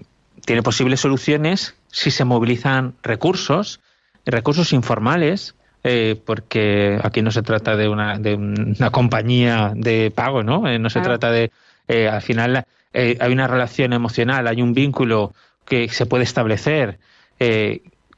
tiene 0.46 0.64
posibles 0.64 1.02
soluciones 1.02 1.76
si 1.92 2.12
se 2.12 2.24
movilizan 2.24 2.96
recursos 3.04 3.82
recursos 4.26 4.74
informales 4.74 5.56
eh, 5.84 6.20
porque 6.26 7.00
aquí 7.02 7.22
no 7.22 7.32
se 7.32 7.44
trata 7.44 7.76
de 7.76 7.88
una, 7.88 8.18
de 8.18 8.36
una 8.36 8.90
compañía 8.90 9.72
de 9.76 10.12
pago, 10.12 10.44
¿no? 10.44 10.68
Eh, 10.68 10.80
no 10.80 10.90
se 10.90 11.02
trata 11.02 11.32
de, 11.32 11.52
eh, 11.88 12.08
al 12.08 12.22
final 12.22 12.66
hay 12.94 13.32
una 13.32 13.48
relación 13.48 13.94
emocional, 13.94 14.48
hay 14.48 14.62
un 14.62 14.74
vínculo 14.74 15.34
que 15.66 15.88
se 15.90 16.08
puede 16.08 16.24
establecer 16.24 16.98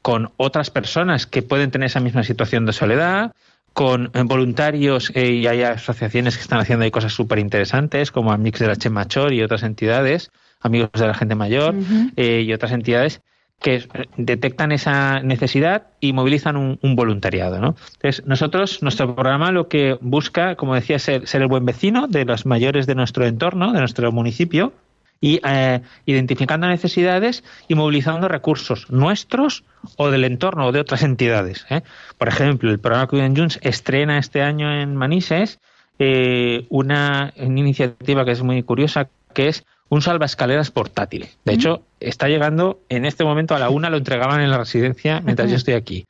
con 0.00 0.30
otras 0.38 0.70
personas 0.70 1.26
que 1.26 1.42
pueden 1.42 1.70
tener 1.70 1.86
esa 1.86 2.00
misma 2.00 2.22
situación 2.22 2.64
de 2.64 2.72
soledad, 2.72 3.32
con 3.74 4.10
voluntarios 4.24 5.12
y 5.14 5.46
hay 5.46 5.62
asociaciones 5.62 6.36
que 6.36 6.42
están 6.42 6.60
haciendo 6.60 6.84
ahí 6.84 6.90
cosas 6.90 7.12
súper 7.12 7.38
interesantes, 7.40 8.10
como 8.10 8.32
Amix 8.32 8.58
de 8.58 8.68
la 8.68 8.76
Chemachor 8.76 9.34
y 9.34 9.42
otras 9.42 9.62
entidades, 9.62 10.30
amigos 10.60 10.90
de 10.94 11.06
la 11.06 11.14
gente 11.14 11.34
mayor 11.34 11.74
y 12.16 12.50
otras 12.52 12.72
entidades 12.72 13.20
que 13.60 13.86
detectan 14.16 14.72
esa 14.72 15.20
necesidad 15.20 15.88
y 16.00 16.12
movilizan 16.12 16.56
un, 16.56 16.96
voluntariado. 16.96 17.60
¿no? 17.60 17.76
Entonces, 17.94 18.26
nosotros, 18.26 18.82
nuestro 18.82 19.14
programa 19.14 19.52
lo 19.52 19.68
que 19.68 19.98
busca, 20.00 20.56
como 20.56 20.74
decía, 20.74 20.98
ser, 20.98 21.26
ser 21.26 21.42
el 21.42 21.48
buen 21.48 21.66
vecino 21.66 22.06
de 22.08 22.24
los 22.24 22.46
mayores 22.46 22.86
de 22.86 22.94
nuestro 22.94 23.26
entorno, 23.26 23.72
de 23.72 23.80
nuestro 23.80 24.10
municipio, 24.12 24.72
y 25.20 25.40
eh, 25.46 25.80
identificando 26.06 26.66
necesidades 26.66 27.44
y 27.68 27.74
movilizando 27.74 28.28
recursos 28.28 28.90
nuestros 28.90 29.64
o 29.96 30.10
del 30.10 30.24
entorno 30.24 30.66
o 30.66 30.72
de 30.72 30.80
otras 30.80 31.02
entidades. 31.02 31.66
¿eh? 31.68 31.82
Por 32.16 32.28
ejemplo, 32.28 32.70
el 32.70 32.78
programa 32.78 33.06
Cuiden 33.06 33.36
Junts 33.36 33.58
estrena 33.62 34.18
este 34.18 34.40
año 34.42 34.72
en 34.72 34.96
Manises 34.96 35.60
eh, 35.98 36.64
una, 36.70 37.34
iniciativa 37.36 38.24
que 38.24 38.30
es 38.30 38.42
muy 38.42 38.62
curiosa, 38.62 39.10
que 39.34 39.48
es 39.48 39.66
un 39.90 40.00
salvaescaleras 40.00 40.70
portátil. 40.70 41.28
De 41.44 41.52
hecho, 41.52 41.82
está 41.98 42.28
llegando 42.28 42.80
en 42.88 43.04
este 43.04 43.24
momento 43.24 43.54
a 43.54 43.58
la 43.58 43.68
una, 43.68 43.90
lo 43.90 43.98
entregaban 43.98 44.40
en 44.40 44.50
la 44.50 44.56
residencia 44.56 45.20
mientras 45.20 45.50
yo 45.50 45.56
estoy 45.56 45.74
aquí. 45.74 46.06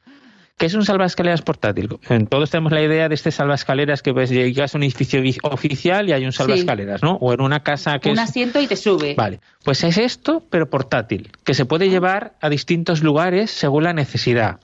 ¿Qué 0.59 0.67
es 0.67 0.75
un 0.75 0.85
salvaescaleras 0.85 1.41
portátil? 1.41 1.89
Todos 2.29 2.51
tenemos 2.51 2.71
la 2.71 2.83
idea 2.83 3.09
de 3.09 3.15
este 3.15 3.31
salvaescaleras 3.31 4.03
que 4.03 4.13
pues, 4.13 4.29
llegas 4.29 4.75
a 4.75 4.79
un 4.79 4.85
edificio 4.85 5.23
oficial 5.45 6.11
y 6.11 6.13
hay 6.13 6.27
un 6.27 6.33
salvaescaleras, 6.33 7.03
¿no? 7.03 7.15
O 7.15 7.33
en 7.33 7.41
una 7.41 7.61
casa 7.61 7.99
que 7.99 8.11
un 8.11 8.19
asiento 8.19 8.61
y 8.61 8.67
te 8.67 8.77
sube. 8.77 9.15
Vale, 9.15 9.41
pues 9.65 9.83
es 9.85 9.97
esto, 9.97 10.45
pero 10.51 10.69
portátil, 10.69 11.33
que 11.45 11.55
se 11.55 11.65
puede 11.65 11.89
llevar 11.89 12.35
a 12.43 12.51
distintos 12.51 13.03
lugares 13.03 13.51
según 13.51 13.85
la 13.85 13.95
necesidad. 13.95 14.61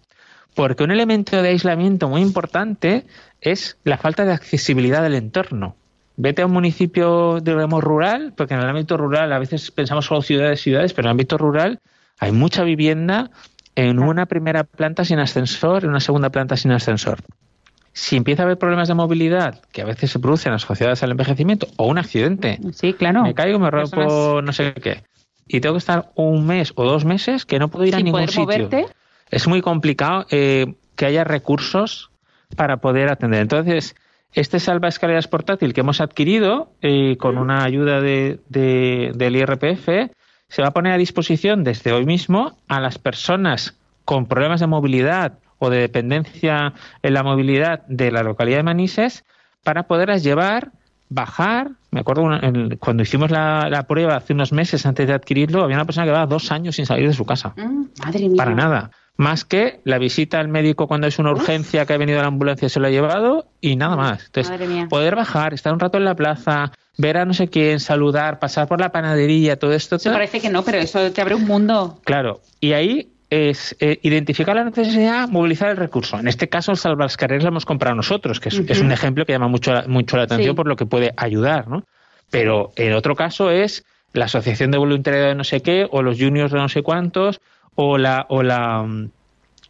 Porque 0.55 0.85
un 0.85 0.91
elemento 0.91 1.41
de 1.41 1.49
aislamiento 1.49 2.11
muy 2.11 2.21
importante 2.21 3.07
es 3.41 3.79
la 3.83 3.97
falta 3.97 4.27
de 4.27 4.35
accesibilidad 4.35 5.03
del 5.03 5.15
entorno. 5.15 5.77
Vete 6.17 6.43
a 6.43 6.47
un 6.47 6.53
municipio, 6.53 7.41
digamos, 7.41 7.85
rural, 7.85 8.33
porque 8.37 8.55
en 8.55 8.61
el 8.61 8.69
ámbito 8.69 8.97
rural 8.97 9.33
a 9.33 9.39
veces 9.39 9.71
pensamos 9.71 10.07
solo 10.07 10.23
ciudades, 10.23 10.61
ciudades, 10.61 10.95
pero 10.95 11.07
en 11.07 11.11
el 11.11 11.13
ámbito 11.13 11.37
rural 11.37 11.81
hay 12.19 12.33
mucha 12.33 12.65
vivienda 12.65 13.31
en 13.75 13.99
una 13.99 14.25
primera 14.25 14.65
planta 14.65 15.05
sin 15.05 15.19
ascensor, 15.19 15.85
en 15.85 15.91
una 15.91 16.01
segunda 16.01 16.31
planta 16.31 16.57
sin 16.57 16.73
ascensor. 16.73 17.19
Si 17.93 18.17
empieza 18.17 18.43
a 18.43 18.47
haber 18.47 18.59
problemas 18.59 18.89
de 18.89 18.95
movilidad, 18.95 19.61
que 19.73 19.83
a 19.83 19.85
veces 19.85 20.11
se 20.11 20.19
producen 20.19 20.53
asociadas 20.53 21.03
al 21.03 21.11
envejecimiento, 21.11 21.67
o 21.77 21.87
un 21.87 21.99
accidente, 21.99 22.59
sí, 22.73 22.95
claro. 22.95 23.23
me 23.23 23.35
caigo, 23.35 23.59
me 23.59 23.71
rompo 23.71 24.41
no 24.43 24.53
sé 24.53 24.73
qué, 24.75 25.03
y 25.47 25.61
tengo 25.61 25.75
que 25.75 25.79
estar 25.79 26.11
un 26.15 26.47
mes 26.47 26.73
o 26.77 26.85
dos 26.85 27.05
meses 27.05 27.45
que 27.45 27.59
no 27.59 27.69
puedo 27.69 27.85
ir 27.85 27.95
a 27.95 28.01
ningún 28.01 28.29
sitio. 28.29 28.69
Es 29.31 29.47
muy 29.47 29.61
complicado 29.61 30.27
eh, 30.31 30.75
que 30.95 31.07
haya 31.07 31.25
recursos 31.25 32.11
para 32.57 32.79
poder 32.79 33.11
atender. 33.11 33.41
Entonces, 33.41 33.97
este 34.37 34.61
salva 34.61 34.89
escaleras 34.89 35.29
portátil 35.29 35.73
que 35.73 35.81
hemos 35.81 36.03
adquirido 36.03 36.71
eh, 36.83 37.17
con 37.17 37.39
una 37.39 37.65
ayuda 37.65 38.03
de, 38.03 38.39
del 38.49 39.37
IRPF 39.37 40.13
se 40.49 40.63
va 40.63 40.69
a 40.69 40.73
poner 40.73 40.93
a 40.93 40.99
disposición 40.99 41.65
desde 41.65 41.93
hoy 41.93 42.05
mismo 42.05 42.57
a 42.69 42.81
las 42.81 42.99
personas 42.99 43.79
con 44.05 44.27
problemas 44.27 44.61
de 44.61 44.67
movilidad 44.67 45.39
o 45.59 45.71
de 45.71 45.79
dependencia 45.79 46.75
en 47.03 47.15
la 47.15 47.23
movilidad 47.23 47.87
de 47.89 48.13
la 48.13 48.23
localidad 48.23 48.59
de 48.59 48.63
Manises 48.63 49.25
para 49.65 49.85
poderlas 49.85 50.23
llevar, 50.23 50.71
bajar. 51.09 51.71
Me 51.91 52.01
acuerdo 52.01 52.29
cuando 52.79 53.03
hicimos 53.03 53.31
la, 53.31 53.85
prueba 53.89 54.17
hace 54.17 54.35
unos 54.35 54.53
meses 54.53 54.85
antes 54.85 55.09
de 55.09 55.15
adquirirlo, 55.15 55.65
había 55.65 55.77
una 55.77 55.87
persona 55.87 56.05
que 56.05 56.11
llevaba 56.11 56.27
dos 56.27 56.53
años 56.53 56.77
sin 56.77 56.85
salir 56.85 57.09
de 57.09 57.15
su 57.15 57.25
casa. 57.25 57.55
Mm, 57.57 57.85
madre 58.05 58.29
mía. 58.29 58.37
Para 58.37 58.55
nada. 58.55 58.91
Más 59.17 59.45
que 59.45 59.81
la 59.85 59.99
visita 59.99 60.41
al 60.41 60.49
médico 60.49 60.87
cuando 60.87 61.07
es 61.07 61.19
una 61.19 61.31
urgencia 61.31 61.87
que 61.87 61.95
ha 61.95 61.97
venido 61.97 62.19
a 62.19 62.23
la 62.23 62.29
ambulancia 62.29 62.67
y 62.67 62.69
se 62.69 62.81
lo 62.81 62.87
ha 62.87 62.91
llevado 62.91 63.47
y 63.61 63.77
nada 63.77 63.97
más. 63.97 64.27
Entonces, 64.27 64.89
poder 64.89 65.17
bajar, 65.17 65.55
estar 65.55 65.73
un 65.73 65.81
rato 65.81 65.97
en 65.97 66.05
la 66.05 66.15
plaza, 66.15 66.73
ver 66.99 67.17
a 67.17 67.25
no 67.25 67.33
sé 67.33 67.49
quién, 67.49 67.81
saludar, 67.81 68.39
pasar 68.39 68.69
por 68.69 68.81
la 68.81 68.93
panadería, 68.93 69.59
todo 69.59 69.73
esto. 69.73 69.99
Se 69.99 70.11
parece 70.11 70.41
que 70.41 70.51
no, 70.51 70.63
pero 70.63 70.79
eso 70.79 71.11
te 71.13 71.21
abre 71.21 71.35
un 71.35 71.47
mundo. 71.47 71.99
Claro, 72.05 72.43
y 72.61 72.73
ahí 72.73 73.13
es 73.31 73.75
eh, 73.81 73.99
identificar 74.03 74.55
la 74.55 74.65
necesidad, 74.65 75.29
movilizar 75.29 75.71
el 75.71 75.77
recurso. 75.77 76.19
En 76.19 76.29
este 76.29 76.49
caso, 76.49 76.73
el 76.73 76.79
Salvascarreras 76.79 77.43
lo 77.43 77.49
hemos 77.49 77.65
comprado 77.65 77.97
nosotros, 77.97 78.39
que 78.39 78.51
es, 78.51 78.81
un 78.81 78.93
ejemplo 78.93 79.27
que 79.27 79.33
llama 79.33 79.49
mucho, 79.49 79.73
mucho 79.89 80.17
la 80.17 80.25
atención 80.25 80.55
por 80.55 80.69
lo 80.69 80.77
que 80.77 80.87
puede 80.87 81.13
ayudar, 81.17 81.69
¿no? 81.69 81.85
Pero 82.31 82.73
en 82.77 82.93
otro 82.93 83.15
caso 83.15 83.51
es 83.51 83.85
la 84.13 84.27
asociación 84.27 84.71
de 84.71 84.79
voluntariado 84.79 85.29
de 85.29 85.35
no 85.35 85.45
sé 85.45 85.61
qué, 85.61 85.87
o 85.91 86.03
los 86.03 86.19
juniors 86.19 86.53
de 86.53 86.59
no 86.59 86.69
sé 86.69 86.83
cuántos, 86.83 87.41
o 87.77 87.97
la, 87.97 88.27
o 88.29 88.43
la 88.43 88.85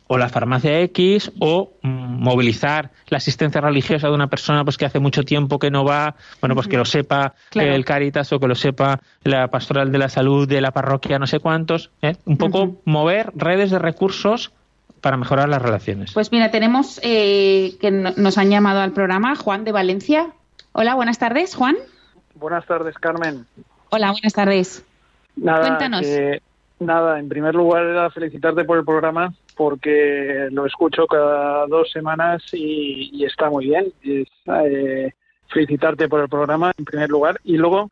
o 0.09 0.19
la 0.19 0.29
farmacia 0.29 0.81
X 0.83 1.33
o 1.41 1.73
mm, 1.83 1.89
movilizar 1.89 2.91
la 3.09 3.19
asistencia 3.19 3.61
religiosa 3.61 4.09
de 4.09 4.15
una 4.15 4.29
persona 4.29 4.65
pues 4.65 4.77
que 4.77 4.87
hace 4.87 4.99
mucho 4.99 5.25
tiempo 5.25 5.59
que 5.59 5.71
no 5.71 5.85
va, 5.85 6.15
bueno, 6.41 6.55
pues 6.55 6.69
que 6.69 6.77
lo 6.77 6.85
sepa 6.85 7.35
el 7.55 7.85
Caritas 7.85 8.33
o 8.33 8.39
que 8.39 8.47
lo 8.47 8.55
sepa 8.55 9.01
la 9.25 9.49
pastoral 9.49 9.91
de 9.91 9.99
la 9.99 10.09
salud 10.09 10.49
de 10.49 10.61
la 10.61 10.71
parroquia, 10.71 11.19
no 11.19 11.27
sé 11.27 11.41
cuántos, 11.41 11.91
¿eh? 12.03 12.17
un 12.25 12.37
poco 12.37 12.77
mover 12.85 13.33
redes 13.35 13.71
de 13.71 13.79
recursos 13.79 14.53
para 15.01 15.17
mejorar 15.17 15.49
las 15.49 15.63
relaciones. 15.63 16.13
Pues 16.13 16.33
mira, 16.33 16.51
tenemos 16.51 17.01
eh, 17.03 17.77
que 17.81 17.91
nos 17.91 18.39
han 18.39 18.51
llamado 18.51 18.81
al 18.81 18.93
programa 18.93 19.37
Juan 19.37 19.65
de 19.65 19.73
Valencia. 19.73 20.29
Hola, 20.73 20.95
buenas 20.95 21.19
tardes, 21.19 21.55
Juan. 21.55 21.77
Buenas 22.35 22.67
tardes, 22.67 22.97
Carmen. 22.99 23.47
Hola, 23.91 24.13
buenas 24.13 24.33
tardes. 24.33 24.85
Nada, 25.37 25.61
Cuéntanos. 25.61 26.07
Nada, 26.79 27.19
en 27.19 27.29
primer 27.29 27.55
lugar, 27.55 28.13
felicitarte 28.13 28.65
por 28.65 28.79
el 28.79 28.85
programa 28.85 29.33
porque 29.57 30.49
lo 30.51 30.67
escucho 30.67 31.07
cada 31.07 31.67
dos 31.67 31.91
semanas 31.91 32.43
y, 32.53 33.25
está 33.25 33.49
muy 33.51 33.67
bien. 33.67 33.93
Eh, 34.05 35.13
felicitarte 35.49 36.09
por 36.09 36.21
el 36.21 36.29
programa 36.29 36.73
en 36.77 36.85
primer 36.85 37.09
lugar 37.09 37.41
y 37.45 37.57
luego, 37.57 37.91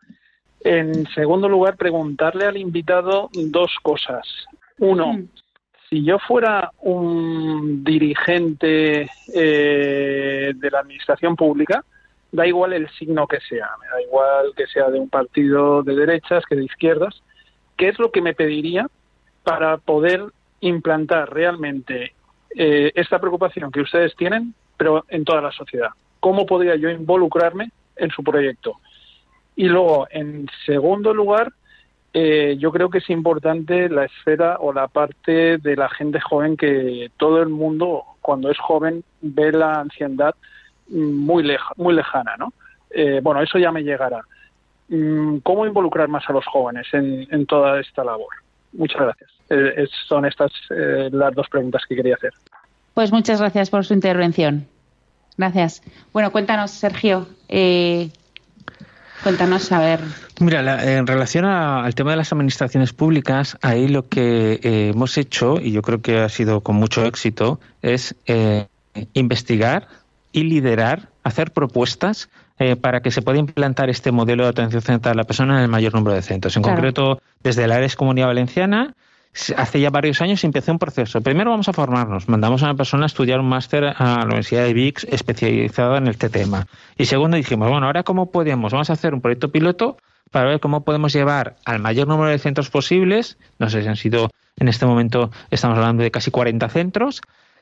en 0.61 1.07
segundo 1.09 1.49
lugar, 1.49 1.77
preguntarle 1.77 2.45
al 2.45 2.57
invitado 2.57 3.31
dos 3.33 3.73
cosas. 3.83 4.27
Uno, 4.79 5.15
mm. 5.15 5.29
si 5.89 6.05
yo 6.05 6.19
fuera 6.19 6.71
un 6.81 7.83
dirigente 7.85 9.09
eh, 9.35 10.53
de 10.55 10.71
la 10.71 10.81
administración 10.81 11.37
pública, 11.37 11.85
da 12.33 12.47
igual 12.47 12.73
el 12.73 12.91
signo 12.91 13.27
que 13.27 13.39
sea, 13.41 13.69
me 13.81 13.89
da 13.89 14.03
igual 14.03 14.53
que 14.57 14.67
sea 14.67 14.91
de 14.91 14.99
un 14.99 15.09
partido 15.09 15.83
de 15.83 15.95
derechas 15.95 16.45
que 16.47 16.57
de 16.57 16.65
izquierdas, 16.65 17.23
¿qué 17.77 17.89
es 17.89 17.99
lo 17.99 18.11
que 18.11 18.23
me 18.23 18.35
pediría 18.35 18.89
para 19.43 19.77
poder 19.77 20.25
implantar 20.61 21.33
realmente 21.33 22.15
eh, 22.57 22.93
esta 22.95 23.19
preocupación 23.19 23.71
que 23.71 23.81
ustedes 23.81 24.15
tienen, 24.17 24.55
pero 24.77 25.05
en 25.09 25.25
toda 25.25 25.43
la 25.43 25.53
sociedad. 25.53 25.91
¿Cómo 26.21 26.47
podría 26.47 26.77
yo 26.77 26.89
involucrarme 26.89 27.71
en 27.97 28.11
su 28.11 28.23
proyecto? 28.23 28.81
Y 29.57 29.65
luego, 29.69 30.07
en 30.11 30.49
segundo 30.65 31.13
lugar, 31.13 31.53
eh, 32.13 32.57
yo 32.59 32.71
creo 32.71 32.91
que 32.91 32.99
es 32.99 33.11
importante 33.11 33.89
la 33.89 34.05
esfera 34.05 34.59
o 34.61 34.73
la 34.73 34.89
parte 34.89 35.59
de 35.59 35.77
la 35.77 35.89
gente 35.89 36.21
joven 36.21 36.57
que 36.57 37.11
todo 37.17 37.43
el 37.43 37.49
mundo, 37.49 38.05
cuando 38.21 38.51
es 38.51 38.59
joven, 38.59 39.03
ve 39.21 39.53
la 39.53 39.81
anciandad 39.81 40.35
muy, 40.89 41.57
muy 41.77 41.95
lejana, 41.95 42.37
¿no? 42.39 42.53
Eh, 42.91 43.21
bueno, 43.23 43.43
eso 43.43 43.59
ya 43.59 43.73
me 43.73 43.83
llegará. 43.83 44.23
Mm, 44.89 45.39
¿Cómo 45.39 45.67
involucrar 45.67 46.09
más 46.09 46.25
a 46.29 46.33
los 46.33 46.45
jóvenes 46.47 46.87
en 46.93 47.47
toda 47.47 47.81
esta 47.81 48.05
labor? 48.05 48.35
Muchas 48.73 49.01
gracias. 49.01 49.31
Eh, 49.51 49.87
son 50.09 50.25
estas 50.25 50.53
eh, 50.71 51.09
las 51.13 51.35
dos 51.35 51.49
preguntas 51.49 51.83
que 51.89 51.95
quería 51.95 52.15
hacer. 52.15 52.33
Pues 52.95 53.13
muchas 53.13 53.41
gracias 53.41 53.71
por 53.71 53.85
su 53.85 53.95
intervención. 53.95 54.67
Gracias. 55.37 55.83
Bueno, 56.13 56.31
cuéntanos, 56.33 56.71
Sergio. 56.71 57.27
Eh, 57.49 58.11
cuéntanos, 59.23 59.71
a 59.73 59.81
ver. 59.81 60.01
Mira, 60.41 60.97
en 60.97 61.07
relación 61.07 61.45
al 61.45 61.95
tema 61.95 62.13
de 62.13 62.17
las 62.17 62.33
administraciones 62.33 62.93
públicas, 62.93 63.59
ahí 63.63 63.89
lo 63.89 64.09
que 64.09 64.61
hemos 64.63 65.19
hecho, 65.19 65.61
y 65.61 65.73
yo 65.73 65.83
creo 65.83 66.03
que 66.03 66.19
ha 66.19 66.29
sido 66.29 66.61
con 66.61 66.77
mucho 66.77 67.05
éxito, 67.05 67.61
es 67.83 68.17
investigar 69.13 69.89
y 70.33 70.45
liderar, 70.45 71.09
hacer 71.25 71.53
propuestas 71.53 72.29
para 72.81 73.01
que 73.01 73.11
se 73.11 73.21
pueda 73.21 73.39
implantar 73.39 73.91
este 73.91 74.13
modelo 74.13 74.45
de 74.45 74.51
atención 74.51 74.81
central 74.81 75.15
a 75.15 75.17
la 75.17 75.25
persona 75.25 75.57
en 75.57 75.63
el 75.63 75.69
mayor 75.69 75.95
número 75.95 76.15
de 76.15 76.23
centros. 76.23 76.57
En 76.57 76.63
concreto, 76.63 77.21
desde 77.43 77.67
la 77.67 77.77
ARES 77.77 77.97
Comunidad 77.97 78.29
Valenciana 78.29 78.95
hace 79.57 79.81
ya 79.81 79.91
varios 79.91 80.21
años 80.21 80.45
empezó 80.45 80.73
un 80.73 80.79
proceso. 80.79 81.21
Primero 81.21 81.51
vamos 81.51 81.69
a 81.69 81.73
formarnos, 81.73 82.29
mandamos 82.29 82.63
a 82.63 82.67
una 82.67 82.75
persona 82.75 83.05
a 83.05 83.07
estudiar 83.07 83.41
un 83.41 83.49
máster 83.49 83.85
a 83.85 84.19
la 84.19 84.25
Universidad 84.25 84.65
de 84.65 84.73
Vix 84.73 85.05
especializada 85.05 85.99
en 85.99 86.09
este 86.09 86.29
tema. 86.29 86.67
Y 86.97 87.07
segundo 87.07 87.37
dijimos, 87.37 87.69
bueno, 87.69 87.87
ahora 87.87 88.05
cómo 88.05 88.31
podemos, 88.31 88.73
vamos 88.73 88.91
a 88.91 88.93
hacer 88.93 89.13
un 89.13 89.21
proyecto 89.21 89.51
piloto 89.51 89.97
para 90.31 90.51
ver 90.51 90.61
cómo 90.61 90.85
podemos 90.85 91.13
llevar 91.13 91.57
al 91.65 91.81
mayor 91.81 92.09
número 92.09 92.31
de 92.31 92.39
centros 92.39 92.71
posibles, 92.71 93.39
no 93.59 93.71
sé 93.71 93.83
si 93.83 93.89
han 93.89 93.97
sido, 93.97 94.31
en 94.57 94.69
este 94.69 94.87
momento 94.87 95.31
estamos 95.51 95.79
hablando 95.79 96.03
de 96.03 96.11
casi 96.11 96.31
40 96.31 96.69
centros, 96.69 97.21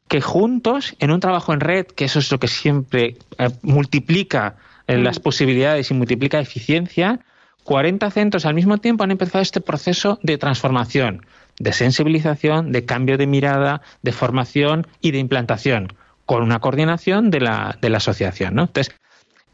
que 0.08 0.20
juntos, 0.20 0.94
en 0.98 1.10
un 1.10 1.20
trabajo 1.20 1.52
en 1.52 1.60
red, 1.60 1.86
que 1.86 2.04
eso 2.04 2.18
es 2.18 2.30
lo 2.30 2.38
que 2.38 2.48
siempre 2.48 3.16
eh, 3.38 3.50
multiplica 3.62 4.56
las 4.86 5.18
mm. 5.18 5.22
posibilidades 5.22 5.90
y 5.90 5.94
multiplica 5.94 6.40
eficiencia, 6.40 7.20
40 7.64 8.10
centros 8.10 8.46
al 8.46 8.54
mismo 8.54 8.78
tiempo 8.78 9.04
han 9.04 9.10
empezado 9.10 9.42
este 9.42 9.60
proceso 9.60 10.18
de 10.22 10.38
transformación 10.38 11.24
de 11.58 11.72
sensibilización, 11.72 12.72
de 12.72 12.84
cambio 12.84 13.18
de 13.18 13.26
mirada, 13.26 13.82
de 14.02 14.12
formación 14.12 14.86
y 15.00 15.10
de 15.10 15.18
implantación, 15.18 15.92
con 16.26 16.42
una 16.42 16.60
coordinación 16.60 17.30
de 17.30 17.40
la, 17.40 17.78
de 17.80 17.90
la 17.90 17.98
asociación. 17.98 18.54
¿no? 18.54 18.62
Entonces, 18.62 18.94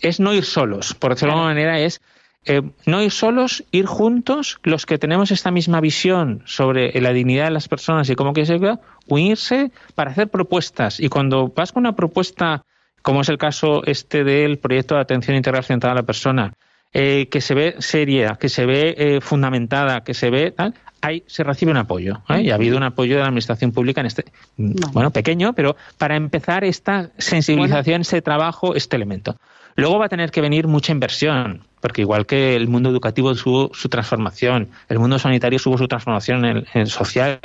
es 0.01 0.20
no 0.20 0.33
ir 0.33 0.45
solos, 0.45 0.95
por 0.95 1.12
decirlo 1.12 1.35
de 1.35 1.41
alguna 1.41 1.55
manera, 1.55 1.81
es 1.81 2.01
eh, 2.45 2.62
no 2.87 3.03
ir 3.03 3.11
solos, 3.11 3.64
ir 3.72 3.87
juntos, 3.87 4.59
los 4.62 4.87
que 4.87 4.97
tenemos 4.97 5.31
esta 5.33 5.51
misma 5.51 5.81
visión 5.81 6.43
sobre 6.47 6.99
la 7.01 7.12
dignidad 7.12 7.47
de 7.47 7.51
las 7.51 7.68
personas 7.68 8.09
y 8.09 8.14
cómo 8.14 8.33
que 8.33 8.47
se 8.47 8.59
unirse 9.07 9.72
para 9.95 10.12
hacer 10.12 10.29
propuestas. 10.29 11.01
Y 11.01 11.09
cuando 11.09 11.49
vas 11.49 11.72
con 11.72 11.83
una 11.83 11.97
propuesta, 11.97 12.64
como 13.09 13.23
es 13.23 13.31
el 13.31 13.39
caso 13.39 13.83
este 13.87 14.23
del 14.23 14.59
proyecto 14.59 14.95
de 14.95 15.01
atención 15.01 15.35
integral 15.35 15.65
centrada 15.65 15.93
a 15.93 15.95
la 15.95 16.03
persona, 16.03 16.53
eh, 16.93 17.27
que 17.31 17.41
se 17.41 17.55
ve 17.55 17.77
seria, 17.79 18.37
que 18.39 18.51
se 18.51 18.67
ve 18.67 18.95
eh, 18.99 19.21
fundamentada, 19.23 20.05
que 20.05 20.13
se 20.13 20.29
ve 20.29 20.51
tal, 20.51 20.75
ahí 21.01 21.25
se 21.27 21.43
recibe 21.43 21.71
un 21.71 21.79
apoyo. 21.79 22.21
¿eh? 22.29 22.43
Y 22.43 22.51
ha 22.51 22.57
habido 22.57 22.77
un 22.77 22.83
apoyo 22.83 23.15
de 23.15 23.21
la 23.23 23.29
administración 23.29 23.73
pública 23.73 24.03
en 24.03 24.09
este, 24.09 24.27
bueno, 24.59 25.11
pequeño, 25.11 25.55
pero 25.55 25.75
para 25.97 26.17
empezar 26.17 26.65
esta 26.65 27.09
sensibilización, 27.17 28.03
ese 28.03 28.21
trabajo, 28.21 28.75
este 28.75 28.97
elemento. 28.97 29.37
Luego 29.75 29.99
va 29.99 30.05
a 30.05 30.11
tener 30.11 30.31
que 30.31 30.43
venir 30.43 30.67
mucha 30.67 30.93
inversión, 30.93 31.63
porque 31.81 32.03
igual 32.03 32.27
que 32.27 32.57
el 32.57 32.69
mundo 32.69 32.91
educativo 32.91 33.35
tuvo 33.35 33.71
su 33.73 33.89
transformación, 33.89 34.69
el 34.91 34.99
mundo 34.99 35.19
sanitario 35.19 35.59
tuvo 35.59 35.79
su 35.79 35.89
transformación 35.89 36.45
en 36.45 36.67
el, 36.75 36.89
social, 36.89 37.41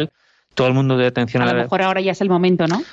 todo 0.55 0.67
el 0.67 0.73
mundo 0.73 0.97
de 0.97 1.07
atención 1.07 1.41
a, 1.41 1.45
a 1.45 1.53
lo 1.53 1.61
mejor 1.61 1.81
ahora 1.81 2.01
ya 2.01 2.11
es 2.11 2.19
el 2.19 2.27
momento, 2.27 2.67
¿no? 2.67 2.83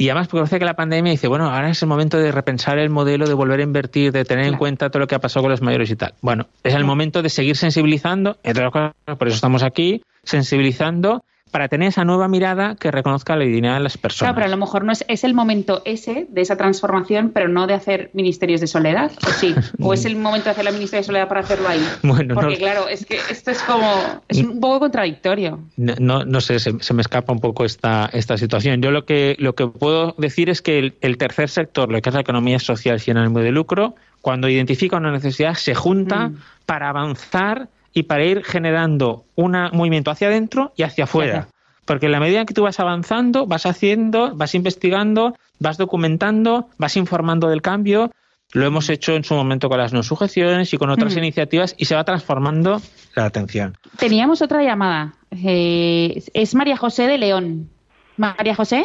Y 0.00 0.08
además, 0.08 0.28
porque 0.28 0.42
parece 0.42 0.60
que 0.60 0.64
la 0.64 0.74
pandemia 0.74 1.10
dice, 1.10 1.26
bueno, 1.26 1.50
ahora 1.50 1.70
es 1.70 1.82
el 1.82 1.88
momento 1.88 2.18
de 2.18 2.30
repensar 2.30 2.78
el 2.78 2.88
modelo, 2.88 3.26
de 3.26 3.34
volver 3.34 3.58
a 3.58 3.64
invertir, 3.64 4.12
de 4.12 4.24
tener 4.24 4.46
en 4.46 4.56
cuenta 4.56 4.90
todo 4.90 5.00
lo 5.00 5.08
que 5.08 5.16
ha 5.16 5.18
pasado 5.18 5.42
con 5.42 5.50
los 5.50 5.60
mayores 5.60 5.90
y 5.90 5.96
tal. 5.96 6.14
Bueno, 6.20 6.46
es 6.62 6.74
el 6.74 6.84
momento 6.84 7.20
de 7.20 7.28
seguir 7.28 7.56
sensibilizando, 7.56 8.38
entre 8.44 8.64
otras 8.64 8.94
cosas, 9.06 9.18
por 9.18 9.26
eso 9.26 9.34
estamos 9.34 9.64
aquí, 9.64 10.02
sensibilizando 10.22 11.24
para 11.50 11.68
tener 11.68 11.88
esa 11.88 12.04
nueva 12.04 12.28
mirada 12.28 12.76
que 12.76 12.90
reconozca 12.90 13.36
la 13.36 13.44
dignidad 13.44 13.74
de 13.74 13.80
las 13.80 13.98
personas. 13.98 14.18
Claro, 14.18 14.34
pero 14.34 14.46
a 14.46 14.50
lo 14.50 14.56
mejor 14.56 14.84
no 14.84 14.92
es, 14.92 15.04
es 15.08 15.24
el 15.24 15.34
momento 15.34 15.82
ese 15.84 16.26
de 16.28 16.40
esa 16.40 16.56
transformación, 16.56 17.30
pero 17.30 17.48
no 17.48 17.66
de 17.66 17.74
hacer 17.74 18.10
ministerios 18.12 18.60
de 18.60 18.66
soledad, 18.66 19.10
¿o 19.26 19.30
sí? 19.30 19.54
¿O 19.80 19.92
es 19.92 20.04
el 20.04 20.16
momento 20.16 20.46
de 20.46 20.50
hacer 20.52 20.64
la 20.64 20.72
ministerio 20.72 21.00
de 21.00 21.06
soledad 21.06 21.28
para 21.28 21.40
hacerlo 21.40 21.68
ahí? 21.68 21.80
Bueno, 22.02 22.34
Porque 22.34 22.56
claro, 22.56 22.88
es 22.88 23.04
que 23.04 23.18
esto 23.30 23.50
es 23.50 23.62
como, 23.62 24.22
es 24.28 24.38
un 24.38 24.60
poco 24.60 24.80
contradictorio. 24.80 25.60
No, 25.76 26.24
no, 26.24 26.40
sé, 26.40 26.58
se, 26.58 26.94
me 26.94 27.02
escapa 27.02 27.32
un 27.32 27.40
poco 27.40 27.64
esta, 27.64 28.08
esta 28.12 28.38
situación. 28.38 28.80
Yo 28.80 28.90
lo 28.90 29.04
que, 29.04 29.36
lo 29.38 29.54
que 29.54 29.66
puedo 29.66 30.14
decir 30.18 30.48
es 30.48 30.62
que 30.62 30.94
el, 31.00 31.18
tercer 31.18 31.48
sector, 31.48 31.90
lo 31.90 32.00
que 32.00 32.08
es 32.08 32.14
la 32.14 32.20
economía 32.22 32.58
social 32.58 33.00
sin 33.00 33.16
ánimo 33.16 33.40
de 33.40 33.52
lucro, 33.52 33.94
cuando 34.20 34.48
identifica 34.48 34.96
una 34.96 35.12
necesidad, 35.12 35.54
se 35.54 35.74
junta 35.74 36.28
mm. 36.28 36.36
para 36.66 36.88
avanzar 36.88 37.68
y 37.92 38.04
para 38.04 38.24
ir 38.24 38.44
generando 38.44 39.24
un 39.34 39.52
movimiento 39.72 40.10
hacia 40.10 40.28
adentro 40.28 40.72
y 40.76 40.82
hacia 40.82 41.04
afuera. 41.04 41.48
Porque 41.84 42.06
en 42.06 42.12
la 42.12 42.20
medida 42.20 42.40
en 42.40 42.46
que 42.46 42.54
tú 42.54 42.62
vas 42.62 42.80
avanzando, 42.80 43.46
vas 43.46 43.64
haciendo, 43.64 44.34
vas 44.34 44.54
investigando, 44.54 45.34
vas 45.58 45.78
documentando, 45.78 46.68
vas 46.78 46.96
informando 46.96 47.48
del 47.48 47.62
cambio. 47.62 48.10
Lo 48.52 48.66
hemos 48.66 48.88
hecho 48.90 49.14
en 49.14 49.24
su 49.24 49.34
momento 49.34 49.68
con 49.68 49.78
las 49.78 49.92
no 49.92 50.02
sujeciones 50.02 50.72
y 50.72 50.78
con 50.78 50.90
otras 50.90 51.16
iniciativas 51.16 51.74
y 51.78 51.86
se 51.86 51.94
va 51.94 52.04
transformando 52.04 52.80
la 53.14 53.24
atención. 53.24 53.76
Teníamos 53.98 54.42
otra 54.42 54.62
llamada. 54.62 55.14
Eh, 55.30 56.22
es 56.34 56.54
María 56.54 56.76
José 56.76 57.06
de 57.06 57.18
León. 57.18 57.70
María 58.16 58.54
José. 58.54 58.84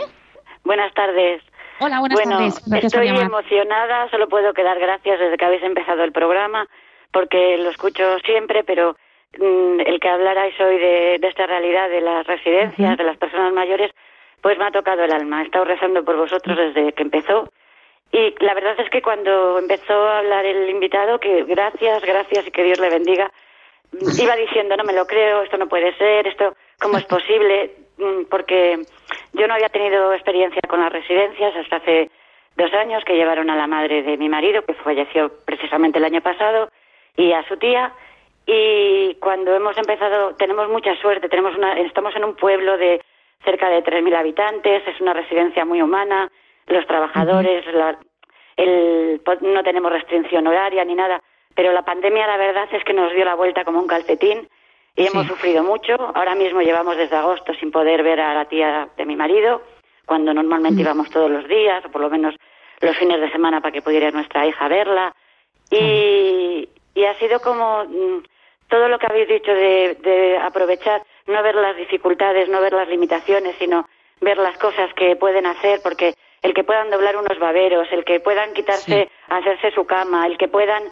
Buenas 0.64 0.94
tardes. 0.94 1.42
Hola, 1.80 2.00
buenas 2.00 2.22
tardes. 2.22 2.62
estoy 2.84 3.08
emocionada, 3.08 4.10
solo 4.12 4.30
puedo 4.30 4.54
quedar 4.54 4.80
gracias 4.80 5.20
desde 5.20 5.38
que 5.38 5.46
habéis 5.46 5.64
empezado 5.64 6.04
el 6.04 6.12
programa 6.12 6.68
porque 7.14 7.58
lo 7.58 7.70
escucho 7.70 8.20
siempre, 8.26 8.64
pero 8.64 8.98
mm, 9.40 9.80
el 9.86 10.00
que 10.02 10.10
hablarais 10.10 10.60
hoy 10.60 10.78
de, 10.78 11.16
esta 11.22 11.46
realidad 11.46 11.90
de 11.90 12.02
las 12.02 12.28
residencias, 12.28 12.98
de 12.98 13.04
las 13.04 13.18
personas 13.18 13.54
mayores, 13.54 13.92
pues 14.42 14.58
me 14.58 14.66
ha 14.66 14.72
tocado 14.72 15.04
el 15.04 15.14
alma. 15.14 15.42
He 15.42 15.46
estado 15.46 15.64
rezando 15.64 16.04
por 16.04 16.18
vosotros 16.18 16.58
desde 16.58 16.92
que 16.92 17.04
empezó. 17.04 17.48
Y 18.12 18.36
la 18.44 18.54
verdad 18.54 18.76
es 18.80 18.90
que 18.90 19.02
cuando 19.02 19.58
empezó 19.58 19.94
a 19.94 20.20
hablar 20.20 20.46
el 20.46 20.70
invitado, 20.70 21.20
que 21.20 21.44
gracias, 21.44 22.04
gracias 22.04 22.48
y 22.48 22.52
que 22.52 22.64
Dios 22.64 22.80
le 22.80 22.90
bendiga, 22.90 23.32
iba 24.20 24.36
diciendo, 24.36 24.76
no 24.76 24.84
me 24.84 24.94
lo 24.94 25.06
creo, 25.06 25.44
esto 25.44 25.58
no 25.58 25.68
puede 25.68 25.96
ser, 25.98 26.28
esto, 26.28 26.56
¿cómo 26.80 26.98
es 26.98 27.06
posible? 27.06 27.72
Mm, 27.98 28.26
porque 28.30 28.80
yo 29.34 29.48
no 29.48 29.54
había 29.54 29.70
tenido 29.70 30.14
experiencia 30.14 30.62
con 30.68 30.82
las 30.82 30.92
residencias 30.92 31.56
hasta 31.56 31.78
hace 31.78 32.10
dos 32.56 32.74
años 32.74 33.04
que 33.06 33.16
llevaron 33.16 33.50
a 33.50 33.56
la 33.56 33.68
madre 33.68 34.04
de 34.04 34.18
mi 34.18 34.30
marido, 34.30 34.64
que 34.64 34.74
falleció 34.76 35.32
precisamente 35.46 36.00
el 36.00 36.06
año 36.06 36.22
pasado, 36.22 36.70
y 37.18 37.32
a 37.34 37.48
su 37.48 37.58
tía. 37.58 37.94
Y 38.46 39.16
cuando 39.16 39.56
hemos 39.56 39.78
empezado, 39.78 40.36
tenemos 40.36 40.70
mucha 40.70 40.96
suerte, 40.98 41.30
tenemos 41.30 41.56
una, 41.56 41.74
estamos 41.80 42.16
en 42.16 42.26
un 42.26 42.36
pueblo 42.36 42.78
de 42.78 43.02
cerca 43.44 43.70
de 43.70 43.84
3.000 43.84 44.16
habitantes, 44.16 44.84
es 44.88 45.02
una 45.02 45.14
residencia 45.14 45.66
muy 45.66 45.82
humana, 45.82 46.30
los 46.68 46.86
trabajadores, 46.88 47.66
el, 48.58 49.22
no 49.42 49.64
tenemos 49.64 49.92
restricción 49.92 50.48
horaria 50.48 50.86
ni 50.86 50.96
nada, 50.96 51.22
pero 51.56 51.72
la 51.72 51.84
pandemia 51.84 52.28
la 52.28 52.38
verdad 52.38 52.68
es 52.72 52.84
que 52.84 52.94
nos 52.94 53.14
dio 53.14 53.26
la 53.26 53.36
vuelta 53.36 53.66
como 53.66 53.80
un 53.80 53.88
calcetín 53.88 54.48
y 54.96 55.08
hemos 55.08 55.28
sufrido 55.28 55.64
mucho. 55.64 55.96
Ahora 56.16 56.36
mismo 56.36 56.62
llevamos 56.62 56.98
desde 56.98 57.16
agosto 57.16 57.54
sin 57.56 57.72
poder 57.72 58.04
ver 58.04 58.20
a 58.22 58.34
la 58.34 58.46
tía 58.46 58.90
de 58.96 59.06
mi 59.06 59.16
marido, 59.16 59.62
cuando 60.06 60.34
normalmente 60.34 60.82
íbamos 60.82 61.10
todos 61.10 61.32
los 61.32 61.48
días, 61.48 61.84
o 61.86 61.90
por 61.90 62.02
lo 62.02 62.10
menos 62.10 62.36
los 62.82 62.98
fines 62.98 63.20
de 63.20 63.32
semana 63.32 63.62
para 63.62 63.72
que 63.72 63.82
pudiera 63.82 64.12
nuestra 64.12 64.46
hija 64.46 64.68
verla. 64.68 65.16
Y, 65.72 66.70
y 66.96 67.06
ha 67.06 67.18
sido 67.20 67.40
como 67.40 67.84
mm, 67.86 68.24
todo 68.68 68.88
lo 68.88 69.00
que 69.00 69.08
habéis 69.08 69.28
dicho 69.28 69.54
de, 69.54 70.40
aprovechar, 70.42 71.04
no 71.28 71.42
ver 71.44 71.56
las 71.56 71.78
dificultades, 71.78 72.50
no 72.50 72.62
ver 72.62 72.74
las 72.74 72.88
limitaciones, 72.88 73.56
sino 73.60 73.88
ver 74.22 74.38
las 74.38 74.58
cosas 74.58 74.94
que 74.96 75.16
pueden 75.16 75.46
hacer, 75.46 75.80
porque 75.84 76.16
el 76.42 76.54
que 76.54 76.64
puedan 76.64 76.90
doblar 76.90 77.18
unos 77.18 77.38
baberos, 77.40 77.88
el 77.92 78.04
que 78.04 78.20
puedan 78.20 78.54
quitarse, 78.54 79.10
hacerse 79.30 79.72
su 79.72 79.86
cama, 79.86 80.26
el 80.28 80.38
que 80.38 80.48
puedan, 80.48 80.84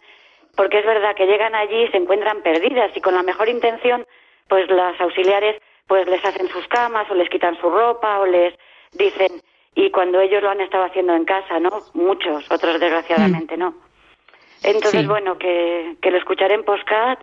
porque 0.56 0.78
es 0.78 0.86
verdad 0.86 1.14
que 1.14 1.26
llegan 1.26 1.54
allí 1.54 1.84
y 1.84 1.88
se 1.88 1.96
encuentran 1.96 2.42
perdidas 2.42 2.90
y 2.96 3.00
con 3.00 3.14
la 3.14 3.22
mejor 3.22 3.48
intención, 3.48 4.06
pues 4.48 4.70
las 4.70 5.00
auxiliares 5.00 5.60
pues 5.86 6.06
les 6.08 6.24
hacen 6.24 6.48
sus 6.48 6.66
camas 6.68 7.10
o 7.10 7.14
les 7.14 7.28
quitan 7.28 7.58
su 7.60 7.68
ropa 7.68 8.20
o 8.20 8.26
les 8.26 8.54
dicen 8.92 9.42
y 9.74 9.90
cuando 9.90 10.20
ellos 10.20 10.42
lo 10.42 10.50
han 10.50 10.60
estado 10.60 10.84
haciendo 10.84 11.14
en 11.14 11.24
casa, 11.24 11.58
¿no? 11.58 11.82
Muchos, 11.94 12.50
otros 12.50 12.78
desgraciadamente 12.78 13.56
mm. 13.56 13.60
no. 13.60 13.74
Entonces, 14.64 15.06
bueno, 15.06 15.38
que, 15.38 15.96
que 16.00 16.10
lo 16.10 16.18
escucharé 16.18 16.54
en 16.54 16.64
postcat 16.64 17.20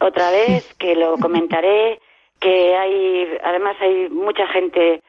otra 0.00 0.30
vez, 0.30 0.74
que 0.78 0.94
lo 0.94 1.16
comentaré, 1.18 2.00
que 2.40 2.76
hay, 2.76 3.38
además 3.42 3.76
hay 3.80 4.08
mucha 4.08 4.46
gente. 4.48 5.02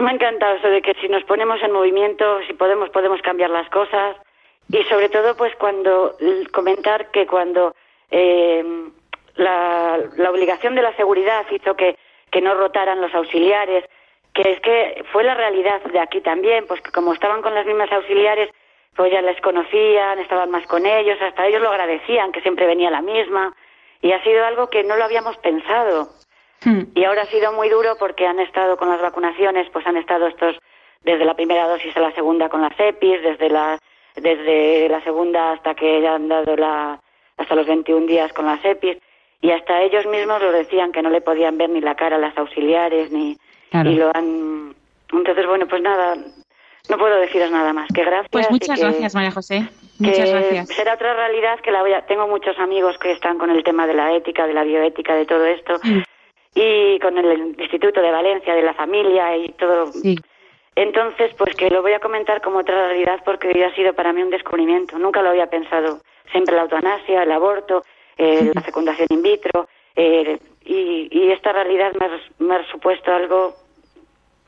Me 0.00 0.10
ha 0.10 0.14
encantado 0.14 0.56
eso 0.56 0.68
de 0.68 0.82
que 0.82 0.94
si 0.94 1.08
nos 1.08 1.24
ponemos 1.24 1.62
en 1.62 1.72
movimiento, 1.72 2.40
si 2.46 2.54
podemos, 2.54 2.90
podemos 2.90 3.20
cambiar 3.22 3.50
las 3.50 3.68
cosas. 3.70 4.16
Y 4.70 4.82
sobre 4.84 5.08
todo, 5.08 5.36
pues 5.36 5.54
cuando 5.56 6.16
comentar 6.52 7.10
que 7.12 7.26
cuando 7.26 7.74
eh, 8.10 8.64
la, 9.36 9.98
la 10.16 10.30
obligación 10.30 10.74
de 10.74 10.82
la 10.82 10.96
seguridad 10.96 11.46
hizo 11.50 11.76
que, 11.76 11.96
que 12.30 12.40
no 12.40 12.54
rotaran 12.54 13.00
los 13.00 13.14
auxiliares, 13.14 13.84
que 14.34 14.52
es 14.52 14.60
que 14.60 15.04
fue 15.12 15.24
la 15.24 15.34
realidad 15.34 15.82
de 15.82 15.98
aquí 15.98 16.20
también, 16.20 16.66
pues 16.66 16.80
que 16.80 16.90
como 16.90 17.12
estaban 17.12 17.42
con 17.42 17.54
las 17.54 17.64
mismas 17.64 17.90
auxiliares, 17.92 18.50
pues 18.96 19.12
ya 19.12 19.22
les 19.22 19.40
conocían, 19.40 20.18
estaban 20.18 20.50
más 20.50 20.66
con 20.66 20.86
ellos, 20.86 21.18
hasta 21.20 21.46
ellos 21.46 21.60
lo 21.60 21.68
agradecían, 21.68 22.32
que 22.32 22.40
siempre 22.40 22.66
venía 22.66 22.90
la 22.90 23.02
misma, 23.02 23.54
y 24.00 24.12
ha 24.12 24.22
sido 24.22 24.44
algo 24.44 24.68
que 24.68 24.84
no 24.84 24.96
lo 24.96 25.04
habíamos 25.04 25.36
pensado. 25.38 26.08
Hmm. 26.64 26.84
Y 26.94 27.04
ahora 27.04 27.22
ha 27.22 27.26
sido 27.26 27.52
muy 27.52 27.68
duro 27.68 27.96
porque 27.98 28.26
han 28.26 28.40
estado 28.40 28.76
con 28.76 28.88
las 28.88 29.00
vacunaciones, 29.00 29.68
pues 29.72 29.86
han 29.86 29.96
estado 29.96 30.26
estos 30.26 30.56
desde 31.02 31.24
la 31.24 31.34
primera 31.34 31.68
dosis 31.68 31.96
a 31.96 32.00
la 32.00 32.12
segunda 32.12 32.48
con 32.48 32.62
las 32.62 32.72
EPIs, 32.78 33.22
desde 33.22 33.50
la 33.50 33.78
desde 34.16 34.88
la 34.88 35.02
segunda 35.02 35.52
hasta 35.52 35.74
que 35.74 36.00
ya 36.00 36.14
han 36.14 36.28
dado 36.28 36.56
la 36.56 36.98
hasta 37.36 37.54
los 37.54 37.66
21 37.66 38.06
días 38.06 38.32
con 38.32 38.46
las 38.46 38.64
EPIs 38.64 38.96
y 39.42 39.50
hasta 39.50 39.82
ellos 39.82 40.06
mismos 40.06 40.40
lo 40.40 40.52
decían 40.52 40.92
que 40.92 41.02
no 41.02 41.10
le 41.10 41.20
podían 41.20 41.58
ver 41.58 41.68
ni 41.70 41.80
la 41.80 41.94
cara 41.94 42.16
a 42.16 42.18
las 42.18 42.36
auxiliares 42.38 43.12
ni 43.12 43.36
y 43.72 43.94
lo 43.94 44.10
han 44.14 44.74
entonces 45.12 45.46
bueno 45.46 45.66
pues 45.68 45.82
nada 45.82 46.16
no 46.88 46.98
puedo 46.98 47.16
deciros 47.20 47.50
nada 47.50 47.72
más. 47.72 47.88
Que 47.94 48.04
gracias. 48.04 48.28
Pues 48.30 48.50
muchas 48.50 48.78
gracias, 48.78 49.14
María 49.14 49.30
José. 49.30 49.68
Muchas 49.98 50.30
gracias. 50.30 50.68
Será 50.68 50.94
otra 50.94 51.14
realidad 51.14 51.58
que 51.60 51.70
la 51.70 51.82
voy 51.82 51.92
a... 51.92 52.02
Tengo 52.06 52.28
muchos 52.28 52.58
amigos 52.58 52.98
que 52.98 53.12
están 53.12 53.38
con 53.38 53.50
el 53.50 53.64
tema 53.64 53.86
de 53.86 53.94
la 53.94 54.12
ética, 54.14 54.46
de 54.46 54.54
la 54.54 54.64
bioética, 54.64 55.14
de 55.14 55.26
todo 55.26 55.44
esto. 55.46 55.80
Y 56.54 56.98
con 57.00 57.18
el 57.18 57.54
Instituto 57.58 58.00
de 58.00 58.10
Valencia, 58.10 58.54
de 58.54 58.62
la 58.62 58.74
familia 58.74 59.36
y 59.36 59.50
todo. 59.52 59.90
Entonces, 60.74 61.32
pues 61.38 61.54
que 61.56 61.70
lo 61.70 61.82
voy 61.82 61.92
a 61.92 62.00
comentar 62.00 62.42
como 62.42 62.58
otra 62.58 62.88
realidad 62.88 63.20
porque 63.24 63.48
hoy 63.48 63.62
ha 63.62 63.74
sido 63.74 63.94
para 63.94 64.12
mí 64.12 64.22
un 64.22 64.30
descubrimiento. 64.30 64.98
Nunca 64.98 65.22
lo 65.22 65.30
había 65.30 65.46
pensado. 65.48 66.00
Siempre 66.30 66.54
la 66.54 66.62
eutanasia, 66.62 67.22
el 67.22 67.32
aborto, 67.32 67.84
eh, 68.18 68.50
la 68.54 68.60
fecundación 68.60 69.06
in 69.10 69.22
vitro. 69.22 69.68
Eh, 69.94 70.38
y, 70.64 71.08
y, 71.10 71.32
esta 71.32 71.52
realidad 71.52 71.92
me 72.38 72.54
ha 72.56 72.70
supuesto 72.70 73.12
algo 73.12 73.54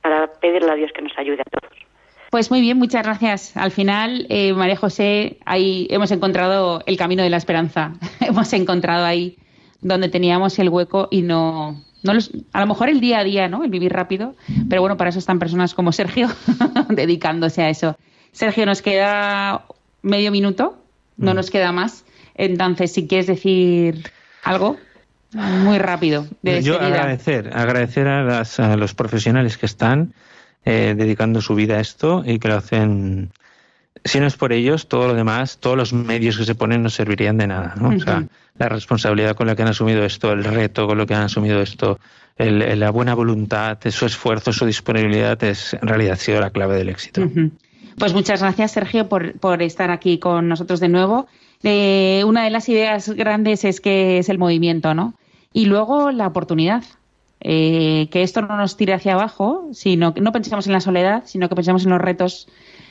para 0.02 0.26
pedirle 0.26 0.70
a 0.70 0.74
Dios 0.74 0.92
que 0.92 1.00
nos 1.00 1.16
ayude 1.16 1.40
a 1.40 1.60
todos. 1.60 1.87
Pues 2.30 2.50
muy 2.50 2.60
bien, 2.60 2.76
muchas 2.76 3.02
gracias. 3.02 3.56
Al 3.56 3.70
final, 3.70 4.26
eh, 4.28 4.52
María 4.52 4.76
José, 4.76 5.38
ahí 5.46 5.86
hemos 5.90 6.10
encontrado 6.10 6.82
el 6.84 6.96
camino 6.98 7.22
de 7.22 7.30
la 7.30 7.38
esperanza. 7.38 7.94
hemos 8.20 8.52
encontrado 8.52 9.04
ahí 9.04 9.38
donde 9.80 10.08
teníamos 10.08 10.58
el 10.58 10.68
hueco 10.68 11.08
y 11.10 11.22
no, 11.22 11.82
no 12.02 12.12
a 12.52 12.60
lo 12.60 12.66
mejor 12.66 12.90
el 12.90 13.00
día 13.00 13.20
a 13.20 13.24
día, 13.24 13.48
¿no? 13.48 13.64
El 13.64 13.70
vivir 13.70 13.92
rápido, 13.92 14.34
pero 14.68 14.82
bueno, 14.82 14.96
para 14.96 15.10
eso 15.10 15.18
están 15.18 15.38
personas 15.38 15.74
como 15.74 15.92
Sergio 15.92 16.28
dedicándose 16.90 17.62
a 17.62 17.70
eso. 17.70 17.96
Sergio, 18.32 18.66
nos 18.66 18.82
queda 18.82 19.64
medio 20.02 20.30
minuto, 20.30 20.82
no 21.16 21.32
mm. 21.32 21.36
nos 21.36 21.50
queda 21.50 21.72
más. 21.72 22.04
Entonces, 22.34 22.92
si 22.92 23.06
quieres 23.08 23.26
decir 23.26 24.10
algo 24.42 24.76
muy 25.32 25.78
rápido. 25.78 26.26
De 26.42 26.62
Yo 26.62 26.80
agradecer, 26.80 27.50
agradecer 27.54 28.06
a, 28.06 28.40
a, 28.40 28.76
los 28.76 28.94
profesionales 28.94 29.58
que 29.58 29.66
están 29.66 30.14
eh, 30.64 30.94
dedicando 30.96 31.40
su 31.40 31.54
vida 31.54 31.76
a 31.76 31.80
esto 31.80 32.22
y 32.26 32.38
que 32.38 32.48
lo 32.48 32.56
hacen. 32.56 33.30
Si 34.04 34.20
no 34.20 34.26
es 34.26 34.36
por 34.36 34.52
ellos, 34.52 34.88
todo 34.88 35.08
lo 35.08 35.14
demás, 35.14 35.58
todos 35.58 35.76
los 35.76 35.92
medios 35.92 36.38
que 36.38 36.44
se 36.44 36.54
ponen 36.54 36.82
no 36.82 36.90
servirían 36.90 37.36
de 37.36 37.48
nada. 37.48 37.74
¿no? 37.80 37.88
O 37.88 37.98
sea, 37.98 38.24
la 38.56 38.68
responsabilidad 38.68 39.34
con 39.34 39.46
la 39.46 39.56
que 39.56 39.62
han 39.62 39.68
asumido 39.68 40.04
esto, 40.04 40.32
el 40.32 40.44
reto 40.44 40.86
con 40.86 40.98
lo 40.98 41.06
que 41.06 41.14
han 41.14 41.22
asumido 41.22 41.60
esto, 41.60 41.98
el, 42.36 42.78
la 42.78 42.90
buena 42.90 43.14
voluntad, 43.14 43.78
su 43.90 44.06
esfuerzo, 44.06 44.52
su 44.52 44.66
disponibilidad, 44.66 45.42
es 45.42 45.74
en 45.74 45.88
realidad 45.88 46.12
ha 46.12 46.16
sido 46.16 46.40
la 46.40 46.50
clave 46.50 46.76
del 46.76 46.88
éxito. 46.88 47.28
Pues 47.98 48.14
muchas 48.14 48.40
gracias, 48.40 48.70
Sergio, 48.70 49.08
por, 49.08 49.38
por 49.40 49.60
estar 49.62 49.90
aquí 49.90 50.18
con 50.18 50.48
nosotros 50.48 50.78
de 50.78 50.88
nuevo. 50.88 51.26
Eh, 51.64 52.22
una 52.24 52.44
de 52.44 52.50
las 52.50 52.68
ideas 52.68 53.08
grandes 53.10 53.64
es 53.64 53.80
que 53.80 54.18
es 54.18 54.28
el 54.28 54.38
movimiento, 54.38 54.94
¿no? 54.94 55.14
Y 55.52 55.64
luego 55.64 56.12
la 56.12 56.28
oportunidad. 56.28 56.84
Eh, 57.40 58.08
que 58.10 58.22
esto 58.22 58.42
no 58.42 58.56
nos 58.56 58.76
tire 58.76 58.94
hacia 58.94 59.14
abajo, 59.14 59.68
sino 59.72 60.12
que 60.12 60.20
no 60.20 60.32
pensemos 60.32 60.66
en 60.66 60.72
la 60.72 60.80
soledad, 60.80 61.22
sino 61.26 61.48
que 61.48 61.54
pensemos 61.54 61.84
en 61.84 61.90
los 61.90 62.00
retos 62.00 62.48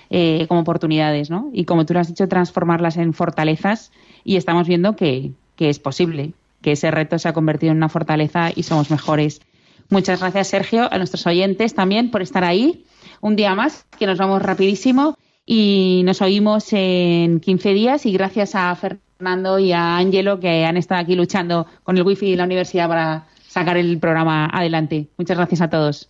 eh, 0.09 0.45
como 0.47 0.61
oportunidades, 0.61 1.29
¿no? 1.29 1.49
Y 1.53 1.65
como 1.65 1.85
tú 1.85 1.93
lo 1.93 1.99
has 1.99 2.07
dicho, 2.07 2.27
transformarlas 2.27 2.95
en 2.97 3.13
fortalezas 3.13 3.91
y 4.23 4.37
estamos 4.37 4.67
viendo 4.67 4.95
que, 4.95 5.31
que 5.57 5.69
es 5.69 5.79
posible, 5.79 6.31
que 6.61 6.73
ese 6.73 6.91
reto 6.91 7.19
se 7.19 7.27
ha 7.27 7.33
convertido 7.33 7.71
en 7.71 7.77
una 7.77 7.89
fortaleza 7.89 8.51
y 8.55 8.63
somos 8.63 8.89
mejores. 8.89 9.41
Muchas 9.89 10.19
gracias, 10.21 10.47
Sergio, 10.47 10.91
a 10.91 10.97
nuestros 10.97 11.27
oyentes 11.27 11.73
también 11.73 12.09
por 12.09 12.21
estar 12.21 12.43
ahí. 12.43 12.85
Un 13.19 13.35
día 13.35 13.55
más, 13.55 13.85
que 13.97 14.05
nos 14.05 14.17
vamos 14.17 14.41
rapidísimo 14.41 15.17
y 15.45 16.01
nos 16.05 16.21
oímos 16.21 16.71
en 16.71 17.39
15 17.39 17.73
días 17.73 18.05
y 18.05 18.11
gracias 18.11 18.53
a 18.55 18.75
Fernando 18.75 19.59
y 19.59 19.71
a 19.71 19.97
Angelo 19.97 20.39
que 20.39 20.65
han 20.65 20.77
estado 20.77 21.01
aquí 21.01 21.15
luchando 21.15 21.65
con 21.83 21.97
el 21.97 22.03
wifi 22.03 22.31
de 22.31 22.37
la 22.37 22.43
universidad 22.43 22.87
para 22.87 23.27
sacar 23.47 23.77
el 23.77 23.99
programa 23.99 24.45
adelante. 24.47 25.07
Muchas 25.17 25.37
gracias 25.37 25.61
a 25.61 25.69
todos. 25.69 26.09